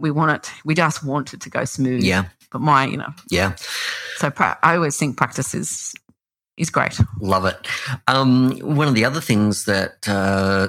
we 0.00 0.10
want 0.10 0.32
it, 0.32 0.50
we 0.64 0.74
just 0.74 1.04
want 1.04 1.32
it 1.34 1.40
to 1.42 1.50
go 1.50 1.64
smooth. 1.64 2.02
Yeah. 2.02 2.24
But 2.50 2.60
my, 2.60 2.84
you 2.86 2.96
know, 2.96 3.12
Yeah. 3.30 3.54
so 4.16 4.30
pra- 4.30 4.58
I 4.62 4.74
always 4.74 4.96
think 4.96 5.16
practice 5.16 5.54
is 5.54 5.94
is 6.56 6.68
great. 6.70 6.98
Love 7.20 7.46
it. 7.46 7.56
Um, 8.06 8.50
one 8.58 8.88
of 8.88 8.94
the 8.94 9.04
other 9.04 9.20
things 9.20 9.64
that 9.64 10.06
uh, 10.08 10.68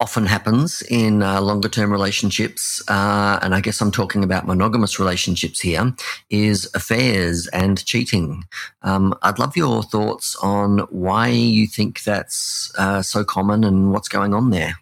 often 0.00 0.24
happens 0.26 0.82
in 0.88 1.22
uh, 1.22 1.40
longer 1.40 1.68
term 1.68 1.90
relationships, 1.92 2.82
uh, 2.88 3.38
and 3.42 3.54
I 3.54 3.60
guess 3.60 3.80
I'm 3.82 3.90
talking 3.90 4.24
about 4.24 4.46
monogamous 4.46 4.98
relationships 4.98 5.60
here, 5.60 5.92
is 6.30 6.70
affairs 6.74 7.46
and 7.48 7.84
cheating. 7.84 8.44
Um, 8.82 9.14
I'd 9.22 9.38
love 9.38 9.54
your 9.56 9.82
thoughts 9.82 10.34
on 10.42 10.78
why 10.90 11.28
you 11.28 11.66
think 11.66 12.02
that's 12.04 12.72
uh, 12.78 13.02
so 13.02 13.22
common 13.24 13.64
and 13.64 13.92
what's 13.92 14.08
going 14.08 14.32
on 14.32 14.50
there. 14.50 14.76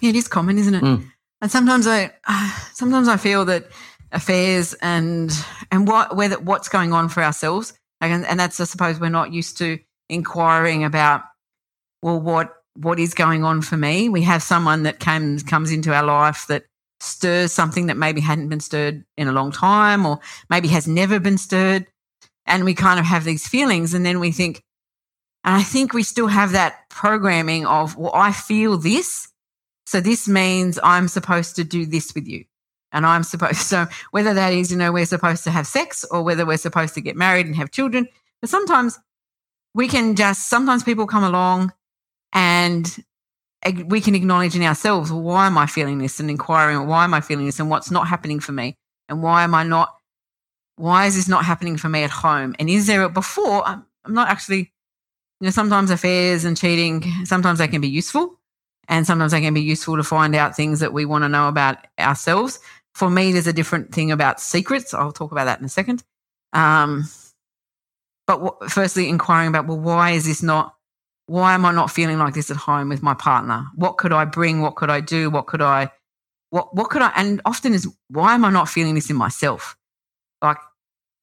Yeah, 0.00 0.10
it 0.10 0.16
is 0.16 0.26
common, 0.28 0.58
isn't 0.58 0.74
it? 0.74 0.82
Mm. 0.82 1.10
And 1.44 1.52
sometimes 1.52 1.86
I, 1.86 2.10
uh, 2.26 2.58
sometimes 2.72 3.06
I 3.06 3.18
feel 3.18 3.44
that 3.44 3.66
affairs 4.12 4.72
and 4.80 5.30
and 5.70 5.86
what 5.86 6.16
whether 6.16 6.38
what's 6.40 6.70
going 6.70 6.94
on 6.94 7.10
for 7.10 7.22
ourselves, 7.22 7.74
and, 8.00 8.24
and 8.24 8.40
that's 8.40 8.58
I 8.60 8.64
suppose 8.64 8.98
we're 8.98 9.10
not 9.10 9.30
used 9.30 9.58
to 9.58 9.78
inquiring 10.08 10.84
about. 10.84 11.20
Well, 12.00 12.18
what 12.18 12.54
what 12.76 12.98
is 12.98 13.12
going 13.12 13.44
on 13.44 13.60
for 13.60 13.76
me? 13.76 14.08
We 14.08 14.22
have 14.22 14.42
someone 14.42 14.84
that 14.84 15.00
comes 15.00 15.42
comes 15.42 15.70
into 15.70 15.92
our 15.92 16.02
life 16.02 16.46
that 16.48 16.64
stirs 17.00 17.52
something 17.52 17.88
that 17.88 17.98
maybe 17.98 18.22
hadn't 18.22 18.48
been 18.48 18.60
stirred 18.60 19.04
in 19.18 19.28
a 19.28 19.32
long 19.32 19.52
time, 19.52 20.06
or 20.06 20.20
maybe 20.48 20.68
has 20.68 20.88
never 20.88 21.20
been 21.20 21.36
stirred, 21.36 21.86
and 22.46 22.64
we 22.64 22.72
kind 22.72 22.98
of 22.98 23.04
have 23.04 23.24
these 23.24 23.46
feelings, 23.46 23.92
and 23.92 24.06
then 24.06 24.18
we 24.18 24.32
think, 24.32 24.62
and 25.44 25.54
I 25.54 25.62
think 25.62 25.92
we 25.92 26.04
still 26.04 26.28
have 26.28 26.52
that 26.52 26.88
programming 26.88 27.66
of, 27.66 27.98
well, 27.98 28.12
I 28.14 28.32
feel 28.32 28.78
this. 28.78 29.28
So 29.86 30.00
this 30.00 30.28
means 30.28 30.78
I'm 30.82 31.08
supposed 31.08 31.56
to 31.56 31.64
do 31.64 31.86
this 31.86 32.14
with 32.14 32.26
you. 32.26 32.44
And 32.92 33.04
I'm 33.04 33.22
supposed 33.22 33.56
so 33.58 33.86
whether 34.10 34.34
that 34.34 34.52
is, 34.52 34.70
you 34.70 34.78
know, 34.78 34.92
we're 34.92 35.06
supposed 35.06 35.44
to 35.44 35.50
have 35.50 35.66
sex 35.66 36.04
or 36.10 36.22
whether 36.22 36.46
we're 36.46 36.56
supposed 36.56 36.94
to 36.94 37.00
get 37.00 37.16
married 37.16 37.46
and 37.46 37.56
have 37.56 37.70
children. 37.70 38.08
But 38.40 38.50
sometimes 38.50 38.98
we 39.74 39.88
can 39.88 40.14
just 40.16 40.48
sometimes 40.48 40.84
people 40.84 41.06
come 41.06 41.24
along 41.24 41.72
and 42.32 43.04
we 43.86 44.00
can 44.00 44.14
acknowledge 44.14 44.54
in 44.54 44.62
ourselves, 44.62 45.10
well, 45.10 45.22
why 45.22 45.46
am 45.46 45.56
I 45.56 45.66
feeling 45.66 45.98
this? 45.98 46.20
And 46.20 46.30
inquiring, 46.30 46.86
why 46.86 47.04
am 47.04 47.14
I 47.14 47.20
feeling 47.20 47.46
this? 47.46 47.58
And 47.58 47.70
what's 47.70 47.90
not 47.90 48.06
happening 48.06 48.38
for 48.38 48.52
me? 48.52 48.76
And 49.08 49.22
why 49.22 49.44
am 49.44 49.54
I 49.54 49.64
not 49.64 49.94
why 50.76 51.06
is 51.06 51.14
this 51.14 51.28
not 51.28 51.44
happening 51.44 51.76
for 51.76 51.88
me 51.88 52.02
at 52.02 52.10
home? 52.10 52.54
And 52.58 52.68
is 52.68 52.86
there 52.86 53.08
before 53.08 53.66
I'm, 53.66 53.86
I'm 54.04 54.14
not 54.14 54.28
actually 54.28 54.72
you 55.40 55.46
know, 55.46 55.50
sometimes 55.50 55.90
affairs 55.90 56.44
and 56.44 56.56
cheating, 56.56 57.04
sometimes 57.24 57.58
they 57.58 57.68
can 57.68 57.80
be 57.80 57.88
useful 57.88 58.38
and 58.88 59.06
sometimes 59.06 59.32
they 59.32 59.40
can 59.40 59.54
be 59.54 59.62
useful 59.62 59.96
to 59.96 60.02
find 60.02 60.34
out 60.34 60.56
things 60.56 60.80
that 60.80 60.92
we 60.92 61.04
want 61.04 61.24
to 61.24 61.28
know 61.28 61.48
about 61.48 61.86
ourselves. 61.98 62.58
For 62.94 63.10
me, 63.10 63.32
there's 63.32 63.46
a 63.46 63.52
different 63.52 63.92
thing 63.92 64.12
about 64.12 64.40
secrets. 64.40 64.94
I'll 64.94 65.12
talk 65.12 65.32
about 65.32 65.46
that 65.46 65.58
in 65.58 65.64
a 65.64 65.68
second. 65.68 66.02
Um, 66.52 67.08
but 68.26 68.38
w- 68.38 68.68
firstly, 68.68 69.08
inquiring 69.08 69.48
about 69.48 69.66
well, 69.66 69.78
why 69.78 70.12
is 70.12 70.24
this 70.24 70.42
not? 70.42 70.74
Why 71.26 71.54
am 71.54 71.64
I 71.64 71.72
not 71.72 71.90
feeling 71.90 72.18
like 72.18 72.34
this 72.34 72.50
at 72.50 72.56
home 72.56 72.88
with 72.88 73.02
my 73.02 73.14
partner? 73.14 73.66
What 73.74 73.96
could 73.96 74.12
I 74.12 74.24
bring? 74.24 74.60
What 74.60 74.76
could 74.76 74.90
I 74.90 75.00
do? 75.00 75.30
What 75.30 75.46
could 75.46 75.62
I? 75.62 75.90
What 76.50 76.74
what 76.74 76.90
could 76.90 77.02
I? 77.02 77.12
And 77.16 77.40
often 77.44 77.74
is 77.74 77.88
why 78.08 78.34
am 78.34 78.44
I 78.44 78.50
not 78.50 78.68
feeling 78.68 78.94
this 78.94 79.10
in 79.10 79.16
myself? 79.16 79.76
Like 80.42 80.58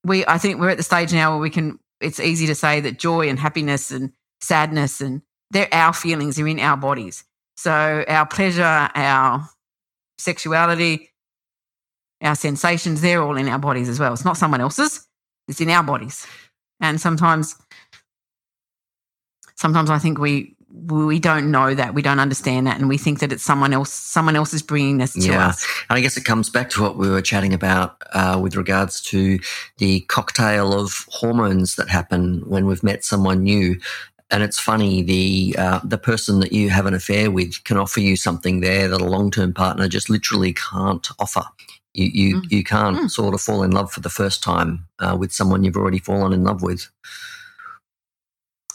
we, 0.04 0.26
I 0.26 0.38
think 0.38 0.60
we're 0.60 0.70
at 0.70 0.78
the 0.78 0.84
stage 0.84 1.14
now 1.14 1.32
where 1.32 1.42
we 1.42 1.50
can. 1.50 1.80
It's 2.02 2.20
easy 2.20 2.48
to 2.48 2.56
say 2.56 2.82
that 2.82 2.98
joy 2.98 3.30
and 3.30 3.38
happiness 3.40 3.92
and 3.92 4.12
sadness 4.42 5.02
and 5.02 5.22
they're 5.52 5.72
our 5.72 5.94
feelings. 5.94 6.36
They're 6.36 6.48
in 6.48 6.60
our 6.60 6.78
bodies. 6.78 7.24
So 7.58 8.04
our 8.08 8.26
pleasure, 8.26 8.64
our 8.96 9.48
sexuality, 10.18 11.10
our 12.22 12.36
sensations, 12.36 13.02
they're 13.02 13.22
all 13.22 13.38
in 13.38 13.48
our 13.48 13.60
bodies 13.60 13.90
as 13.90 14.00
well. 14.00 14.14
It's 14.14 14.26
not 14.26 14.38
someone 14.38 14.62
else's, 14.62 15.08
it's 15.48 15.62
in 15.62 15.70
our 15.70 15.84
bodies. 15.84 16.26
And 16.80 17.00
sometimes 17.00 17.56
sometimes 19.56 19.90
I 19.90 20.00
think 20.00 20.18
we 20.18 20.56
we 20.74 21.20
don't 21.20 21.52
know 21.52 21.76
that, 21.76 21.94
we 21.94 22.02
don't 22.02 22.20
understand 22.20 22.66
that, 22.66 22.80
and 22.80 22.88
we 22.88 22.98
think 22.98 23.20
that 23.20 23.34
it's 23.34 23.44
someone 23.44 23.74
else. 23.74 23.92
Someone 23.92 24.38
else 24.38 24.54
is 24.54 24.62
bringing 24.62 25.00
this 25.00 25.12
to 25.14 25.20
Yeah. 25.20 25.48
us. 25.48 25.68
And 25.90 25.98
I 25.98 26.02
guess 26.02 26.16
it 26.16 26.24
comes 26.24 26.50
back 26.50 26.70
to 26.72 26.82
what 26.82 26.96
we 26.98 27.10
were 27.10 27.22
chatting 27.22 27.54
about 27.54 28.02
uh, 28.14 28.40
with 28.42 28.56
regards 28.56 29.02
to 29.04 29.38
the 29.80 30.00
cocktail 30.02 30.74
of 30.74 31.06
hormones 31.10 31.76
that 31.76 31.90
happen 31.90 32.42
when 32.46 32.66
we've 32.66 32.84
met 32.84 33.04
someone 33.04 33.44
new. 33.44 33.80
And 34.32 34.44
it's 34.44 34.58
funny, 34.60 35.02
the 35.04 35.56
uh, 35.58 35.80
the 35.84 35.98
person 35.98 36.40
that 36.40 36.54
you 36.54 36.70
have 36.70 36.86
an 36.86 36.94
affair 36.94 37.30
with 37.30 37.64
can 37.66 37.78
offer 37.78 38.00
you 38.00 38.16
something 38.16 38.62
there 38.62 38.88
that 38.88 39.02
a 39.02 39.06
long 39.06 39.30
term 39.30 39.54
partner 39.54 39.88
just 39.90 40.10
literally 40.10 40.54
can't 40.54 41.08
offer. 41.20 41.44
You 41.94 42.06
you, 42.06 42.36
Mm. 42.42 42.52
you 42.52 42.64
can't 42.64 42.98
Mm. 42.98 43.12
sort 43.12 43.34
of 43.34 43.42
fall 43.42 43.64
in 43.64 43.72
love 43.72 43.92
for 43.92 44.00
the 44.00 44.10
first 44.10 44.42
time 44.42 44.88
uh, 45.00 45.18
with 45.20 45.34
someone 45.34 45.64
you've 45.66 45.76
already 45.76 46.00
fallen 46.00 46.32
in 46.32 46.44
love 46.46 46.62
with. 46.62 46.88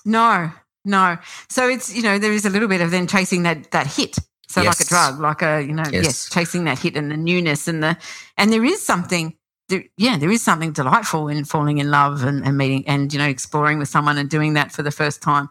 No, 0.05 0.51
no. 0.85 1.17
So 1.49 1.69
it's 1.69 1.95
you 1.95 2.03
know 2.03 2.19
there 2.19 2.33
is 2.33 2.45
a 2.47 2.51
little 2.51 2.69
bit 2.69 2.81
of 2.81 2.91
then 2.91 3.07
chasing 3.07 3.43
that 3.45 3.71
that 3.71 3.87
hit. 3.87 4.19
So 4.49 4.63
like 4.63 4.79
a 4.81 4.85
drug, 4.85 5.19
like 5.19 5.43
a 5.43 5.63
you 5.63 5.73
know 5.73 5.85
Yes. 5.91 6.05
yes. 6.05 6.31
chasing 6.31 6.65
that 6.65 6.79
hit 6.79 6.97
and 6.97 7.11
the 7.11 7.17
newness 7.17 7.67
and 7.67 7.83
the 7.83 7.97
and 8.37 8.53
there 8.53 8.65
is 8.65 8.85
something. 8.85 9.35
There, 9.69 9.85
yeah, 9.97 10.17
there 10.17 10.31
is 10.31 10.43
something 10.43 10.73
delightful 10.73 11.29
in 11.29 11.45
falling 11.45 11.79
in 11.79 11.91
love 11.91 12.23
and, 12.23 12.45
and 12.45 12.57
meeting 12.57 12.87
and 12.87 13.13
you 13.13 13.19
know 13.19 13.27
exploring 13.27 13.79
with 13.79 13.89
someone 13.89 14.17
and 14.17 14.31
doing 14.31 14.55
that 14.55 14.73
for 14.73 14.83
the 14.83 14.93
first 14.93 15.23
time. 15.23 15.49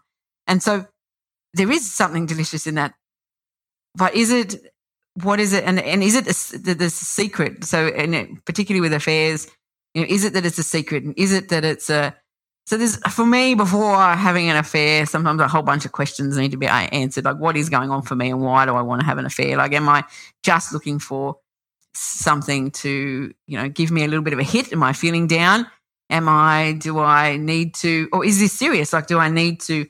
And 0.47 0.63
so 0.63 0.86
there 1.53 1.72
is 1.72 1.91
something 1.91 2.26
delicious 2.26 2.68
in 2.68 2.76
that. 2.76 2.93
But 3.95 4.16
is 4.16 4.32
it 4.32 4.55
what 5.22 5.39
is 5.39 5.53
it 5.53 5.63
and 5.63 5.80
and 5.80 6.03
is 6.03 6.16
it 6.16 6.26
the, 6.26 6.74
the, 6.74 6.89
secret? 6.89 7.63
So 7.66 7.88
and 7.88 8.16
it, 8.16 8.45
particularly 8.45 8.82
with 8.82 8.93
affairs, 8.93 9.47
you 9.93 10.01
know, 10.01 10.07
is 10.09 10.24
it 10.24 10.34
that 10.34 10.45
it's 10.45 10.59
a 10.59 10.63
secret? 10.63 11.03
And 11.03 11.13
is 11.18 11.34
it 11.34 11.49
that 11.49 11.66
it's 11.66 11.89
a 11.89 12.16
so 12.68 12.78
there's 12.78 12.97
for 13.13 13.26
me 13.26 13.53
before 13.53 13.95
having 13.95 14.49
an 14.49 14.57
affair, 14.57 15.05
sometimes 15.05 15.39
a 15.39 15.47
whole 15.47 15.61
bunch 15.61 15.86
of 15.86 15.91
questions 15.91 16.36
need 16.36 16.51
to 16.51 16.57
be 16.57 16.68
uh, 16.68 16.88
answered. 16.91 17.24
Like, 17.24 17.38
what 17.38 17.55
is 17.55 17.70
going 17.70 17.91
on 17.91 18.01
for 18.01 18.16
me, 18.16 18.32
and 18.32 18.41
why 18.41 18.66
do 18.66 18.76
I 18.76 18.82
want 18.82 19.01
to 19.01 19.05
have 19.05 19.20
an 19.20 19.26
affair? 19.26 19.55
Like, 19.55 19.74
am 19.74 19.88
I 19.88 20.03
just 20.43 20.74
looking 20.74 20.97
for 20.97 21.38
something 21.96 22.72
to 22.72 23.34
you 23.48 23.58
know 23.58 23.70
give 23.70 23.91
me 23.91 24.04
a 24.04 24.08
little 24.08 24.24
bit 24.24 24.34
of 24.34 24.39
a 24.39 24.43
hit? 24.43 24.72
Am 24.72 24.84
I 24.84 24.93
feeling 24.93 25.28
down? 25.28 25.68
Am 26.10 26.30
I? 26.30 26.74
Do 26.80 27.00
I 27.00 27.38
need 27.38 27.74
to? 27.76 28.08
Or 28.14 28.24
is 28.24 28.39
this 28.39 28.54
serious? 28.54 28.93
Like, 28.93 29.08
do 29.08 29.18
I 29.18 29.30
need 29.30 29.60
to 29.62 29.86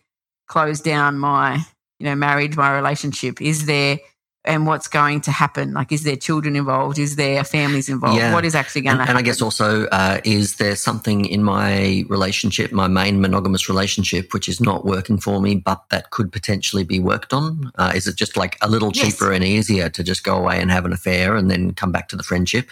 close 0.48 0.80
down 0.82 1.18
my 1.18 1.66
you 2.00 2.06
know 2.06 2.16
marriage, 2.16 2.56
my 2.56 2.74
relationship? 2.74 3.42
Is 3.42 3.66
there 3.66 4.00
and 4.46 4.66
what's 4.68 4.88
going 4.88 5.22
to 5.22 5.32
happen? 5.32 5.74
Like, 5.74 5.92
is 5.92 6.04
there 6.04 6.16
children 6.16 6.56
involved? 6.56 7.00
Is 7.00 7.16
there 7.16 7.44
families 7.44 7.90
involved? 7.90 8.18
Yeah. 8.18 8.34
What 8.34 8.46
is 8.46 8.56
actually 8.56 8.82
going 8.82 8.98
And, 8.98 9.06
to 9.06 9.10
and? 9.10 9.18
I 9.18 9.22
guess 9.22 9.42
also, 9.42 9.86
uh, 9.88 10.20
is 10.24 10.56
there 10.58 10.76
something 10.76 11.26
in 11.26 11.44
my 11.44 12.04
relationship, 12.10 12.72
my 12.72 12.88
main 12.88 13.22
monogamous 13.22 13.70
relationship, 13.70 14.34
which 14.34 14.48
is 14.50 14.62
not 14.62 14.86
working 14.86 15.18
for 15.20 15.42
me, 15.42 15.56
but 15.56 15.84
that 15.90 16.12
could 16.12 16.32
potentially 16.32 16.84
be 16.84 17.00
worked 17.00 17.34
on? 17.34 17.72
Uh, 17.76 17.92
is 17.96 18.08
it 18.08 18.16
just 18.16 18.38
like 18.38 18.58
a 18.62 18.70
little 18.70 18.92
Yes. 18.94 19.06
cheaper 19.18 19.32
and 19.32 19.44
easier 19.44 19.90
to 19.90 20.04
just 20.04 20.24
go 20.24 20.36
away 20.38 20.60
and 20.62 20.72
have 20.72 20.86
an 20.86 20.94
affair 20.94 21.36
and 21.36 21.50
then 21.52 21.74
come 21.74 21.92
back 21.92 22.08
to 22.10 22.16
the 22.16 22.24
friendship? 22.24 22.72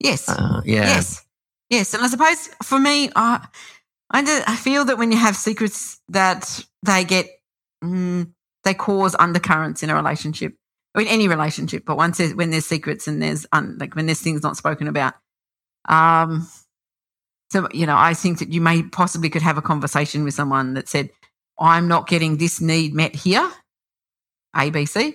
yes. 0.00 0.28
Uh, 0.28 0.60
yeah. 0.64 0.82
Yes, 0.96 1.24
yes, 1.70 1.94
and 1.94 2.02
I 2.04 2.08
suppose 2.08 2.48
for 2.62 2.78
me, 2.78 3.10
I 3.16 3.46
I, 4.10 4.44
I 4.46 4.56
feel 4.56 4.84
that 4.84 4.98
when 4.98 5.10
you 5.12 5.18
have 5.18 5.36
secrets, 5.36 6.00
that 6.08 6.64
they 6.84 7.04
get 7.04 7.26
mm, 7.82 8.30
they 8.66 8.74
cause 8.74 9.16
undercurrents 9.18 9.82
in 9.82 9.90
a 9.90 9.94
relationship 9.94 10.54
or 10.94 11.00
in 11.00 11.08
any 11.08 11.28
relationship. 11.28 11.84
But 11.86 11.96
once 11.96 12.18
there's, 12.18 12.34
when 12.34 12.50
there's 12.50 12.66
secrets 12.66 13.06
and 13.06 13.22
there's 13.22 13.46
un, 13.52 13.76
like 13.78 13.94
when 13.94 14.06
there's 14.06 14.20
things 14.20 14.42
not 14.42 14.56
spoken 14.56 14.88
about, 14.88 15.14
um, 15.88 16.46
so 17.50 17.68
you 17.72 17.86
know, 17.86 17.96
I 17.96 18.14
think 18.14 18.40
that 18.40 18.52
you 18.52 18.60
may 18.60 18.82
possibly 18.82 19.30
could 19.30 19.42
have 19.42 19.56
a 19.56 19.62
conversation 19.62 20.24
with 20.24 20.34
someone 20.34 20.74
that 20.74 20.88
said, 20.88 21.10
"I'm 21.58 21.88
not 21.88 22.08
getting 22.08 22.36
this 22.36 22.60
need 22.60 22.92
met 22.92 23.14
here, 23.14 23.48
ABC," 24.54 25.14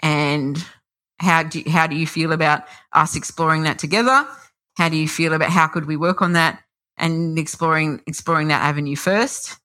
and 0.00 0.62
how 1.18 1.42
do 1.44 1.60
you, 1.60 1.70
how 1.70 1.86
do 1.86 1.96
you 1.96 2.06
feel 2.06 2.32
about 2.32 2.64
us 2.92 3.16
exploring 3.16 3.62
that 3.62 3.78
together? 3.78 4.26
How 4.76 4.88
do 4.88 4.96
you 4.96 5.08
feel 5.08 5.32
about 5.32 5.50
how 5.50 5.66
could 5.66 5.86
we 5.86 5.96
work 5.96 6.20
on 6.20 6.34
that 6.34 6.62
and 6.98 7.38
exploring 7.38 8.02
exploring 8.06 8.48
that 8.48 8.62
avenue 8.62 8.96
first? 8.96 9.58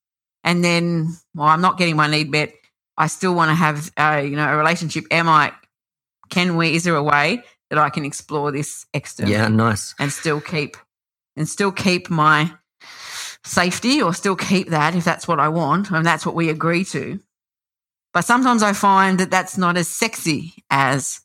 And 0.44 0.64
then, 0.64 1.10
well, 1.36 1.48
I'm 1.48 1.62
not 1.62 1.78
getting 1.78 1.98
my 1.98 2.08
need 2.08 2.32
met. 2.32 2.54
I 2.98 3.08
still 3.08 3.36
want 3.36 3.50
to 3.50 3.56
have 3.56 3.92
uh, 3.98 4.22
you 4.24 4.36
know 4.36 4.48
a 4.48 4.58
relationship. 4.58 5.06
Am 5.12 5.30
I? 5.30 5.54
Can 6.30 6.58
we? 6.58 6.76
Is 6.76 6.84
there 6.84 6.96
a 6.96 7.04
way 7.04 7.44
that 7.70 7.80
I 7.80 7.90
can 7.90 8.06
explore 8.06 8.52
this 8.52 8.86
externally? 8.94 9.34
Yeah, 9.34 9.48
nice. 9.48 9.94
and 10.00 10.12
still 10.12 10.42
keep 10.42 10.78
and 11.36 11.48
still 11.48 11.72
keep 11.72 12.10
my 12.10 12.52
safety 13.44 14.02
or 14.02 14.14
still 14.14 14.36
keep 14.36 14.70
that 14.70 14.96
if 14.96 15.06
that's 15.06 15.28
what 15.28 15.40
I 15.40 15.48
want 15.48 15.90
and 15.92 16.06
that's 16.06 16.26
what 16.26 16.36
we 16.36 16.50
agree 16.50 16.84
to. 16.86 17.20
But 18.14 18.26
sometimes 18.26 18.64
I 18.64 18.74
find 18.74 19.20
that 19.20 19.30
that's 19.32 19.58
not 19.58 19.78
as 19.78 19.88
sexy 19.88 20.56
as 20.70 21.22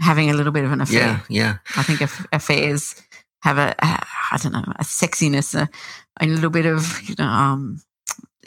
having 0.00 0.30
a 0.30 0.34
little 0.34 0.52
bit 0.52 0.64
of 0.64 0.72
an 0.72 0.80
affair. 0.80 1.00
Yeah, 1.00 1.20
yeah. 1.28 1.56
I 1.76 1.82
think 1.82 2.00
aff- 2.00 2.26
affairs 2.32 2.94
have 3.42 3.58
a, 3.58 3.74
a 3.78 3.98
I 4.32 4.38
don't 4.40 4.52
know 4.52 4.64
a 4.76 4.84
sexiness, 4.84 5.54
a, 5.54 5.68
a 6.20 6.26
little 6.26 6.50
bit 6.50 6.66
of 6.66 7.00
you 7.02 7.16
know 7.18 7.26
um, 7.26 7.82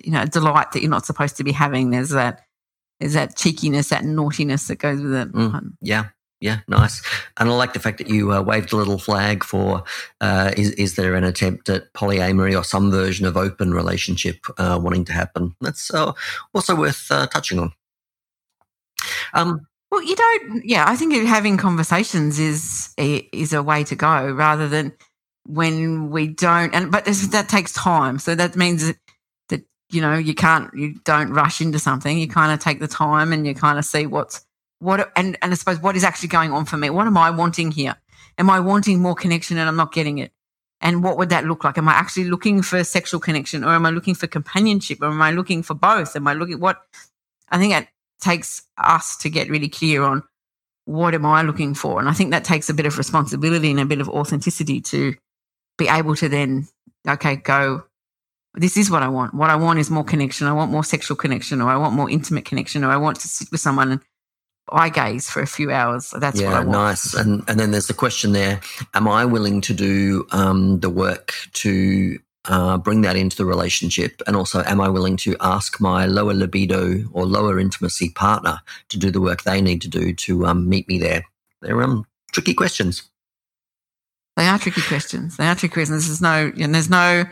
you 0.01 0.11
know 0.11 0.25
delight 0.25 0.71
that 0.71 0.81
you're 0.81 0.89
not 0.89 1.05
supposed 1.05 1.37
to 1.37 1.43
be 1.43 1.51
having. 1.51 1.89
There's 1.89 2.09
that 2.09 2.44
there's 2.99 3.13
that 3.13 3.35
cheekiness, 3.35 3.89
that 3.89 4.03
naughtiness 4.03 4.67
that 4.67 4.77
goes 4.77 5.01
with 5.01 5.13
it. 5.13 5.31
Mm, 5.31 5.73
yeah. 5.81 6.05
Yeah, 6.41 6.59
nice. 6.67 7.01
And 7.37 7.49
I 7.49 7.53
like 7.53 7.73
the 7.73 7.79
fact 7.79 7.97
that 7.97 8.09
you 8.09 8.31
uh, 8.33 8.41
waved 8.41 8.73
a 8.73 8.75
little 8.75 8.99
flag 8.99 9.43
for 9.43 9.83
uh, 10.19 10.51
is, 10.55 10.71
is 10.71 10.95
there 10.95 11.15
an 11.15 11.23
attempt 11.23 11.69
at 11.69 11.91
polyamory 11.93 12.55
or 12.55 12.63
some 12.63 12.91
version 12.91 13.25
of 13.25 13.37
open 13.37 13.73
relationship 13.73 14.45
uh, 14.57 14.77
wanting 14.79 15.05
to 15.05 15.13
happen? 15.13 15.55
That's 15.61 15.91
uh, 15.93 16.11
also 16.53 16.75
worth 16.75 17.07
uh, 17.09 17.25
touching 17.27 17.57
on. 17.57 17.71
Um, 19.33 19.65
well, 19.89 20.03
you 20.03 20.15
don't. 20.15 20.65
Yeah, 20.65 20.85
I 20.87 20.95
think 20.95 21.13
having 21.25 21.57
conversations 21.57 22.37
is 22.37 22.93
is 22.97 23.53
a 23.53 23.63
way 23.63 23.83
to 23.85 23.95
go 23.95 24.29
rather 24.31 24.67
than 24.67 24.93
when 25.45 26.09
we 26.09 26.27
don't. 26.27 26.73
And 26.75 26.91
but 26.91 27.05
that 27.05 27.47
takes 27.49 27.71
time, 27.71 28.19
so 28.19 28.35
that 28.35 28.55
means 28.55 28.85
that 28.85 28.97
you 29.89 30.01
know 30.01 30.15
you 30.15 30.33
can't 30.33 30.73
you 30.73 30.95
don't 31.03 31.31
rush 31.31 31.61
into 31.61 31.79
something. 31.79 32.17
You 32.17 32.27
kind 32.27 32.51
of 32.51 32.59
take 32.59 32.79
the 32.79 32.87
time 32.87 33.31
and 33.33 33.45
you 33.45 33.53
kind 33.53 33.77
of 33.77 33.85
see 33.85 34.05
what's 34.05 34.45
what 34.79 35.11
and 35.15 35.37
and 35.41 35.51
I 35.51 35.55
suppose 35.55 35.79
what 35.79 35.95
is 35.95 36.03
actually 36.03 36.29
going 36.29 36.51
on 36.51 36.65
for 36.65 36.77
me. 36.77 36.89
What 36.89 37.07
am 37.07 37.17
I 37.17 37.29
wanting 37.29 37.71
here? 37.71 37.95
Am 38.37 38.49
I 38.49 38.59
wanting 38.59 38.99
more 38.99 39.15
connection 39.15 39.57
and 39.57 39.67
I'm 39.67 39.75
not 39.75 39.93
getting 39.93 40.17
it? 40.17 40.31
And 40.81 41.03
what 41.03 41.17
would 41.17 41.29
that 41.29 41.45
look 41.45 41.63
like? 41.63 41.77
Am 41.77 41.87
I 41.87 41.93
actually 41.93 42.25
looking 42.25 42.61
for 42.61 42.83
sexual 42.83 43.19
connection 43.19 43.63
or 43.63 43.69
am 43.69 43.85
I 43.85 43.91
looking 43.91 44.15
for 44.15 44.27
companionship 44.27 45.01
or 45.01 45.07
am 45.07 45.21
I 45.21 45.31
looking 45.31 45.63
for 45.63 45.73
both? 45.73 46.15
Am 46.15 46.27
I 46.27 46.33
looking 46.33 46.59
what 46.59 46.81
I 47.49 47.57
think 47.57 47.73
it 47.73 47.87
takes 48.19 48.63
us 48.77 49.17
to 49.17 49.29
get 49.29 49.49
really 49.49 49.69
clear 49.69 50.03
on 50.03 50.23
what 50.85 51.15
am 51.15 51.25
I 51.25 51.41
looking 51.41 51.73
for? 51.73 51.99
And 51.99 52.09
I 52.09 52.13
think 52.13 52.31
that 52.31 52.43
takes 52.43 52.69
a 52.69 52.73
bit 52.73 52.85
of 52.85 52.97
responsibility 52.97 53.71
and 53.71 53.79
a 53.79 53.85
bit 53.85 54.01
of 54.01 54.09
authenticity 54.09 54.81
to 54.81 55.15
be 55.77 55.87
able 55.87 56.15
to 56.15 56.29
then, 56.29 56.67
okay, 57.07 57.35
go, 57.35 57.83
this 58.57 58.77
is 58.77 58.89
what 58.89 59.03
I 59.03 59.07
want. 59.07 59.33
What 59.33 59.49
I 59.49 59.55
want 59.55 59.79
is 59.79 59.89
more 59.89 60.03
connection. 60.03 60.47
I 60.47 60.53
want 60.53 60.71
more 60.71 60.83
sexual 60.83 61.17
connection, 61.17 61.61
or 61.61 61.69
I 61.69 61.77
want 61.77 61.93
more 61.93 62.09
intimate 62.09 62.45
connection, 62.45 62.83
or 62.83 62.89
I 62.89 62.97
want 62.97 63.19
to 63.21 63.27
sit 63.27 63.51
with 63.51 63.61
someone 63.61 63.91
and 63.91 64.01
eye 64.71 64.89
gaze 64.89 65.29
for 65.29 65.41
a 65.41 65.47
few 65.47 65.71
hours. 65.71 66.13
That's 66.17 66.39
yeah, 66.39 66.63
nice. 66.63 67.13
And 67.13 67.43
and 67.47 67.59
then 67.59 67.71
there's 67.71 67.87
the 67.87 67.93
question 67.93 68.31
there: 68.31 68.61
Am 68.93 69.07
I 69.07 69.25
willing 69.25 69.61
to 69.61 69.73
do 69.73 70.25
um, 70.31 70.79
the 70.79 70.89
work 70.89 71.33
to 71.53 72.19
uh, 72.45 72.77
bring 72.77 73.01
that 73.01 73.15
into 73.15 73.37
the 73.37 73.45
relationship? 73.45 74.21
And 74.27 74.35
also, 74.35 74.63
am 74.63 74.81
I 74.81 74.89
willing 74.89 75.17
to 75.17 75.35
ask 75.41 75.79
my 75.81 76.05
lower 76.05 76.33
libido 76.33 77.03
or 77.11 77.25
lower 77.25 77.59
intimacy 77.59 78.09
partner 78.09 78.61
to 78.89 78.97
do 78.97 79.11
the 79.11 79.21
work 79.21 79.43
they 79.43 79.61
need 79.61 79.81
to 79.81 79.89
do 79.89 80.13
to 80.13 80.45
um, 80.45 80.69
meet 80.69 80.87
me 80.87 80.99
there? 80.99 81.25
They're 81.61 81.81
um, 81.81 82.05
tricky 82.31 82.53
questions. 82.53 83.03
They 84.37 84.47
are 84.47 84.59
tricky 84.59 84.81
questions. 84.81 85.37
They 85.37 85.47
are 85.47 85.55
tricky 85.55 85.73
questions. 85.73 86.07
There's 86.07 86.21
no, 86.21 86.51
and 86.59 86.75
there's 86.75 86.89
no 86.89 87.23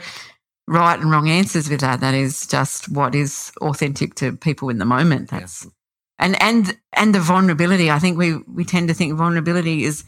right 0.68 1.00
and 1.00 1.12
wrong 1.12 1.30
answers 1.30 1.70
with 1.70 1.82
that. 1.82 2.00
That 2.00 2.14
is 2.14 2.48
just 2.48 2.90
what 2.90 3.16
is 3.16 3.52
authentic 3.62 4.16
to 4.16 4.34
people 4.34 4.70
in 4.70 4.78
the 4.78 4.86
moment. 4.86 5.30
That's 5.30 5.66
yeah. 5.66 5.72
and 6.20 6.42
and 6.42 6.78
and 6.94 7.16
the 7.16 7.20
vulnerability. 7.20 7.92
I 7.92 8.00
think 8.00 8.18
we 8.18 8.38
we 8.54 8.64
tend 8.64 8.88
to 8.88 8.94
think 8.94 9.14
vulnerability 9.14 9.84
is 9.84 10.04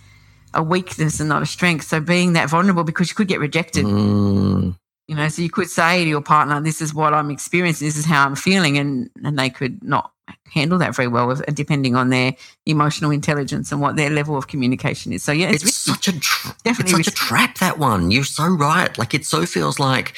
a 0.53 0.63
weakness 0.63 1.19
and 1.19 1.29
not 1.29 1.41
a 1.41 1.45
strength. 1.45 1.85
So 1.87 1.99
being 1.99 2.33
that 2.33 2.49
vulnerable 2.49 2.83
because 2.83 3.09
you 3.09 3.15
could 3.15 3.27
get 3.27 3.39
rejected. 3.39 3.85
Mm. 3.85 4.77
You 5.07 5.15
know, 5.15 5.29
so 5.29 5.43
you 5.43 5.51
could 5.51 5.69
say 5.69 6.03
to 6.03 6.09
your 6.09 6.21
partner, 6.21 6.59
"This 6.61 6.81
is 6.81 6.91
what 6.91 7.13
I'm 7.13 7.29
experiencing. 7.29 7.87
This 7.87 7.97
is 7.97 8.05
how 8.05 8.25
I'm 8.25 8.35
feeling," 8.35 8.79
and 8.79 9.09
and 9.23 9.37
they 9.37 9.51
could 9.51 9.83
not 9.83 10.11
handle 10.51 10.77
that 10.79 10.95
very 10.95 11.07
well, 11.07 11.35
depending 11.53 11.95
on 11.95 12.09
their 12.09 12.35
emotional 12.65 13.11
intelligence 13.11 13.71
and 13.71 13.81
what 13.81 13.95
their 13.95 14.09
level 14.09 14.37
of 14.37 14.47
communication 14.47 15.13
is. 15.13 15.23
So 15.23 15.31
yeah, 15.31 15.49
it's, 15.49 15.63
it's 15.63 15.75
such 15.75 16.07
a 16.07 16.19
tra- 16.19 16.55
definitely 16.63 16.99
it's 17.01 17.09
such 17.09 17.13
a 17.13 17.15
trap. 17.15 17.57
That 17.59 17.77
one, 17.77 18.09
you're 18.09 18.23
so 18.23 18.47
right. 18.47 18.97
Like 18.97 19.13
it 19.13 19.25
so 19.25 19.45
feels 19.45 19.79
like 19.79 20.15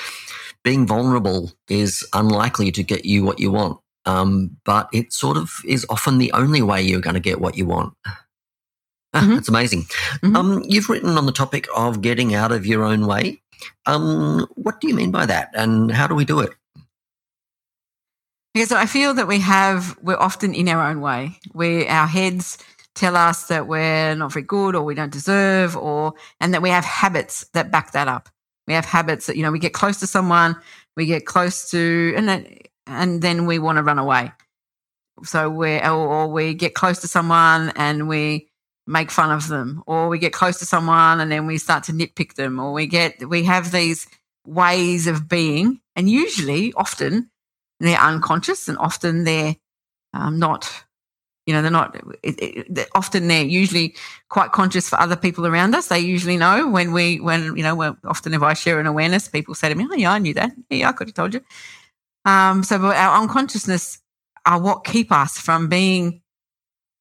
being 0.68 0.86
vulnerable 0.86 1.49
is 1.70 2.05
unlikely 2.11 2.74
to 2.74 2.84
get 2.84 3.05
you 3.05 3.24
what 3.24 3.39
you 3.39 3.49
want, 3.49 3.80
um, 4.05 4.57
but 4.65 4.89
it 4.91 5.13
sort 5.13 5.38
of 5.38 5.49
is 5.63 5.86
often 5.89 6.18
the 6.18 6.30
only 6.34 6.61
way 6.61 6.82
you're 6.82 6.99
going 6.99 7.13
to 7.13 7.22
get 7.22 7.39
what 7.39 7.55
you 7.55 7.65
want. 7.65 7.93
Ah, 8.05 8.26
mm-hmm. 9.13 9.36
That's 9.36 9.47
amazing. 9.47 9.84
Mm-hmm. 9.84 10.36
Um, 10.36 10.63
you've 10.68 10.89
written 10.89 11.18
on 11.18 11.26
the 11.26 11.32
topic 11.32 11.68
of 11.74 12.01
getting 12.01 12.36
out 12.36 12.51
of 12.51 12.65
your 12.65 12.84
own 12.84 13.07
way. 13.07 13.41
Um, 13.86 14.45
what 14.55 14.82
do 14.82 14.89
you 14.89 14.93
mean 14.93 15.09
by 15.09 15.26
that, 15.26 15.51
and 15.53 15.89
how 15.89 16.05
do 16.05 16.15
we 16.15 16.26
do 16.26 16.41
it? 16.41 16.51
Because 18.53 18.74
I 18.74 18.88
feel 18.88 19.13
that 19.13 19.30
we 19.30 19.39
have 19.39 19.97
we're 20.01 20.18
often 20.20 20.53
in 20.53 20.68
our 20.68 20.86
own 20.86 20.99
way. 20.99 21.39
We 21.53 21.88
our 21.88 22.07
heads 22.07 22.57
tell 22.93 23.15
us 23.15 23.47
that 23.47 23.68
we're 23.68 24.15
not 24.15 24.34
very 24.34 24.43
good 24.43 24.76
or 24.76 24.84
we 24.84 24.95
don't 24.95 25.13
deserve 25.13 25.78
or 25.78 26.15
and 26.41 26.53
that 26.53 26.61
we 26.61 26.72
have 26.72 26.84
habits 26.84 27.45
that 27.53 27.72
back 27.72 27.93
that 27.93 28.09
up. 28.09 28.28
We 28.68 28.74
have 28.74 28.86
habits 28.86 29.28
that 29.28 29.38
you 29.38 29.43
know 29.43 29.51
we 29.51 29.59
get 29.59 29.74
close 29.74 29.99
to 30.01 30.07
someone, 30.07 30.55
we 30.95 31.05
get 31.05 31.26
close 31.26 31.70
to 31.72 32.13
and 32.18 32.28
then 32.28 32.57
and 32.86 33.22
then 33.22 33.45
we 33.45 33.59
want 33.59 33.78
to 33.78 33.84
run 33.84 33.99
away. 33.99 34.32
So 35.24 35.49
we 35.49 35.80
or, 35.80 36.28
we 36.28 36.53
get 36.53 36.74
close 36.74 36.99
to 36.99 37.07
someone 37.07 37.72
and 37.76 38.07
we 38.07 38.49
make 38.86 39.11
fun 39.11 39.32
of 39.32 39.47
them 39.47 39.84
or 39.86 40.07
we 40.07 40.18
get 40.20 40.32
close 40.34 40.59
to 40.59 40.65
someone 40.65 41.20
and 41.20 41.32
then 41.32 41.45
we 41.45 41.57
start 41.57 41.84
to 41.86 41.91
nitpick 41.91 42.36
them 42.36 42.59
or 42.59 42.72
we 42.72 42.88
get 42.88 43.28
we 43.28 43.43
have 43.43 43.72
these 43.72 44.07
ways 44.45 45.07
of 45.07 45.28
being 45.28 45.82
and 45.95 46.09
usually 46.09 46.72
often 46.74 47.30
they're 47.82 47.99
unconscious 47.99 48.70
and 48.70 48.78
often 48.78 49.26
they're 49.26 49.55
um, 50.13 50.39
not 50.39 50.86
you 51.48 51.54
know 51.54 51.64
they're 51.64 51.72
not 51.72 51.95
it, 52.22 52.36
it, 52.39 52.89
often 52.93 53.28
they're 53.28 53.43
usually 53.43 53.95
quite 54.30 54.52
conscious 54.52 54.88
for 54.88 55.00
other 55.00 55.16
people 55.16 55.48
around 55.48 55.74
us. 55.74 55.88
They 55.88 56.00
usually 56.00 56.38
know 56.38 56.70
when 56.70 56.93
we 56.93 57.20
when 57.20 57.58
you 57.58 57.64
know 57.64 57.74
we're, 57.74 57.98
often 58.04 58.36
if 58.36 58.43
i 58.43 58.54
share 58.54 58.80
an 58.80 58.86
awareness 58.86 59.28
people 59.28 59.56
say 59.56 59.70
to 59.70 59.76
me 59.76 59.88
oh 59.89 59.95
yeah 59.95 60.12
i 60.12 60.20
knew 60.20 60.36
that. 60.36 60.52
Yeah 60.70 60.89
i 60.89 60.91
could 60.91 61.08
have 61.08 61.16
told 61.16 61.34
you. 61.34 61.41
Um, 62.26 62.64
so 62.64 62.78
but 62.78 62.95
our 62.95 63.20
unconsciousness 63.22 64.00
are 64.45 64.62
what 64.62 64.84
keep 64.84 65.12
us 65.12 65.39
from 65.39 65.68
being 65.68 66.22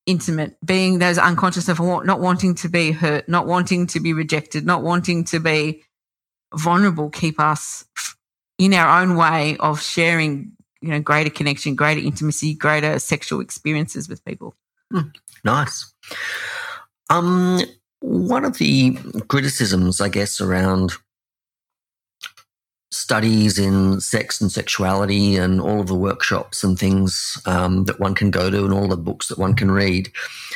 intimate, 0.06 0.56
being 0.64 0.98
those 0.98 1.18
unconscious 1.18 1.68
of 1.68 1.80
not 1.80 2.20
wanting 2.20 2.54
to 2.54 2.68
be 2.68 2.92
hurt, 2.92 3.28
not 3.28 3.46
wanting 3.46 3.86
to 3.88 4.00
be 4.00 4.12
rejected, 4.12 4.64
not 4.64 4.82
wanting 4.82 5.24
to 5.24 5.40
be 5.40 5.82
vulnerable, 6.54 7.10
keep 7.10 7.40
us 7.40 7.84
in 8.58 8.72
our 8.72 9.02
own 9.02 9.16
way 9.16 9.56
of 9.58 9.82
sharing, 9.82 10.52
you 10.80 10.90
know, 10.90 11.00
greater 11.00 11.30
connection, 11.30 11.74
greater 11.74 12.00
intimacy, 12.00 12.54
greater 12.54 12.98
sexual 12.98 13.40
experiences 13.40 14.08
with 14.08 14.24
people. 14.24 14.54
Mm, 14.92 15.14
nice. 15.44 15.92
Um, 17.10 17.60
one 18.00 18.44
of 18.44 18.58
the 18.58 18.98
criticisms, 19.28 20.00
I 20.00 20.08
guess, 20.08 20.40
around 20.40 20.92
studies 22.92 23.58
in 23.58 24.00
sex 24.00 24.40
and 24.40 24.50
sexuality 24.50 25.36
and 25.36 25.60
all 25.60 25.80
of 25.80 25.86
the 25.86 25.94
workshops 25.94 26.64
and 26.64 26.78
things 26.78 27.40
um, 27.46 27.84
that 27.84 28.00
one 28.00 28.14
can 28.14 28.30
go 28.30 28.48
to 28.48 28.64
and 28.64 28.72
all 28.72 28.88
the 28.88 28.96
books 28.96 29.28
that 29.28 29.38
one 29.38 29.54
can 29.54 29.70
read. 29.70 30.10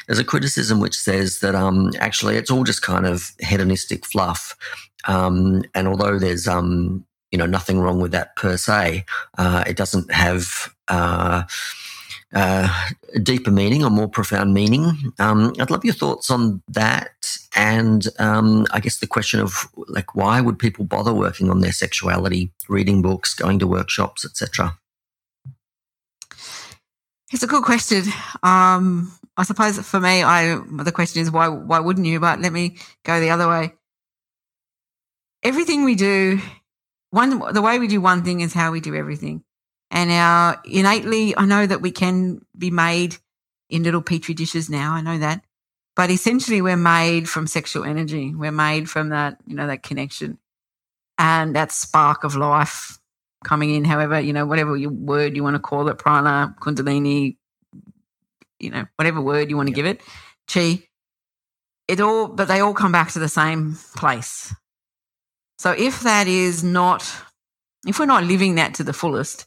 There's 0.06 0.18
a 0.18 0.24
criticism 0.24 0.80
which 0.80 0.96
says 0.96 1.40
that 1.40 1.54
um, 1.54 1.90
actually 1.98 2.36
it's 2.36 2.50
all 2.50 2.64
just 2.64 2.82
kind 2.82 3.06
of 3.06 3.32
hedonistic 3.40 4.06
fluff. 4.06 4.56
Um, 5.04 5.64
and 5.74 5.86
although 5.86 6.18
there's 6.18 6.48
um, 6.48 7.04
you 7.30 7.38
know 7.38 7.46
nothing 7.46 7.80
wrong 7.80 8.00
with 8.00 8.12
that 8.12 8.36
per 8.36 8.56
se, 8.56 9.04
uh, 9.38 9.64
it 9.66 9.76
doesn't 9.76 10.12
have 10.12 10.72
uh, 10.88 11.44
uh, 12.34 12.68
a 13.14 13.18
deeper 13.18 13.50
meaning 13.50 13.84
or 13.84 13.90
more 13.90 14.08
profound 14.08 14.54
meaning. 14.54 15.12
Um, 15.18 15.52
I'd 15.58 15.70
love 15.70 15.84
your 15.84 15.94
thoughts 15.94 16.30
on 16.30 16.62
that, 16.68 17.36
and 17.56 18.06
um, 18.18 18.66
I 18.72 18.80
guess 18.80 18.98
the 18.98 19.06
question 19.06 19.40
of 19.40 19.68
like 19.88 20.14
why 20.14 20.40
would 20.40 20.58
people 20.58 20.84
bother 20.84 21.12
working 21.12 21.50
on 21.50 21.60
their 21.60 21.72
sexuality, 21.72 22.52
reading 22.68 23.02
books, 23.02 23.34
going 23.34 23.58
to 23.58 23.66
workshops, 23.66 24.24
etc. 24.24 24.76
It's 27.32 27.42
a 27.42 27.46
good 27.46 27.62
question. 27.62 28.02
Um, 28.42 29.12
I 29.36 29.44
suppose 29.44 29.78
for 29.78 30.00
me, 30.00 30.22
I 30.22 30.60
the 30.82 30.92
question 30.92 31.22
is 31.22 31.30
why 31.30 31.48
why 31.48 31.80
wouldn't 31.80 32.06
you? 32.06 32.20
But 32.20 32.40
let 32.40 32.52
me 32.52 32.76
go 33.04 33.20
the 33.20 33.30
other 33.30 33.48
way. 33.48 33.74
Everything 35.42 35.84
we 35.84 35.94
do, 35.94 36.40
one 37.10 37.52
the 37.52 37.62
way 37.62 37.78
we 37.78 37.88
do 37.88 38.00
one 38.00 38.22
thing 38.24 38.40
is 38.40 38.52
how 38.52 38.70
we 38.72 38.80
do 38.80 38.94
everything. 38.94 39.42
And 39.90 40.10
our 40.10 40.60
innately, 40.64 41.36
I 41.36 41.46
know 41.46 41.66
that 41.66 41.80
we 41.80 41.90
can 41.90 42.40
be 42.56 42.70
made 42.70 43.16
in 43.68 43.82
little 43.82 44.02
petri 44.02 44.34
dishes 44.34 44.70
now. 44.70 44.92
I 44.92 45.00
know 45.00 45.18
that. 45.18 45.44
But 45.96 46.10
essentially, 46.10 46.62
we're 46.62 46.76
made 46.76 47.28
from 47.28 47.46
sexual 47.46 47.84
energy. 47.84 48.34
We're 48.34 48.52
made 48.52 48.88
from 48.88 49.08
that, 49.08 49.38
you 49.46 49.56
know, 49.56 49.66
that 49.66 49.82
connection 49.82 50.38
and 51.18 51.54
that 51.56 51.72
spark 51.72 52.24
of 52.24 52.36
life 52.36 52.98
coming 53.44 53.74
in, 53.74 53.84
however, 53.84 54.20
you 54.20 54.32
know, 54.32 54.46
whatever 54.46 54.76
your 54.76 54.90
word 54.90 55.36
you 55.36 55.42
want 55.42 55.56
to 55.56 55.60
call 55.60 55.88
it, 55.88 55.98
prana, 55.98 56.54
kundalini, 56.60 57.36
you 58.58 58.70
know, 58.70 58.86
whatever 58.96 59.20
word 59.20 59.50
you 59.50 59.56
want 59.56 59.68
to 59.68 59.74
give 59.74 59.86
it, 59.86 60.00
chi. 60.46 60.82
It 61.88 62.00
all, 62.00 62.28
but 62.28 62.46
they 62.46 62.60
all 62.60 62.74
come 62.74 62.92
back 62.92 63.10
to 63.12 63.18
the 63.18 63.28
same 63.28 63.76
place. 63.96 64.54
So 65.60 65.72
if 65.72 66.00
that 66.04 66.26
is 66.26 66.64
not, 66.64 67.02
if 67.86 67.98
we're 67.98 68.06
not 68.06 68.24
living 68.24 68.54
that 68.54 68.72
to 68.76 68.82
the 68.82 68.94
fullest, 68.94 69.46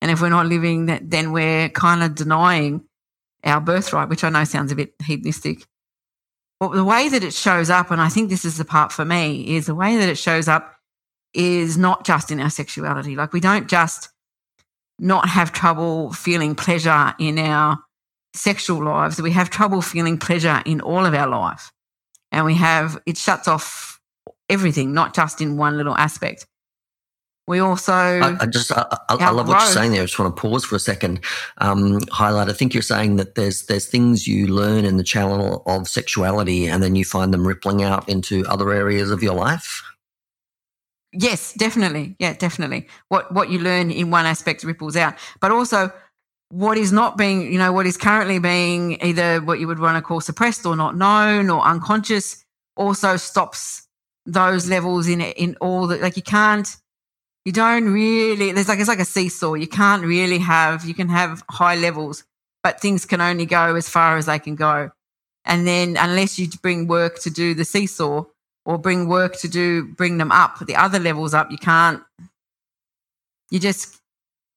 and 0.00 0.10
if 0.10 0.20
we're 0.20 0.28
not 0.28 0.46
living 0.46 0.86
that, 0.86 1.08
then 1.08 1.30
we're 1.30 1.68
kind 1.68 2.02
of 2.02 2.16
denying 2.16 2.82
our 3.44 3.60
birthright, 3.60 4.08
which 4.08 4.24
I 4.24 4.30
know 4.30 4.42
sounds 4.42 4.72
a 4.72 4.74
bit 4.74 4.94
hedonistic. 5.04 5.64
But 6.58 6.72
the 6.72 6.82
way 6.82 7.08
that 7.08 7.22
it 7.22 7.32
shows 7.32 7.70
up, 7.70 7.92
and 7.92 8.00
I 8.00 8.08
think 8.08 8.30
this 8.30 8.44
is 8.44 8.58
the 8.58 8.64
part 8.64 8.90
for 8.90 9.04
me, 9.04 9.54
is 9.54 9.66
the 9.66 9.76
way 9.76 9.96
that 9.96 10.08
it 10.08 10.18
shows 10.18 10.48
up 10.48 10.74
is 11.34 11.78
not 11.78 12.04
just 12.04 12.32
in 12.32 12.40
our 12.40 12.50
sexuality. 12.50 13.14
Like 13.14 13.32
we 13.32 13.38
don't 13.38 13.68
just 13.68 14.08
not 14.98 15.28
have 15.28 15.52
trouble 15.52 16.12
feeling 16.12 16.56
pleasure 16.56 17.14
in 17.20 17.38
our 17.38 17.78
sexual 18.34 18.84
lives. 18.84 19.22
We 19.22 19.30
have 19.30 19.50
trouble 19.50 19.82
feeling 19.82 20.18
pleasure 20.18 20.64
in 20.66 20.80
all 20.80 21.06
of 21.06 21.14
our 21.14 21.28
life. 21.28 21.70
And 22.32 22.44
we 22.44 22.54
have, 22.56 23.00
it 23.06 23.16
shuts 23.16 23.46
off 23.46 24.00
everything, 24.54 24.94
not 24.94 25.14
just 25.14 25.40
in 25.40 25.58
one 25.58 25.76
little 25.76 25.96
aspect. 25.96 26.46
We 27.46 27.58
also. 27.58 27.92
I, 27.92 28.36
I 28.40 28.46
just, 28.46 28.72
I, 28.72 28.86
I, 29.10 29.16
I 29.16 29.30
love 29.30 29.48
what 29.48 29.60
you're 29.60 29.70
saying 29.72 29.92
there. 29.92 30.00
I 30.00 30.06
just 30.06 30.18
want 30.18 30.34
to 30.34 30.40
pause 30.40 30.64
for 30.64 30.76
a 30.76 30.80
second. 30.80 31.22
Um, 31.58 32.00
highlight. 32.10 32.48
I 32.48 32.54
think 32.54 32.72
you're 32.72 32.82
saying 32.82 33.16
that 33.16 33.34
there's 33.34 33.66
there's 33.66 33.86
things 33.86 34.26
you 34.26 34.46
learn 34.46 34.86
in 34.86 34.96
the 34.96 35.04
channel 35.04 35.62
of 35.66 35.86
sexuality, 35.86 36.66
and 36.66 36.82
then 36.82 36.94
you 36.96 37.04
find 37.04 37.34
them 37.34 37.46
rippling 37.46 37.82
out 37.82 38.08
into 38.08 38.46
other 38.46 38.72
areas 38.72 39.10
of 39.10 39.22
your 39.22 39.34
life. 39.34 39.82
Yes, 41.12 41.52
definitely. 41.52 42.16
Yeah, 42.18 42.32
definitely. 42.32 42.88
What 43.08 43.30
what 43.32 43.50
you 43.50 43.58
learn 43.58 43.90
in 43.90 44.10
one 44.10 44.24
aspect 44.24 44.64
ripples 44.64 44.96
out, 44.96 45.14
but 45.40 45.50
also 45.50 45.92
what 46.48 46.78
is 46.78 46.92
not 46.92 47.18
being, 47.18 47.52
you 47.52 47.58
know, 47.58 47.72
what 47.72 47.86
is 47.86 47.96
currently 47.96 48.38
being 48.38 49.02
either 49.02 49.40
what 49.40 49.60
you 49.60 49.66
would 49.66 49.80
want 49.80 49.96
to 49.96 50.02
call 50.02 50.20
suppressed 50.20 50.64
or 50.64 50.76
not 50.76 50.96
known 50.96 51.50
or 51.50 51.60
unconscious 51.62 52.44
also 52.76 53.16
stops 53.16 53.86
those 54.26 54.68
levels 54.68 55.08
in 55.08 55.20
in 55.20 55.56
all 55.60 55.86
the 55.86 55.98
like 55.98 56.16
you 56.16 56.22
can't 56.22 56.76
you 57.44 57.52
don't 57.52 57.92
really 57.92 58.52
there's 58.52 58.68
like 58.68 58.78
it's 58.78 58.88
like 58.88 58.98
a 58.98 59.04
seesaw. 59.04 59.54
You 59.54 59.66
can't 59.66 60.04
really 60.04 60.38
have 60.38 60.84
you 60.84 60.94
can 60.94 61.08
have 61.08 61.42
high 61.50 61.76
levels 61.76 62.24
but 62.62 62.80
things 62.80 63.04
can 63.04 63.20
only 63.20 63.46
go 63.46 63.74
as 63.74 63.88
far 63.88 64.16
as 64.16 64.26
they 64.26 64.38
can 64.38 64.54
go. 64.54 64.90
And 65.44 65.66
then 65.66 65.98
unless 65.98 66.38
you 66.38 66.48
bring 66.62 66.86
work 66.86 67.18
to 67.20 67.30
do 67.30 67.52
the 67.52 67.66
seesaw 67.66 68.24
or 68.64 68.78
bring 68.78 69.08
work 69.08 69.36
to 69.40 69.48
do 69.48 69.84
bring 69.84 70.16
them 70.16 70.32
up 70.32 70.58
the 70.66 70.76
other 70.76 70.98
levels 70.98 71.34
up 71.34 71.50
you 71.50 71.58
can't 71.58 72.02
you 73.50 73.58
just 73.60 74.00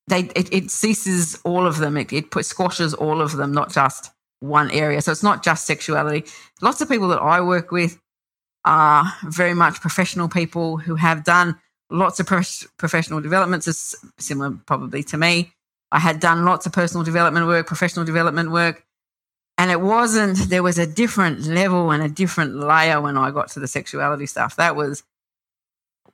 they 0.07 0.21
it, 0.35 0.53
it 0.53 0.71
ceases 0.71 1.39
all 1.43 1.67
of 1.67 1.77
them. 1.77 1.97
It, 1.97 2.11
it 2.13 2.31
put, 2.31 2.45
squashes 2.45 2.93
all 2.93 3.21
of 3.21 3.33
them 3.33 3.51
not 3.51 3.71
just 3.71 4.11
one 4.39 4.71
area. 4.71 5.01
So 5.01 5.11
it's 5.11 5.23
not 5.23 5.43
just 5.43 5.65
sexuality. 5.65 6.29
Lots 6.61 6.81
of 6.81 6.89
people 6.89 7.09
that 7.09 7.21
i 7.21 7.41
work 7.41 7.71
with 7.71 7.99
are 8.67 9.05
very 9.23 9.53
much 9.53 9.81
professional 9.81 10.27
people 10.27 10.77
who 10.77 10.95
have 10.95 11.23
done 11.23 11.57
lots 11.89 12.19
of 12.19 12.27
professional 12.77 13.21
developments 13.21 13.67
is 13.67 13.95
similar 14.19 14.51
probably 14.65 15.01
to 15.01 15.17
me 15.17 15.53
i 15.91 15.99
had 15.99 16.19
done 16.19 16.43
lots 16.43 16.65
of 16.65 16.73
personal 16.73 17.03
development 17.03 17.47
work 17.47 17.65
professional 17.65 18.03
development 18.05 18.51
work 18.51 18.83
and 19.57 19.71
it 19.71 19.81
wasn't, 19.81 20.49
there 20.49 20.61
was 20.61 20.77
a 20.77 20.85
different 20.85 21.41
level 21.41 21.91
and 21.91 22.03
a 22.03 22.09
different 22.09 22.55
layer 22.55 23.01
when 23.01 23.17
I 23.17 23.31
got 23.31 23.49
to 23.51 23.59
the 23.59 23.67
sexuality 23.67 24.27
stuff. 24.27 24.55
That 24.57 24.75
was 24.75 25.03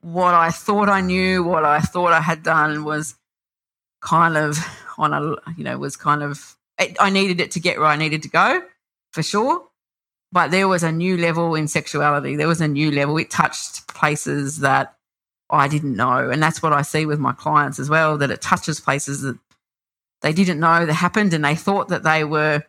what 0.01 0.33
I 0.33 0.49
thought 0.49 0.87
I 0.87 1.01
knew, 1.01 1.43
what 1.43 1.65
I 1.65 1.81
thought 1.81 2.13
I 2.13 2.21
had 2.21 2.43
done 2.43 2.85
was 2.85 3.15
kind 4.01 4.37
of 4.37 4.57
on 4.97 5.13
a, 5.13 5.35
you 5.57 5.63
know, 5.65 5.77
was 5.77 5.97
kind 5.97 6.23
of, 6.23 6.55
I 6.99 7.09
needed 7.09 7.41
it 7.41 7.51
to 7.51 7.59
get 7.59 7.79
where 7.79 7.87
I 7.87 7.97
needed 7.97 8.23
to 8.23 8.29
go 8.29 8.61
for 9.11 9.21
sure. 9.21 9.67
But 10.33 10.49
there 10.49 10.67
was 10.67 10.81
a 10.81 10.91
new 10.91 11.15
level 11.15 11.53
in 11.53 11.67
sexuality. 11.67 12.35
There 12.35 12.47
was 12.47 12.59
a 12.59 12.67
new 12.67 12.91
level. 12.91 13.17
It 13.17 13.29
touched 13.29 13.87
places 13.87 14.59
that 14.59 14.95
I 15.49 15.67
didn't 15.67 15.95
know. 15.95 16.31
And 16.31 16.41
that's 16.41 16.63
what 16.63 16.73
I 16.73 16.81
see 16.81 17.05
with 17.05 17.19
my 17.19 17.33
clients 17.33 17.77
as 17.77 17.87
well, 17.87 18.17
that 18.17 18.31
it 18.31 18.41
touches 18.41 18.79
places 18.79 19.21
that 19.21 19.37
they 20.23 20.33
didn't 20.33 20.59
know 20.59 20.87
that 20.87 20.93
happened 20.93 21.35
and 21.35 21.45
they 21.45 21.53
thought 21.53 21.89
that 21.89 22.03
they 22.03 22.23
were 22.23 22.63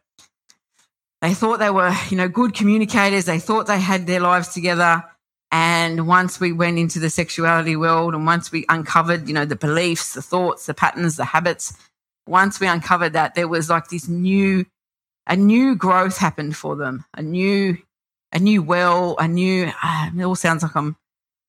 they 1.22 1.32
thought 1.32 1.58
they 1.58 1.70
were, 1.70 1.90
you 2.10 2.18
know, 2.18 2.28
good 2.28 2.52
communicators. 2.52 3.24
They 3.24 3.38
thought 3.38 3.66
they 3.66 3.80
had 3.80 4.06
their 4.06 4.20
lives 4.20 4.48
together. 4.48 5.02
And 5.50 6.06
once 6.06 6.38
we 6.38 6.52
went 6.52 6.78
into 6.78 6.98
the 6.98 7.08
sexuality 7.08 7.76
world 7.76 8.12
and 8.12 8.26
once 8.26 8.52
we 8.52 8.66
uncovered, 8.68 9.26
you 9.26 9.32
know, 9.32 9.46
the 9.46 9.56
beliefs, 9.56 10.12
the 10.12 10.20
thoughts, 10.20 10.66
the 10.66 10.74
patterns, 10.74 11.16
the 11.16 11.24
habits, 11.24 11.72
once 12.26 12.60
we 12.60 12.66
uncovered 12.66 13.14
that, 13.14 13.34
there 13.34 13.48
was 13.48 13.70
like 13.70 13.88
this 13.88 14.06
new, 14.06 14.66
a 15.27 15.37
new 15.37 15.75
growth 15.75 16.18
happened 16.18 16.57
for 16.57 16.77
them, 16.77 17.05
a 17.14 17.22
new, 17.22 17.79
a 18.33 18.39
new 18.39 18.62
well, 18.62 19.16
a 19.18 19.29
new, 19.29 19.70
uh, 19.83 20.11
it 20.16 20.22
all 20.22 20.35
sounds 20.35 20.62
like 20.62 20.77
I'm 20.77 20.97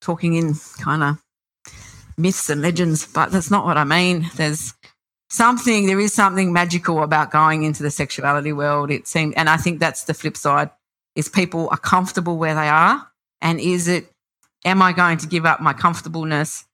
talking 0.01 0.33
in 0.35 0.53
kind 0.79 1.03
of 1.03 1.21
myths 2.17 2.49
and 2.49 2.61
legends, 2.61 3.05
but 3.05 3.31
that's 3.31 3.51
not 3.51 3.65
what 3.65 3.77
I 3.77 3.83
mean. 3.83 4.29
There's, 4.35 4.73
something 5.29 5.87
there 5.87 5.99
is 5.99 6.13
something 6.13 6.53
magical 6.53 7.03
about 7.03 7.31
going 7.31 7.63
into 7.63 7.81
the 7.83 7.91
sexuality 7.91 8.53
world 8.53 8.91
it 8.91 9.07
seems 9.07 9.33
and 9.35 9.49
i 9.49 9.57
think 9.57 9.79
that's 9.79 10.03
the 10.03 10.13
flip 10.13 10.37
side 10.37 10.69
is 11.15 11.27
people 11.27 11.67
are 11.71 11.77
comfortable 11.77 12.37
where 12.37 12.55
they 12.55 12.69
are 12.69 13.07
and 13.41 13.59
is 13.59 13.87
it 13.87 14.07
am 14.63 14.81
i 14.81 14.93
going 14.93 15.17
to 15.17 15.27
give 15.27 15.45
up 15.45 15.59
my 15.59 15.73
comfortableness 15.73 16.65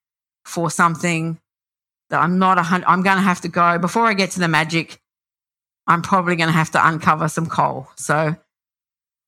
for 0.46 0.70
something 0.70 1.40
that 2.10 2.22
i'm 2.22 2.40
not 2.40 2.58
a 2.58 2.64
hundred 2.64 2.86
i'm 2.88 3.04
going 3.04 3.18
to 3.18 3.24
have 3.24 3.42
to 3.42 3.48
go 3.48 3.80
before 3.80 4.06
i 4.06 4.14
get 4.14 4.32
to 4.32 4.40
the 4.40 4.48
magic 4.48 5.00
i'm 5.92 6.02
probably 6.02 6.36
going 6.36 6.48
to 6.48 6.54
have 6.54 6.72
to 6.72 6.88
uncover 6.88 7.28
some 7.28 7.46
coal 7.46 7.88
so 7.96 8.36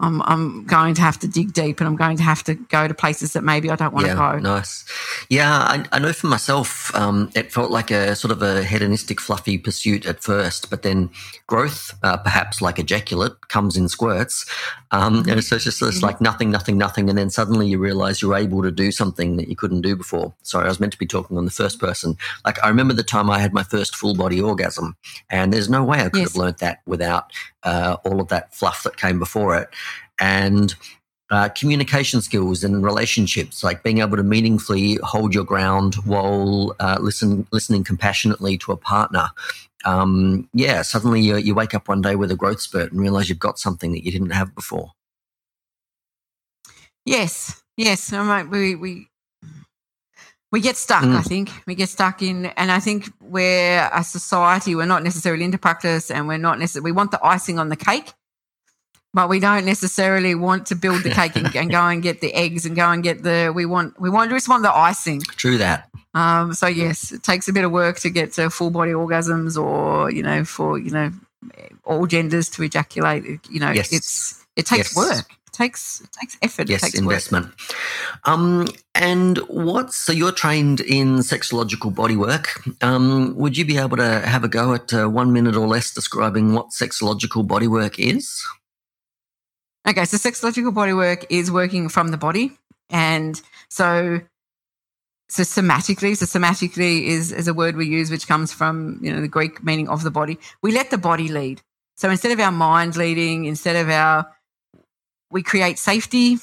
I'm, 0.03 0.21
I'm 0.23 0.65
going 0.65 0.95
to 0.95 1.01
have 1.01 1.17
to 1.19 1.27
dig 1.27 1.53
deep 1.53 1.79
and 1.79 1.87
I'm 1.87 1.95
going 1.95 2.17
to 2.17 2.23
have 2.23 2.43
to 2.43 2.55
go 2.55 2.87
to 2.87 2.93
places 2.93 3.33
that 3.33 3.43
maybe 3.43 3.71
I 3.71 3.77
don't 3.77 3.93
want 3.93 4.05
yeah, 4.05 4.13
to 4.13 4.19
go. 4.19 4.31
Yeah, 4.33 4.39
nice. 4.39 4.85
Yeah, 5.29 5.57
I, 5.57 5.85
I 5.93 5.99
know 5.99 6.11
for 6.11 6.27
myself, 6.27 6.93
um, 6.93 7.31
it 7.35 7.53
felt 7.53 7.71
like 7.71 7.89
a 7.89 8.13
sort 8.15 8.31
of 8.33 8.41
a 8.41 8.63
hedonistic, 8.63 9.21
fluffy 9.21 9.57
pursuit 9.57 10.05
at 10.05 10.21
first, 10.21 10.69
but 10.69 10.83
then 10.83 11.09
growth, 11.47 11.97
uh, 12.03 12.17
perhaps 12.17 12.61
like 12.61 12.79
ejaculate, 12.79 13.47
comes 13.47 13.77
in 13.77 13.87
squirts. 13.87 14.45
Um, 14.91 15.23
and 15.27 15.41
so 15.43 15.55
it's 15.55 15.63
just 15.63 15.81
it's 15.81 15.97
mm-hmm. 15.97 16.05
like 16.05 16.19
nothing, 16.19 16.51
nothing, 16.51 16.77
nothing. 16.77 17.09
And 17.09 17.17
then 17.17 17.29
suddenly 17.29 17.67
you 17.67 17.79
realize 17.79 18.21
you're 18.21 18.35
able 18.35 18.61
to 18.61 18.71
do 18.71 18.91
something 18.91 19.37
that 19.37 19.47
you 19.47 19.55
couldn't 19.55 19.81
do 19.81 19.95
before. 19.95 20.33
Sorry, 20.43 20.65
I 20.65 20.67
was 20.67 20.79
meant 20.79 20.91
to 20.91 20.99
be 20.99 21.07
talking 21.07 21.37
on 21.37 21.45
the 21.45 21.51
first 21.51 21.79
person. 21.79 22.17
Like 22.45 22.61
I 22.63 22.67
remember 22.67 22.93
the 22.93 23.03
time 23.03 23.29
I 23.29 23.39
had 23.39 23.53
my 23.53 23.63
first 23.63 23.95
full 23.95 24.15
body 24.15 24.41
orgasm, 24.41 24.97
and 25.29 25.53
there's 25.53 25.69
no 25.69 25.83
way 25.83 25.99
I 25.99 26.09
could 26.09 26.19
yes. 26.19 26.33
have 26.33 26.35
learnt 26.35 26.57
that 26.57 26.81
without 26.85 27.31
uh, 27.63 27.97
all 28.03 28.19
of 28.19 28.27
that 28.29 28.53
fluff 28.53 28.83
that 28.83 28.97
came 28.97 29.19
before 29.19 29.55
it 29.55 29.69
and 30.19 30.75
uh, 31.29 31.49
communication 31.49 32.21
skills 32.21 32.63
and 32.63 32.83
relationships, 32.83 33.63
like 33.63 33.81
being 33.81 33.99
able 33.99 34.17
to 34.17 34.23
meaningfully 34.23 34.99
hold 35.01 35.33
your 35.33 35.43
ground 35.43 35.95
while 36.05 36.75
uh, 36.79 36.97
listen, 37.01 37.47
listening 37.51 37.83
compassionately 37.83 38.57
to 38.57 38.71
a 38.71 38.77
partner. 38.77 39.29
Um, 39.83 40.47
yeah, 40.53 40.83
suddenly 40.83 41.21
you, 41.21 41.37
you 41.37 41.55
wake 41.55 41.73
up 41.73 41.87
one 41.87 42.01
day 42.01 42.15
with 42.15 42.31
a 42.31 42.35
growth 42.35 42.61
spurt 42.61 42.91
and 42.91 43.01
realize 43.01 43.29
you've 43.29 43.39
got 43.39 43.57
something 43.57 43.91
that 43.93 44.05
you 44.05 44.11
didn't 44.11 44.29
have 44.29 44.53
before. 44.53 44.91
Yes, 47.05 47.63
yes. 47.77 48.13
I 48.13 48.43
We 48.43 48.75
we 48.75 49.07
we 50.53 50.61
get 50.61 50.77
stuck. 50.77 51.03
Mm. 51.03 51.17
I 51.17 51.21
think 51.21 51.49
we 51.67 51.75
get 51.75 51.89
stuck 51.89 52.21
in, 52.21 52.45
and 52.45 52.71
I 52.71 52.79
think 52.79 53.11
we're 53.19 53.89
a 53.93 54.03
society. 54.05 54.75
We're 54.75 54.85
not 54.85 55.03
necessarily 55.03 55.43
into 55.43 55.57
practice, 55.57 56.09
and 56.09 56.29
we're 56.29 56.37
not 56.37 56.59
necessarily. 56.59 56.91
We 56.91 56.95
want 56.95 57.11
the 57.11 57.19
icing 57.25 57.59
on 57.59 57.67
the 57.67 57.75
cake 57.75 58.13
but 59.13 59.29
we 59.29 59.39
don't 59.39 59.65
necessarily 59.65 60.33
want 60.33 60.65
to 60.67 60.75
build 60.75 61.03
the 61.03 61.11
cake 61.11 61.35
and, 61.35 61.55
and, 61.55 61.69
go 61.69 61.81
and 61.81 62.01
get 62.01 62.19
the 62.19 62.33
eggs 62.33 62.65
and 62.65 62.75
go 62.75 62.89
and 62.89 63.03
get 63.03 63.21
the 63.23 63.51
we 63.53 63.65
want 63.65 63.99
we 63.99 64.09
want 64.09 64.31
we 64.31 64.37
just 64.37 64.49
want 64.49 64.63
the 64.63 64.75
icing. 64.75 65.21
True 65.21 65.57
that. 65.59 65.89
Um, 66.15 66.53
so 66.53 66.67
yes, 66.67 67.11
it 67.11 67.23
takes 67.23 67.47
a 67.47 67.53
bit 67.53 67.63
of 67.63 67.71
work 67.71 67.99
to 67.99 68.09
get 68.09 68.33
to 68.33 68.49
full 68.49 68.69
body 68.69 68.91
orgasms, 68.91 69.61
or 69.61 70.11
you 70.11 70.23
know, 70.23 70.43
for 70.43 70.77
you 70.79 70.91
know, 70.91 71.11
all 71.85 72.07
genders 72.07 72.49
to 72.49 72.63
ejaculate. 72.63 73.23
You 73.49 73.59
know, 73.59 73.71
yes. 73.71 73.93
it's 73.93 74.45
it 74.55 74.65
takes 74.65 74.95
yes. 74.95 74.97
work. 74.97 75.31
Takes 75.53 76.01
it 76.01 76.09
takes 76.11 76.37
effort. 76.41 76.67
Yes, 76.67 76.81
takes 76.81 76.97
investment. 76.97 77.51
Um, 78.25 78.67
and 78.95 79.37
what? 79.47 79.93
So 79.93 80.11
you're 80.11 80.31
trained 80.31 80.81
in 80.81 81.17
sexological 81.19 81.93
body 81.93 82.17
work. 82.17 82.61
Um, 82.81 83.35
would 83.35 83.55
you 83.55 83.63
be 83.63 83.77
able 83.77 83.97
to 83.97 84.21
have 84.21 84.43
a 84.43 84.47
go 84.47 84.73
at 84.73 84.91
uh, 84.91 85.07
one 85.07 85.31
minute 85.31 85.55
or 85.55 85.67
less 85.67 85.93
describing 85.93 86.53
what 86.53 86.69
sexological 86.69 87.47
body 87.47 87.67
work 87.67 87.99
is? 87.99 88.43
Okay, 89.87 90.05
so 90.05 90.17
sexological 90.17 90.73
body 90.73 90.93
work 90.93 91.25
is 91.29 91.51
working 91.51 91.87
from 91.87 92.07
the 92.07 92.17
body. 92.17 92.57
And 92.89 93.39
so 93.69 94.21
so 95.29 95.43
somatically, 95.43 96.15
so 96.15 96.25
somatically 96.25 97.05
is, 97.05 97.31
is 97.31 97.47
a 97.47 97.53
word 97.53 97.75
we 97.75 97.87
use 97.87 98.11
which 98.11 98.27
comes 98.27 98.53
from, 98.53 98.99
you 99.01 99.11
know, 99.11 99.19
the 99.19 99.27
Greek 99.27 99.63
meaning 99.63 99.89
of 99.89 100.03
the 100.03 100.11
body. 100.11 100.37
We 100.61 100.71
let 100.71 100.91
the 100.91 100.97
body 100.97 101.27
lead. 101.27 101.61
So 101.95 102.09
instead 102.09 102.31
of 102.31 102.39
our 102.39 102.51
mind 102.51 102.95
leading, 102.95 103.45
instead 103.45 103.75
of 103.75 103.89
our 103.89 104.31
we 105.33 105.43
create 105.43 105.79
safety, 105.79 106.37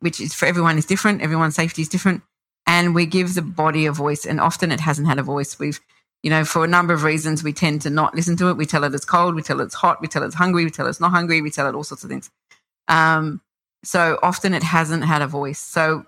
which 0.00 0.20
is 0.20 0.34
for 0.34 0.46
everyone 0.46 0.78
is 0.78 0.86
different, 0.86 1.22
everyone's 1.22 1.54
safety 1.54 1.82
is 1.82 1.88
different, 1.88 2.22
and 2.66 2.94
we 2.94 3.06
give 3.06 3.34
the 3.34 3.42
body 3.42 3.86
a 3.86 3.92
voice. 3.92 4.24
And 4.24 4.40
often 4.40 4.72
it 4.72 4.80
hasn't 4.80 5.06
had 5.06 5.18
a 5.18 5.22
voice. 5.22 5.58
We've 5.58 5.80
you 6.22 6.28
know, 6.28 6.44
for 6.44 6.64
a 6.64 6.68
number 6.68 6.92
of 6.92 7.02
reasons, 7.02 7.42
we 7.42 7.52
tend 7.52 7.80
to 7.82 7.90
not 7.90 8.14
listen 8.14 8.36
to 8.36 8.50
it. 8.50 8.56
We 8.56 8.66
tell 8.66 8.84
it 8.84 8.94
it's 8.94 9.06
cold, 9.06 9.34
we 9.34 9.42
tell 9.42 9.60
it 9.60 9.64
it's 9.64 9.74
hot, 9.74 10.02
we 10.02 10.08
tell 10.08 10.22
it 10.22 10.26
it's 10.26 10.34
hungry, 10.34 10.64
we 10.64 10.70
tell 10.70 10.86
it 10.86 10.90
it's 10.90 11.00
not 11.00 11.12
hungry, 11.12 11.40
we 11.40 11.50
tell 11.50 11.66
it 11.66 11.74
all 11.74 11.84
sorts 11.84 12.04
of 12.04 12.10
things. 12.10 12.30
Um, 12.88 13.40
so 13.84 14.18
often 14.22 14.52
it 14.52 14.62
hasn't 14.62 15.04
had 15.04 15.22
a 15.22 15.26
voice. 15.26 15.58
So 15.58 16.04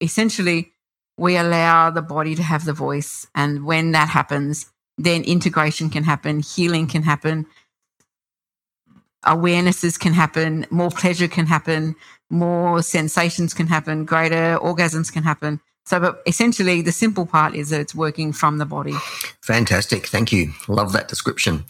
essentially, 0.00 0.72
we 1.18 1.36
allow 1.36 1.90
the 1.90 2.02
body 2.02 2.36
to 2.36 2.42
have 2.42 2.64
the 2.64 2.72
voice. 2.72 3.26
And 3.34 3.64
when 3.64 3.90
that 3.92 4.08
happens, 4.08 4.70
then 4.98 5.24
integration 5.24 5.90
can 5.90 6.04
happen, 6.04 6.40
healing 6.40 6.86
can 6.86 7.02
happen, 7.02 7.46
awarenesses 9.26 9.98
can 9.98 10.12
happen, 10.12 10.66
more 10.70 10.90
pleasure 10.90 11.28
can 11.28 11.46
happen, 11.46 11.96
more 12.30 12.82
sensations 12.82 13.54
can 13.54 13.66
happen, 13.66 14.04
greater 14.04 14.58
orgasms 14.62 15.12
can 15.12 15.22
happen. 15.22 15.60
So, 15.86 16.00
but 16.00 16.20
essentially, 16.26 16.82
the 16.82 16.90
simple 16.90 17.26
part 17.26 17.54
is 17.54 17.70
that 17.70 17.80
it's 17.80 17.94
working 17.94 18.32
from 18.32 18.58
the 18.58 18.66
body. 18.66 18.94
Fantastic. 19.40 20.08
Thank 20.08 20.32
you. 20.32 20.52
Love 20.66 20.92
that 20.92 21.06
description. 21.06 21.64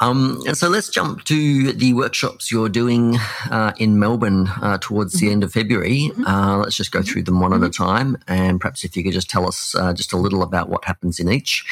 Um, 0.00 0.42
and 0.44 0.58
so 0.58 0.68
let's 0.68 0.88
jump 0.88 1.22
to 1.24 1.72
the 1.72 1.92
workshops 1.94 2.50
you're 2.50 2.68
doing 2.68 3.16
uh, 3.52 3.72
in 3.78 4.00
Melbourne 4.00 4.48
uh, 4.60 4.78
towards 4.80 5.14
mm-hmm. 5.14 5.26
the 5.26 5.32
end 5.32 5.44
of 5.44 5.52
February. 5.52 6.10
Mm-hmm. 6.10 6.26
Uh, 6.26 6.56
let's 6.58 6.76
just 6.76 6.90
go 6.90 6.98
mm-hmm. 6.98 7.12
through 7.12 7.22
them 7.22 7.38
one 7.38 7.52
mm-hmm. 7.52 7.62
at 7.62 7.66
a 7.66 7.70
mm-hmm. 7.70 7.84
time. 7.84 8.18
And 8.26 8.60
perhaps 8.60 8.84
if 8.84 8.96
you 8.96 9.04
could 9.04 9.12
just 9.12 9.30
tell 9.30 9.46
us 9.46 9.76
uh, 9.76 9.92
just 9.94 10.12
a 10.12 10.16
little 10.16 10.42
about 10.42 10.68
what 10.68 10.84
happens 10.84 11.20
in 11.20 11.30
each. 11.30 11.64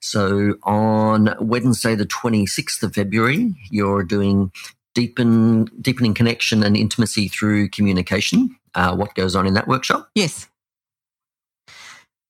So 0.00 0.54
on 0.62 1.34
Wednesday, 1.40 1.94
the 1.94 2.06
26th 2.06 2.82
of 2.82 2.94
February, 2.94 3.54
you're 3.70 4.02
doing 4.02 4.50
deepen, 4.94 5.66
deepening 5.82 6.14
connection 6.14 6.62
and 6.62 6.74
intimacy 6.74 7.28
through 7.28 7.68
communication. 7.68 8.56
Uh, 8.74 8.96
what 8.96 9.14
goes 9.14 9.36
on 9.36 9.46
in 9.46 9.52
that 9.52 9.68
workshop? 9.68 10.08
Yes. 10.14 10.48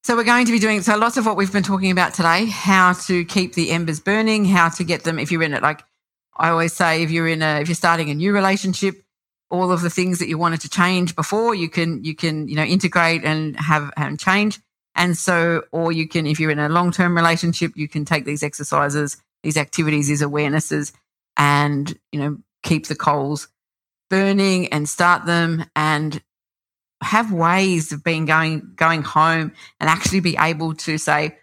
So 0.04 0.16
we're 0.16 0.24
going 0.24 0.46
to 0.46 0.52
be 0.52 0.58
doing 0.58 0.80
so 0.82 0.96
lots 0.96 1.16
of 1.16 1.26
what 1.26 1.36
we've 1.36 1.52
been 1.52 1.62
talking 1.62 1.90
about 1.90 2.14
today, 2.14 2.46
how 2.46 2.94
to 2.94 3.24
keep 3.24 3.54
the 3.54 3.70
embers 3.70 4.00
burning, 4.00 4.44
how 4.44 4.68
to 4.70 4.84
get 4.84 5.04
them 5.04 5.18
if 5.18 5.30
you're 5.30 5.42
in 5.42 5.52
it 5.52 5.62
like 5.62 5.84
I 6.38 6.50
always 6.50 6.72
say 6.72 7.02
if 7.02 7.10
you're 7.10 7.28
in 7.28 7.42
a 7.42 7.60
if 7.60 7.68
you're 7.68 7.74
starting 7.74 8.10
a 8.10 8.14
new 8.14 8.32
relationship, 8.32 9.02
all 9.50 9.72
of 9.72 9.82
the 9.82 9.90
things 9.90 10.20
that 10.20 10.28
you 10.28 10.38
wanted 10.38 10.60
to 10.62 10.68
change 10.68 11.16
before, 11.16 11.54
you 11.54 11.68
can 11.68 12.04
you 12.04 12.14
can, 12.14 12.48
you 12.48 12.54
know, 12.54 12.62
integrate 12.62 13.24
and 13.24 13.56
have 13.56 13.92
and 13.96 14.18
change. 14.18 14.60
And 14.94 15.16
so 15.16 15.64
or 15.72 15.92
you 15.92 16.08
can 16.08 16.26
if 16.26 16.38
you're 16.38 16.50
in 16.50 16.58
a 16.58 16.68
long-term 16.68 17.16
relationship, 17.16 17.72
you 17.76 17.88
can 17.88 18.04
take 18.04 18.24
these 18.24 18.42
exercises, 18.42 19.16
these 19.42 19.56
activities, 19.56 20.08
these 20.08 20.22
awarenesses 20.22 20.92
and, 21.36 21.98
you 22.12 22.20
know, 22.20 22.38
keep 22.62 22.86
the 22.86 22.96
coals 22.96 23.48
burning 24.10 24.68
and 24.68 24.88
start 24.88 25.26
them 25.26 25.64
and 25.76 26.22
have 27.02 27.32
ways 27.32 27.92
of 27.92 28.02
being 28.02 28.24
going 28.24 28.72
going 28.74 29.02
home 29.02 29.52
and 29.80 29.88
actually 29.88 30.20
be 30.20 30.36
able 30.38 30.74
to 30.74 30.98
say 30.98 31.38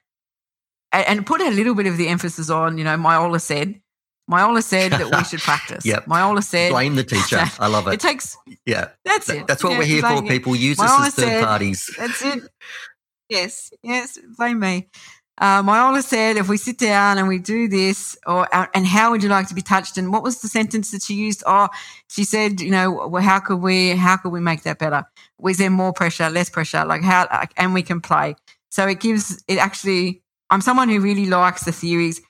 and, 1.03 1.25
put 1.25 1.41
a 1.41 1.49
little 1.49 1.75
bit 1.75 1.87
of 1.87 1.97
the 1.97 2.07
emphasis 2.07 2.49
on, 2.49 2.77
you 2.77 2.83
know, 2.83 2.95
Myola 2.95 3.41
said, 3.41 3.81
Myola 4.29 4.63
said 4.63 4.91
that 4.91 5.15
we 5.15 5.23
should 5.23 5.39
practice. 5.41 5.85
yep. 5.85 6.05
Myola 6.05 6.43
said 6.43 6.71
blame 6.71 6.95
the 6.95 7.03
teacher. 7.03 7.43
I 7.59 7.67
love 7.67 7.87
it. 7.87 7.95
It 7.95 7.99
takes 7.99 8.37
yeah. 8.65 8.89
That's 9.03 9.29
it. 9.29 9.45
That's 9.47 9.63
what 9.63 9.73
yeah, 9.73 9.79
we're 9.79 9.85
here 9.85 10.01
for. 10.01 10.23
People 10.23 10.55
use 10.55 10.77
Myola 10.77 10.99
us 10.99 11.07
as 11.07 11.15
third 11.15 11.25
said, 11.25 11.43
parties. 11.43 11.95
That's 11.97 12.23
it. 12.23 12.43
Yes, 13.27 13.71
yes. 13.81 14.19
Blame 14.37 14.59
me. 14.59 14.87
Uh, 15.37 15.61
Myola 15.61 16.01
said, 16.01 16.37
if 16.37 16.47
we 16.47 16.57
sit 16.57 16.77
down 16.77 17.17
and 17.17 17.27
we 17.27 17.39
do 17.39 17.67
this, 17.67 18.17
or 18.25 18.47
uh, 18.55 18.67
and 18.73 18.87
how 18.87 19.11
would 19.11 19.21
you 19.21 19.29
like 19.29 19.47
to 19.49 19.53
be 19.53 19.61
touched? 19.61 19.97
And 19.97 20.11
what 20.13 20.23
was 20.23 20.41
the 20.41 20.47
sentence 20.47 20.91
that 20.91 21.03
she 21.03 21.13
used? 21.13 21.43
Oh, 21.45 21.67
she 22.09 22.23
said, 22.23 22.61
you 22.61 22.71
know, 22.71 23.07
well, 23.07 23.21
how 23.21 23.39
could 23.39 23.57
we, 23.57 23.91
how 23.91 24.15
could 24.17 24.31
we 24.31 24.39
make 24.39 24.63
that 24.63 24.79
better? 24.79 25.03
Was 25.37 25.57
there 25.57 25.69
more 25.69 25.91
pressure, 25.91 26.29
less 26.29 26.49
pressure? 26.49 26.85
Like 26.85 27.01
how, 27.01 27.27
like, 27.31 27.53
and 27.57 27.73
we 27.73 27.81
can 27.83 27.99
play. 27.99 28.35
So 28.69 28.87
it 28.87 28.99
gives 28.99 29.43
it 29.47 29.57
actually. 29.57 30.21
I'm 30.49 30.61
someone 30.61 30.89
who 30.89 30.99
really 30.99 31.25
likes 31.25 31.65
the 31.65 31.71
theories, 31.71 32.21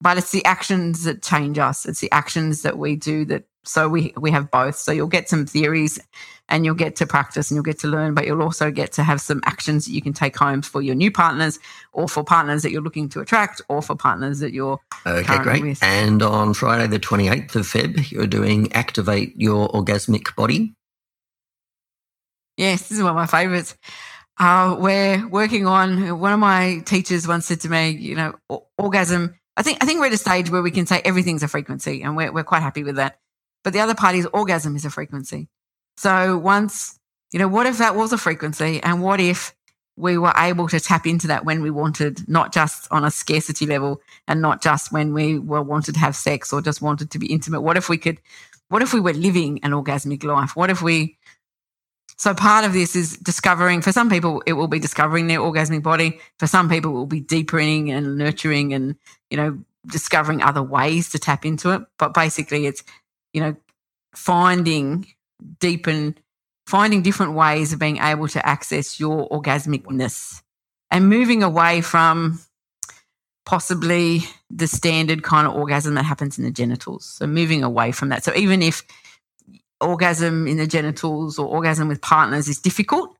but 0.00 0.16
it's 0.16 0.32
the 0.32 0.44
actions 0.44 1.04
that 1.04 1.22
change 1.22 1.58
us. 1.58 1.86
It's 1.86 2.00
the 2.00 2.10
actions 2.10 2.62
that 2.62 2.78
we 2.78 2.96
do 2.96 3.24
that. 3.26 3.44
So 3.68 3.88
we 3.88 4.12
we 4.16 4.30
have 4.30 4.50
both. 4.50 4.76
So 4.76 4.92
you'll 4.92 5.08
get 5.08 5.28
some 5.28 5.46
theories 5.46 5.98
and 6.48 6.64
you'll 6.64 6.74
get 6.74 6.96
to 6.96 7.06
practice 7.06 7.50
and 7.50 7.56
you'll 7.56 7.64
get 7.64 7.78
to 7.80 7.88
learn, 7.88 8.14
but 8.14 8.26
you'll 8.26 8.42
also 8.42 8.70
get 8.70 8.92
to 8.92 9.02
have 9.02 9.20
some 9.20 9.40
actions 9.44 9.84
that 9.84 9.92
you 9.92 10.00
can 10.00 10.12
take 10.12 10.36
home 10.36 10.62
for 10.62 10.80
your 10.80 10.94
new 10.94 11.10
partners 11.10 11.58
or 11.92 12.08
for 12.08 12.24
partners 12.24 12.62
that 12.62 12.70
you're 12.70 12.82
looking 12.82 13.08
to 13.10 13.20
attract 13.20 13.60
or 13.68 13.82
for 13.82 13.94
partners 13.94 14.40
that 14.40 14.52
you're 14.52 14.80
okay, 15.06 15.38
great. 15.38 15.62
With. 15.62 15.82
And 15.82 16.22
on 16.22 16.54
Friday, 16.54 16.86
the 16.86 16.98
28th 16.98 17.56
of 17.56 17.66
Feb, 17.66 18.10
you're 18.10 18.26
doing 18.26 18.72
Activate 18.72 19.34
Your 19.36 19.68
Orgasmic 19.68 20.34
Body. 20.34 20.74
Yes, 22.56 22.88
this 22.88 22.98
is 22.98 23.02
one 23.02 23.10
of 23.10 23.16
my 23.16 23.26
favorites. 23.26 23.76
Uh, 24.38 24.76
we're 24.78 25.28
working 25.28 25.66
on, 25.66 26.18
one 26.18 26.32
of 26.32 26.40
my 26.40 26.82
teachers 26.86 27.28
once 27.28 27.46
said 27.46 27.60
to 27.60 27.68
me, 27.68 27.90
you 27.90 28.14
know, 28.14 28.34
orgasm. 28.78 29.34
I 29.56 29.62
think, 29.62 29.78
I 29.82 29.86
think 29.86 30.00
we're 30.00 30.06
at 30.06 30.12
a 30.12 30.16
stage 30.16 30.50
where 30.50 30.62
we 30.62 30.70
can 30.70 30.86
say 30.86 31.02
everything's 31.04 31.42
a 31.42 31.48
frequency 31.48 32.02
and 32.02 32.16
we're, 32.16 32.32
we're 32.32 32.44
quite 32.44 32.62
happy 32.62 32.84
with 32.84 32.96
that. 32.96 33.18
But 33.64 33.72
the 33.72 33.80
other 33.80 33.94
part 33.94 34.14
is 34.14 34.26
orgasm 34.32 34.76
is 34.76 34.84
a 34.84 34.90
frequency. 34.90 35.48
So 35.96 36.38
once, 36.38 36.98
you 37.32 37.38
know, 37.38 37.48
what 37.48 37.66
if 37.66 37.78
that 37.78 37.96
was 37.96 38.12
a 38.12 38.18
frequency 38.18 38.80
and 38.82 39.02
what 39.02 39.20
if 39.20 39.54
we 39.96 40.16
were 40.16 40.32
able 40.36 40.68
to 40.68 40.78
tap 40.78 41.06
into 41.06 41.26
that 41.26 41.44
when 41.44 41.60
we 41.60 41.70
wanted, 41.70 42.28
not 42.28 42.52
just 42.52 42.86
on 42.92 43.04
a 43.04 43.10
scarcity 43.10 43.66
level 43.66 44.00
and 44.28 44.40
not 44.40 44.62
just 44.62 44.92
when 44.92 45.12
we 45.12 45.38
were 45.38 45.60
wanted 45.60 45.94
to 45.94 46.00
have 46.00 46.14
sex 46.14 46.52
or 46.52 46.62
just 46.62 46.80
wanted 46.80 47.10
to 47.10 47.18
be 47.18 47.26
intimate? 47.26 47.62
What 47.62 47.76
if 47.76 47.88
we 47.88 47.98
could, 47.98 48.20
what 48.68 48.80
if 48.80 48.94
we 48.94 49.00
were 49.00 49.12
living 49.12 49.58
an 49.64 49.72
orgasmic 49.72 50.22
life? 50.22 50.54
What 50.54 50.70
if 50.70 50.82
we, 50.82 51.18
so 52.16 52.32
part 52.32 52.64
of 52.64 52.72
this 52.72 52.94
is 52.94 53.16
discovering, 53.16 53.82
for 53.82 53.92
some 53.92 54.08
people, 54.08 54.42
it 54.46 54.52
will 54.52 54.68
be 54.68 54.78
discovering 54.78 55.26
their 55.26 55.40
orgasmic 55.40 55.82
body. 55.82 56.20
For 56.38 56.46
some 56.46 56.68
people, 56.68 56.92
it 56.92 56.94
will 56.94 57.06
be 57.06 57.20
deepening 57.20 57.90
and 57.90 58.16
nurturing 58.16 58.72
and, 58.74 58.96
you 59.30 59.36
know, 59.36 59.58
discovering 59.86 60.42
other 60.42 60.62
ways 60.62 61.10
to 61.10 61.18
tap 61.18 61.44
into 61.44 61.70
it. 61.70 61.82
But 61.98 62.14
basically, 62.14 62.66
it's, 62.66 62.82
you 63.32 63.40
know, 63.40 63.56
finding 64.14 65.06
deepen 65.60 66.16
finding 66.66 67.00
different 67.00 67.32
ways 67.32 67.72
of 67.72 67.78
being 67.78 67.96
able 67.96 68.28
to 68.28 68.46
access 68.46 69.00
your 69.00 69.26
orgasmicness 69.30 70.42
and 70.90 71.08
moving 71.08 71.42
away 71.42 71.80
from 71.80 72.38
possibly 73.46 74.20
the 74.50 74.66
standard 74.66 75.22
kind 75.22 75.46
of 75.46 75.54
orgasm 75.54 75.94
that 75.94 76.04
happens 76.04 76.36
in 76.36 76.44
the 76.44 76.50
genitals. 76.50 77.06
So 77.06 77.26
moving 77.26 77.64
away 77.64 77.90
from 77.92 78.10
that. 78.10 78.22
So 78.22 78.34
even 78.34 78.60
if 78.60 78.82
orgasm 79.80 80.46
in 80.46 80.58
the 80.58 80.66
genitals 80.66 81.38
or 81.38 81.46
orgasm 81.46 81.88
with 81.88 82.02
partners 82.02 82.48
is 82.48 82.58
difficult, 82.58 83.16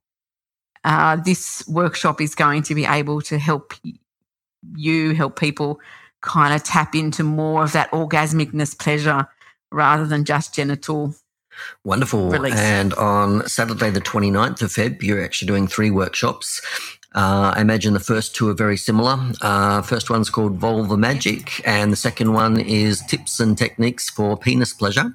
uh, 0.85 1.17
this 1.17 1.67
workshop 1.67 2.21
is 2.21 2.35
going 2.35 2.63
to 2.65 2.75
be 2.75 2.85
able 2.85 3.23
to 3.23 3.39
help 3.39 3.73
you, 4.77 5.15
help 5.15 5.39
people 5.39 5.81
kind 6.21 6.55
of 6.55 6.63
tap 6.63 6.95
into 6.95 7.23
more 7.23 7.63
of 7.63 7.73
that 7.73 7.91
orgasmicness 7.93 8.79
pleasure 8.79 9.27
rather 9.71 10.07
than 10.07 10.25
just 10.25 10.55
genital 10.55 11.15
Wonderful. 11.85 12.31
Release. 12.31 12.55
And 12.55 12.95
on 12.95 13.47
Saturday, 13.49 13.91
the 13.91 14.01
29th 14.01 14.63
of 14.63 14.71
Feb, 14.71 15.03
you're 15.03 15.23
actually 15.23 15.49
doing 15.49 15.67
three 15.67 15.91
workshops. 15.91 16.61
Uh, 17.15 17.53
I 17.57 17.61
imagine 17.61 17.95
the 17.95 18.01
first 18.01 18.37
two 18.37 18.49
are 18.49 18.55
very 18.55 18.77
similar. 18.77 19.19
Uh, 19.41 19.83
first 19.83 20.11
one's 20.11 20.31
called 20.31 20.57
Vulva 20.57 20.97
Magic, 20.97 21.67
and 21.67 21.91
the 21.91 21.97
second 21.97 22.33
one 22.33 22.61
is 22.61 23.03
Tips 23.07 23.41
and 23.41 23.57
Techniques 23.57 24.11
for 24.11 24.37
Penis 24.37 24.75
Pleasure. 24.75 25.15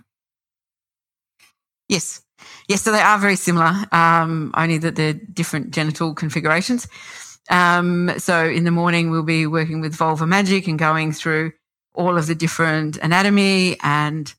Yes. 1.87 2.21
Yes, 2.67 2.81
so 2.81 2.91
they 2.91 2.99
are 2.99 3.19
very 3.19 3.35
similar, 3.35 3.73
um, 3.91 4.51
only 4.55 4.77
that 4.79 4.95
they're 4.95 5.13
different 5.13 5.71
genital 5.71 6.13
configurations. 6.13 6.87
Um, 7.49 8.11
so 8.17 8.45
in 8.45 8.63
the 8.63 8.71
morning, 8.71 9.11
we'll 9.11 9.23
be 9.23 9.45
working 9.45 9.81
with 9.81 9.93
Vulva 9.93 10.25
Magic 10.25 10.67
and 10.67 10.79
going 10.79 11.11
through 11.11 11.51
all 11.93 12.17
of 12.17 12.25
the 12.27 12.35
different 12.35 12.97
anatomy 12.97 13.77
and 13.83 14.33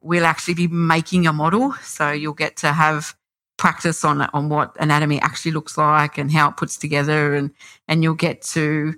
we'll 0.00 0.26
actually 0.26 0.54
be 0.54 0.68
making 0.68 1.26
a 1.26 1.32
model. 1.32 1.72
So 1.82 2.10
you'll 2.10 2.34
get 2.34 2.56
to 2.58 2.72
have 2.72 3.14
practice 3.56 4.04
on 4.04 4.22
on 4.22 4.48
what 4.48 4.76
anatomy 4.78 5.20
actually 5.20 5.50
looks 5.50 5.76
like 5.76 6.16
and 6.16 6.30
how 6.30 6.50
it 6.50 6.56
puts 6.56 6.76
together. 6.76 7.34
And 7.34 7.50
and 7.88 8.02
you'll 8.02 8.14
get 8.14 8.42
to 8.42 8.94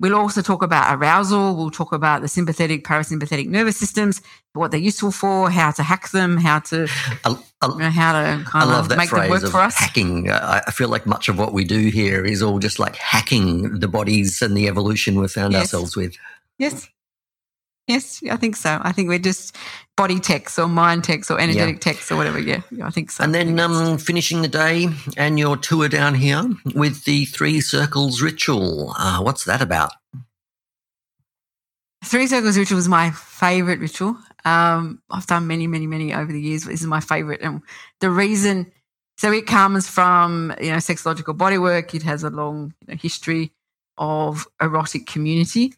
we'll 0.00 0.14
also 0.14 0.42
talk 0.42 0.62
about 0.62 0.94
arousal. 0.96 1.56
We'll 1.56 1.70
talk 1.70 1.92
about 1.92 2.22
the 2.22 2.28
sympathetic 2.28 2.84
parasympathetic 2.84 3.48
nervous 3.48 3.76
systems 3.76 4.22
what 4.52 4.70
they're 4.70 4.78
useful 4.78 5.10
for 5.10 5.50
how 5.50 5.72
to 5.72 5.82
hack 5.82 6.10
them 6.10 6.36
how 6.36 6.60
to 6.60 6.86
I, 7.24 7.36
I, 7.60 7.68
you 7.68 7.78
know, 7.78 7.90
how 7.90 8.12
to 8.12 8.44
kind 8.44 8.70
of 8.70 8.96
make 8.96 9.10
them 9.10 9.28
work 9.28 9.42
for 9.42 9.60
us. 9.60 9.76
hacking. 9.76 10.30
I 10.30 10.70
feel 10.70 10.88
like 10.88 11.06
much 11.06 11.28
of 11.28 11.38
what 11.38 11.52
we 11.52 11.64
do 11.64 11.88
here 11.88 12.24
is 12.24 12.40
all 12.42 12.60
just 12.60 12.78
like 12.78 12.94
hacking 12.96 13.80
the 13.80 13.88
bodies 13.88 14.40
and 14.42 14.56
the 14.56 14.68
evolution 14.68 15.18
we've 15.18 15.30
found 15.30 15.52
yes. 15.52 15.62
ourselves 15.62 15.96
with. 15.96 16.16
Yes 16.58 16.88
Yes, 17.86 18.22
I 18.30 18.36
think 18.36 18.56
so. 18.56 18.78
I 18.82 18.92
think 18.92 19.08
we're 19.08 19.18
just 19.18 19.54
body 19.96 20.18
text 20.18 20.58
or 20.58 20.68
mind 20.68 21.04
text 21.04 21.30
or 21.30 21.38
energetic 21.38 21.76
yeah. 21.76 21.92
text 21.92 22.10
or 22.10 22.16
whatever. 22.16 22.38
Yeah, 22.38 22.62
I 22.82 22.90
think 22.90 23.10
so. 23.10 23.22
And 23.22 23.34
then 23.34 23.60
um, 23.60 23.98
finishing 23.98 24.40
the 24.40 24.48
day 24.48 24.88
and 25.18 25.38
your 25.38 25.58
tour 25.58 25.88
down 25.88 26.14
here 26.14 26.44
with 26.74 27.04
the 27.04 27.26
Three 27.26 27.60
Circles 27.60 28.22
ritual. 28.22 28.94
Uh, 28.98 29.20
what's 29.20 29.44
that 29.44 29.60
about? 29.60 29.92
Three 32.04 32.26
Circles 32.26 32.56
ritual 32.56 32.78
is 32.78 32.88
my 32.88 33.10
favorite 33.10 33.80
ritual. 33.80 34.16
Um, 34.46 35.02
I've 35.10 35.26
done 35.26 35.46
many, 35.46 35.66
many, 35.66 35.86
many 35.86 36.14
over 36.14 36.32
the 36.32 36.40
years, 36.40 36.64
but 36.64 36.70
this 36.70 36.80
is 36.80 36.86
my 36.86 37.00
favorite. 37.00 37.42
And 37.42 37.62
the 38.00 38.10
reason, 38.10 38.72
so 39.18 39.30
it 39.30 39.46
comes 39.46 39.88
from, 39.88 40.54
you 40.60 40.70
know, 40.70 40.76
sexological 40.76 41.36
bodywork. 41.36 41.94
It 41.94 42.02
has 42.02 42.24
a 42.24 42.30
long 42.30 42.74
you 42.86 42.94
know, 42.94 42.98
history 42.98 43.52
of 43.98 44.46
erotic 44.60 45.06
community. 45.06 45.74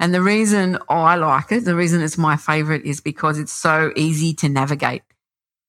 And 0.00 0.14
the 0.14 0.22
reason 0.22 0.78
I 0.88 1.16
like 1.16 1.52
it, 1.52 1.66
the 1.66 1.76
reason 1.76 2.02
it's 2.02 2.18
my 2.18 2.36
favorite 2.36 2.84
is 2.86 3.00
because 3.02 3.38
it's 3.38 3.52
so 3.52 3.92
easy 3.96 4.32
to 4.34 4.48
navigate. 4.48 5.02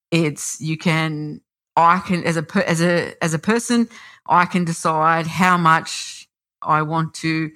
It's 0.09 0.59
you 0.61 0.77
can 0.77 1.41
I 1.75 1.99
can 1.99 2.23
as 2.23 2.37
a 2.37 2.45
as 2.67 2.81
a 2.81 3.13
as 3.23 3.33
a 3.33 3.39
person 3.39 3.89
I 4.27 4.45
can 4.45 4.65
decide 4.65 5.27
how 5.27 5.57
much 5.57 6.29
I 6.61 6.81
want 6.83 7.13
to 7.15 7.51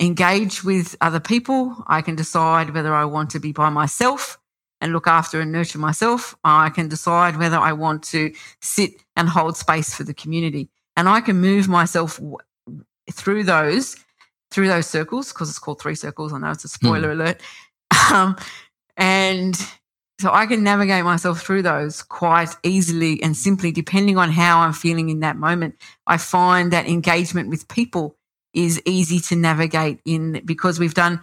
engage 0.00 0.64
with 0.64 0.96
other 1.00 1.20
people. 1.20 1.76
I 1.86 2.02
can 2.02 2.16
decide 2.16 2.74
whether 2.74 2.94
I 2.94 3.04
want 3.04 3.30
to 3.30 3.40
be 3.40 3.52
by 3.52 3.68
myself 3.68 4.38
and 4.80 4.92
look 4.92 5.06
after 5.06 5.40
and 5.40 5.52
nurture 5.52 5.78
myself. 5.78 6.36
I 6.44 6.70
can 6.70 6.88
decide 6.88 7.36
whether 7.36 7.58
I 7.58 7.72
want 7.72 8.02
to 8.04 8.32
sit 8.62 8.92
and 9.16 9.28
hold 9.28 9.56
space 9.56 9.94
for 9.94 10.04
the 10.04 10.14
community. 10.14 10.70
and 10.96 11.08
I 11.08 11.20
can 11.20 11.40
move 11.40 11.68
myself 11.68 12.20
through 13.12 13.44
those 13.44 13.96
through 14.50 14.68
those 14.68 14.86
circles 14.86 15.32
because 15.32 15.48
it's 15.48 15.58
called 15.58 15.80
three 15.80 15.94
circles. 15.94 16.32
I 16.32 16.38
know 16.38 16.50
it's 16.50 16.64
a 16.64 16.68
spoiler 16.68 17.12
hmm. 17.12 17.20
alert, 17.20 17.42
um, 18.12 18.36
and 18.96 19.56
so 20.20 20.32
I 20.32 20.46
can 20.46 20.64
navigate 20.64 21.04
myself 21.04 21.40
through 21.40 21.62
those 21.62 22.02
quite 22.02 22.50
easily 22.64 23.22
and 23.22 23.36
simply, 23.36 23.70
depending 23.70 24.18
on 24.18 24.30
how 24.30 24.58
I'm 24.60 24.72
feeling 24.72 25.10
in 25.10 25.20
that 25.20 25.36
moment. 25.36 25.76
I 26.08 26.16
find 26.16 26.72
that 26.72 26.88
engagement 26.88 27.50
with 27.50 27.68
people 27.68 28.16
is 28.52 28.82
easy 28.84 29.20
to 29.20 29.36
navigate 29.36 30.00
in 30.04 30.42
because 30.44 30.80
we've 30.80 30.94
done 30.94 31.20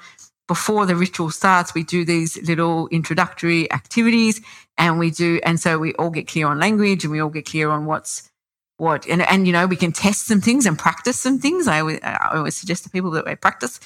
before 0.48 0.86
the 0.86 0.96
ritual 0.96 1.32
starts, 1.32 1.74
we 1.74 1.84
do 1.84 2.06
these 2.06 2.38
little 2.48 2.88
introductory 2.90 3.72
activities 3.72 4.42
and 4.78 5.00
we 5.00 5.10
do, 5.10 5.40
and 5.44 5.60
so 5.60 5.80
we 5.80 5.94
all 5.96 6.12
get 6.12 6.28
clear 6.28 6.48
on 6.48 6.60
language 6.60 7.04
and 7.04 7.12
we 7.12 7.20
all 7.20 7.30
get 7.30 7.46
clear 7.46 7.70
on 7.70 7.86
what's 7.86 8.30
what, 8.78 9.08
and, 9.08 9.22
and 9.30 9.48
you 9.48 9.54
know, 9.54 9.68
we 9.68 9.76
can 9.76 9.92
test 9.92 10.28
some 10.28 10.42
things 10.42 10.66
and 10.66 10.78
practice 10.78 11.20
some 11.20 11.40
things. 11.40 11.68
I 11.68 11.80
always, 11.80 12.00
I 12.04 12.32
always 12.34 12.58
suggest 12.58 12.84
to 12.84 12.90
people 12.90 13.12
that 13.12 13.26
we 13.26 13.36
practice, 13.36 13.80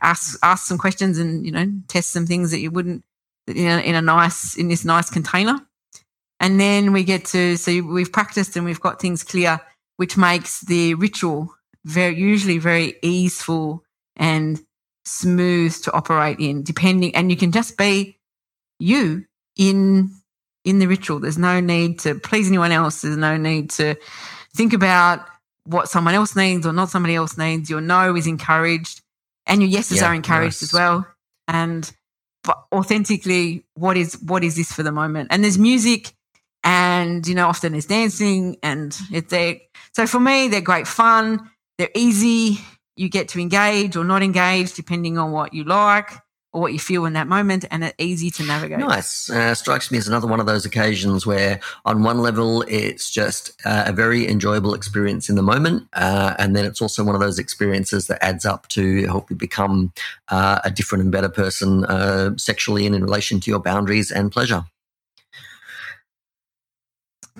ask, 0.00 0.38
ask 0.42 0.66
some 0.66 0.78
questions 0.78 1.18
and, 1.18 1.46
you 1.46 1.52
know, 1.52 1.66
test 1.88 2.10
some 2.10 2.26
things 2.26 2.50
that 2.50 2.60
you 2.60 2.70
wouldn't 2.70 3.04
in 3.46 3.66
a, 3.66 3.80
in 3.80 3.94
a 3.94 4.02
nice, 4.02 4.56
in 4.56 4.68
this 4.68 4.84
nice 4.84 5.10
container. 5.10 5.60
And 6.40 6.60
then 6.60 6.92
we 6.92 7.04
get 7.04 7.24
to, 7.26 7.56
so 7.56 7.80
we've 7.82 8.12
practiced 8.12 8.56
and 8.56 8.64
we've 8.64 8.80
got 8.80 9.00
things 9.00 9.22
clear, 9.22 9.60
which 9.96 10.16
makes 10.16 10.60
the 10.60 10.94
ritual 10.94 11.54
very, 11.84 12.16
usually 12.16 12.58
very 12.58 12.96
easeful 13.02 13.84
and 14.16 14.60
smooth 15.04 15.74
to 15.82 15.92
operate 15.92 16.40
in, 16.40 16.62
depending, 16.62 17.14
and 17.14 17.30
you 17.30 17.36
can 17.36 17.52
just 17.52 17.76
be 17.76 18.18
you 18.78 19.24
in 19.56 20.10
in 20.64 20.78
the 20.78 20.86
ritual. 20.86 21.20
There's 21.20 21.38
no 21.38 21.60
need 21.60 22.00
to 22.00 22.14
please 22.14 22.48
anyone 22.48 22.72
else. 22.72 23.02
There's 23.02 23.16
no 23.16 23.36
need 23.36 23.70
to 23.70 23.96
think 24.54 24.72
about 24.72 25.26
what 25.64 25.88
someone 25.88 26.14
else 26.14 26.36
needs 26.36 26.66
or 26.66 26.72
not 26.72 26.90
somebody 26.90 27.14
else 27.14 27.38
needs. 27.38 27.70
Your 27.70 27.80
no 27.80 28.16
is 28.16 28.26
encouraged, 28.26 29.02
and 29.46 29.60
your 29.60 29.70
yeses 29.70 30.00
yeah, 30.00 30.08
are 30.08 30.14
encouraged 30.14 30.62
nice. 30.62 30.62
as 30.62 30.72
well. 30.72 31.06
And 31.46 31.90
authentically, 32.72 33.64
what 33.74 33.96
is 33.96 34.20
what 34.22 34.44
is 34.44 34.56
this 34.56 34.72
for 34.72 34.82
the 34.82 34.92
moment? 34.92 35.28
And 35.30 35.44
there's 35.44 35.58
music, 35.58 36.14
and 36.62 37.26
you 37.26 37.34
know, 37.34 37.48
often 37.48 37.72
there's 37.72 37.86
dancing, 37.86 38.56
and 38.62 38.96
it's 39.12 39.30
there. 39.30 39.56
So 39.92 40.06
for 40.06 40.20
me, 40.20 40.48
they're 40.48 40.60
great 40.60 40.86
fun. 40.86 41.50
They're 41.78 41.90
easy 41.94 42.58
you 42.96 43.08
get 43.08 43.28
to 43.28 43.40
engage 43.40 43.96
or 43.96 44.04
not 44.04 44.22
engage 44.22 44.74
depending 44.74 45.18
on 45.18 45.32
what 45.32 45.52
you 45.52 45.64
like 45.64 46.12
or 46.54 46.60
what 46.60 46.72
you 46.72 46.78
feel 46.78 47.04
in 47.04 47.14
that 47.14 47.26
moment, 47.26 47.64
and 47.72 47.82
it's 47.82 47.94
easy 47.98 48.30
to 48.30 48.44
navigate. 48.44 48.78
Nice. 48.78 49.28
Uh, 49.28 49.54
strikes 49.56 49.90
me 49.90 49.98
as 49.98 50.06
another 50.06 50.28
one 50.28 50.38
of 50.38 50.46
those 50.46 50.64
occasions 50.64 51.26
where, 51.26 51.58
on 51.84 52.04
one 52.04 52.18
level, 52.18 52.62
it's 52.68 53.10
just 53.10 53.60
uh, 53.66 53.84
a 53.86 53.92
very 53.92 54.28
enjoyable 54.28 54.72
experience 54.72 55.28
in 55.28 55.34
the 55.34 55.42
moment, 55.42 55.88
uh, 55.94 56.34
and 56.38 56.54
then 56.54 56.64
it's 56.64 56.80
also 56.80 57.02
one 57.02 57.16
of 57.16 57.20
those 57.20 57.40
experiences 57.40 58.06
that 58.06 58.22
adds 58.24 58.44
up 58.46 58.68
to 58.68 59.04
help 59.06 59.28
you 59.30 59.36
become 59.36 59.92
uh, 60.28 60.60
a 60.64 60.70
different 60.70 61.02
and 61.02 61.10
better 61.10 61.28
person 61.28 61.84
uh, 61.86 62.30
sexually 62.36 62.86
and 62.86 62.94
in 62.94 63.02
relation 63.02 63.40
to 63.40 63.50
your 63.50 63.58
boundaries 63.58 64.12
and 64.12 64.30
pleasure. 64.30 64.64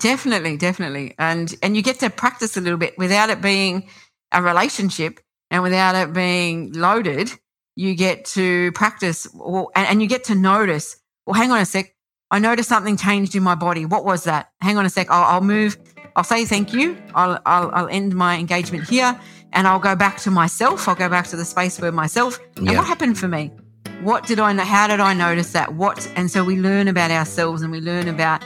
Definitely, 0.01 0.57
definitely, 0.57 1.15
and 1.21 1.55
and 1.63 1.77
you 1.77 1.83
get 1.83 2.01
to 2.01 2.11
practice 2.11 2.57
a 2.57 2.61
little 2.61 2.79
bit 2.79 2.99
without 2.99 3.31
it 3.31 3.41
being 3.41 3.89
a 4.33 4.43
relationship 4.43 5.21
and 5.53 5.63
without 5.63 5.95
it 5.95 6.13
being 6.13 6.73
loaded, 6.73 7.31
you 7.77 7.95
get 7.95 8.25
to 8.25 8.73
practice 8.73 9.27
or, 9.39 9.71
and, 9.75 9.87
and 9.89 10.03
you 10.03 10.09
get 10.09 10.25
to 10.25 10.35
notice, 10.35 10.97
well, 11.27 11.35
hang 11.35 11.51
on 11.51 11.61
a 11.61 11.67
sec. 11.67 11.95
I 12.31 12.39
noticed 12.39 12.69
something 12.69 12.97
changed 12.97 13.35
in 13.35 13.43
my 13.43 13.55
body. 13.55 13.85
What 13.87 14.05
was 14.05 14.25
that? 14.25 14.51
Hang 14.61 14.77
on 14.79 14.87
a 14.87 14.91
sec. 14.91 15.11
I'll, 15.11 15.25
I'll 15.25 15.41
move. 15.41 15.77
I'll 16.17 16.25
say 16.25 16.45
thank 16.45 16.73
you. 16.73 16.97
I'll, 17.15 17.41
I'll, 17.47 17.71
I'll, 17.73 17.89
end 17.89 18.15
my 18.15 18.39
engagement 18.39 18.89
here 18.89 19.19
and 19.53 19.67
I'll 19.67 19.81
go 19.81 19.95
back 19.97 20.19
to 20.19 20.31
myself. 20.31 20.89
I'll 20.89 20.95
go 20.95 21.09
back 21.09 21.27
to 21.29 21.37
the 21.37 21.45
space 21.45 21.81
where 21.81 21.93
myself. 21.93 22.39
And 22.57 22.67
what 22.69 22.87
happened 22.87 23.19
for 23.19 23.29
me? 23.29 23.51
What 24.03 24.27
did 24.27 24.39
I 24.39 24.53
know? 24.53 24.65
How 24.65 24.87
did 24.87 25.01
I 25.01 25.15
notice 25.15 25.53
that? 25.53 25.75
What? 25.75 26.11
And 26.17 26.31
so 26.31 26.45
we 26.45 26.57
learn 26.57 26.89
about 26.89 27.11
ourselves 27.11 27.63
and 27.63 27.73
we 27.73 27.81
learn 27.81 28.09
about 28.09 28.45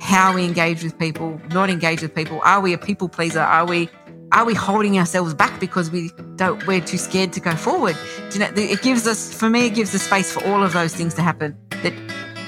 how 0.00 0.34
we 0.34 0.44
engage 0.44 0.82
with 0.82 0.98
people, 0.98 1.40
not 1.50 1.70
engage 1.70 2.02
with 2.02 2.14
people. 2.14 2.40
Are 2.44 2.60
we 2.60 2.72
a 2.72 2.78
people 2.78 3.08
pleaser? 3.08 3.40
Are 3.40 3.66
we 3.66 3.88
are 4.32 4.44
we 4.44 4.54
holding 4.54 4.98
ourselves 4.98 5.34
back 5.34 5.60
because 5.60 5.90
we 5.90 6.10
don't 6.36 6.66
we're 6.66 6.80
too 6.80 6.98
scared 6.98 7.32
to 7.34 7.40
go 7.40 7.54
forward? 7.54 7.96
You 8.32 8.40
know 8.40 8.50
it 8.54 8.82
gives 8.82 9.06
us 9.06 9.32
for 9.32 9.48
me 9.48 9.66
it 9.66 9.74
gives 9.74 9.92
the 9.92 9.98
space 9.98 10.32
for 10.32 10.44
all 10.46 10.62
of 10.62 10.72
those 10.72 10.94
things 10.94 11.14
to 11.14 11.22
happen. 11.22 11.56
That 11.82 11.92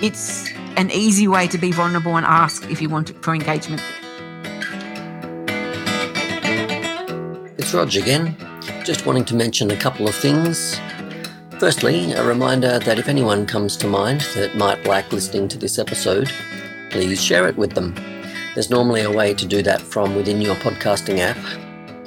it's 0.03 0.51
an 0.77 0.91
easy 0.91 1.29
way 1.29 1.47
to 1.49 1.59
be 1.59 1.73
vulnerable 1.73 2.17
and 2.17 2.27
ask 2.27 2.69
if 2.71 2.83
you 2.83 2.89
want 2.89 3.13
for 3.23 3.35
engagement. 3.35 3.83
It's 7.59 7.75
Rog 7.75 7.95
again. 7.95 8.37
Just 8.85 9.07
wanting 9.07 9.25
to 9.27 9.35
mention 9.35 9.71
a 9.71 9.77
couple 9.77 10.09
of 10.09 10.15
things. 10.15 10.81
Firstly 11.59 12.13
a 12.13 12.25
reminder 12.25 12.79
that 12.79 12.99
if 12.99 13.09
anyone 13.09 13.47
comes 13.47 13.77
to 13.79 13.87
mind 13.87 14.23
that 14.35 14.57
might 14.57 14.85
like 14.87 15.13
listening 15.13 15.49
to 15.49 15.59
this 15.59 15.79
episode 15.79 16.31
please 16.91 17.23
share 17.23 17.47
it 17.47 17.57
with 17.57 17.73
them. 17.73 17.95
There's 18.55 18.71
normally 18.71 19.03
a 19.03 19.11
way 19.11 19.35
to 19.35 19.47
do 19.47 19.63
that 19.63 19.81
from 19.81 20.15
within 20.15 20.41
your 20.41 20.55
podcasting 20.57 21.19
app 21.19 21.37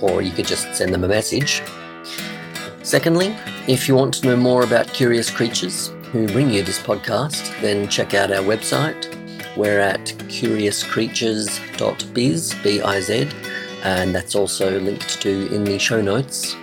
or 0.02 0.22
you 0.22 0.32
could 0.32 0.47
just 0.47 0.76
send 0.76 0.93
them 0.93 1.04
a 1.04 1.08
message. 1.08 1.62
Secondly, 2.84 3.36
if 3.68 3.88
you 3.88 3.95
want 3.95 4.14
to 4.16 4.28
know 4.28 4.36
more 4.36 4.64
about 4.64 4.88
curious 4.88 5.30
creatures 5.30 5.93
who 6.12 6.28
bring 6.28 6.49
you 6.49 6.64
this 6.64 6.80
podcast, 6.80 7.62
then 7.62 7.88
check 7.88 8.14
out 8.14 8.32
our 8.32 8.43
website. 8.43 9.08
We're 9.56 9.80
at 9.80 10.06
curiouscreatures.biz, 10.28 12.56
B-I-Z, 12.64 13.30
and 13.84 14.16
that's 14.16 14.36
also 14.36 14.80
linked 14.80 15.22
to 15.22 15.54
in 15.54 15.64
the 15.64 15.78
show 15.78 16.02
notes. 16.02 16.56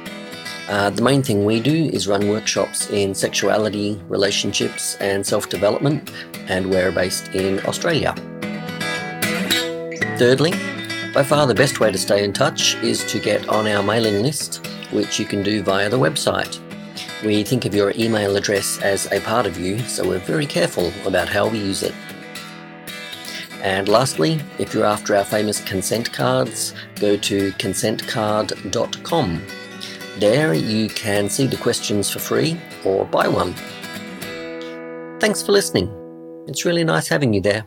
Uh, 0.68 0.90
the 0.90 1.00
main 1.00 1.22
thing 1.22 1.46
we 1.46 1.60
do 1.60 1.88
is 1.94 2.06
run 2.06 2.28
workshops 2.28 2.90
in 2.90 3.14
sexuality, 3.14 3.98
relationships, 4.08 4.98
and 5.00 5.26
self 5.26 5.48
development, 5.48 6.12
and 6.48 6.68
we're 6.68 6.92
based 6.92 7.34
in 7.34 7.64
Australia. 7.64 8.14
Thirdly, 10.18 10.52
by 11.18 11.24
far, 11.24 11.48
the 11.48 11.54
best 11.54 11.80
way 11.80 11.90
to 11.90 11.98
stay 11.98 12.22
in 12.22 12.32
touch 12.32 12.76
is 12.76 13.02
to 13.02 13.18
get 13.18 13.48
on 13.48 13.66
our 13.66 13.82
mailing 13.82 14.22
list, 14.22 14.64
which 14.92 15.18
you 15.18 15.26
can 15.26 15.42
do 15.42 15.64
via 15.64 15.90
the 15.90 15.98
website. 15.98 16.60
We 17.24 17.42
think 17.42 17.64
of 17.64 17.74
your 17.74 17.92
email 17.98 18.36
address 18.36 18.80
as 18.82 19.10
a 19.10 19.18
part 19.22 19.44
of 19.44 19.58
you, 19.58 19.80
so 19.80 20.08
we're 20.08 20.20
very 20.20 20.46
careful 20.46 20.92
about 21.04 21.28
how 21.28 21.48
we 21.48 21.58
use 21.58 21.82
it. 21.82 21.92
And 23.64 23.88
lastly, 23.88 24.40
if 24.60 24.72
you're 24.72 24.84
after 24.84 25.16
our 25.16 25.24
famous 25.24 25.60
consent 25.64 26.12
cards, 26.12 26.72
go 27.00 27.16
to 27.16 27.50
consentcard.com. 27.54 29.42
There 30.20 30.54
you 30.54 30.88
can 30.88 31.28
see 31.28 31.48
the 31.48 31.56
questions 31.56 32.08
for 32.08 32.20
free 32.20 32.60
or 32.84 33.04
buy 33.06 33.26
one. 33.26 33.54
Thanks 35.18 35.42
for 35.42 35.50
listening. 35.50 35.88
It's 36.46 36.64
really 36.64 36.84
nice 36.84 37.08
having 37.08 37.34
you 37.34 37.40
there. 37.40 37.66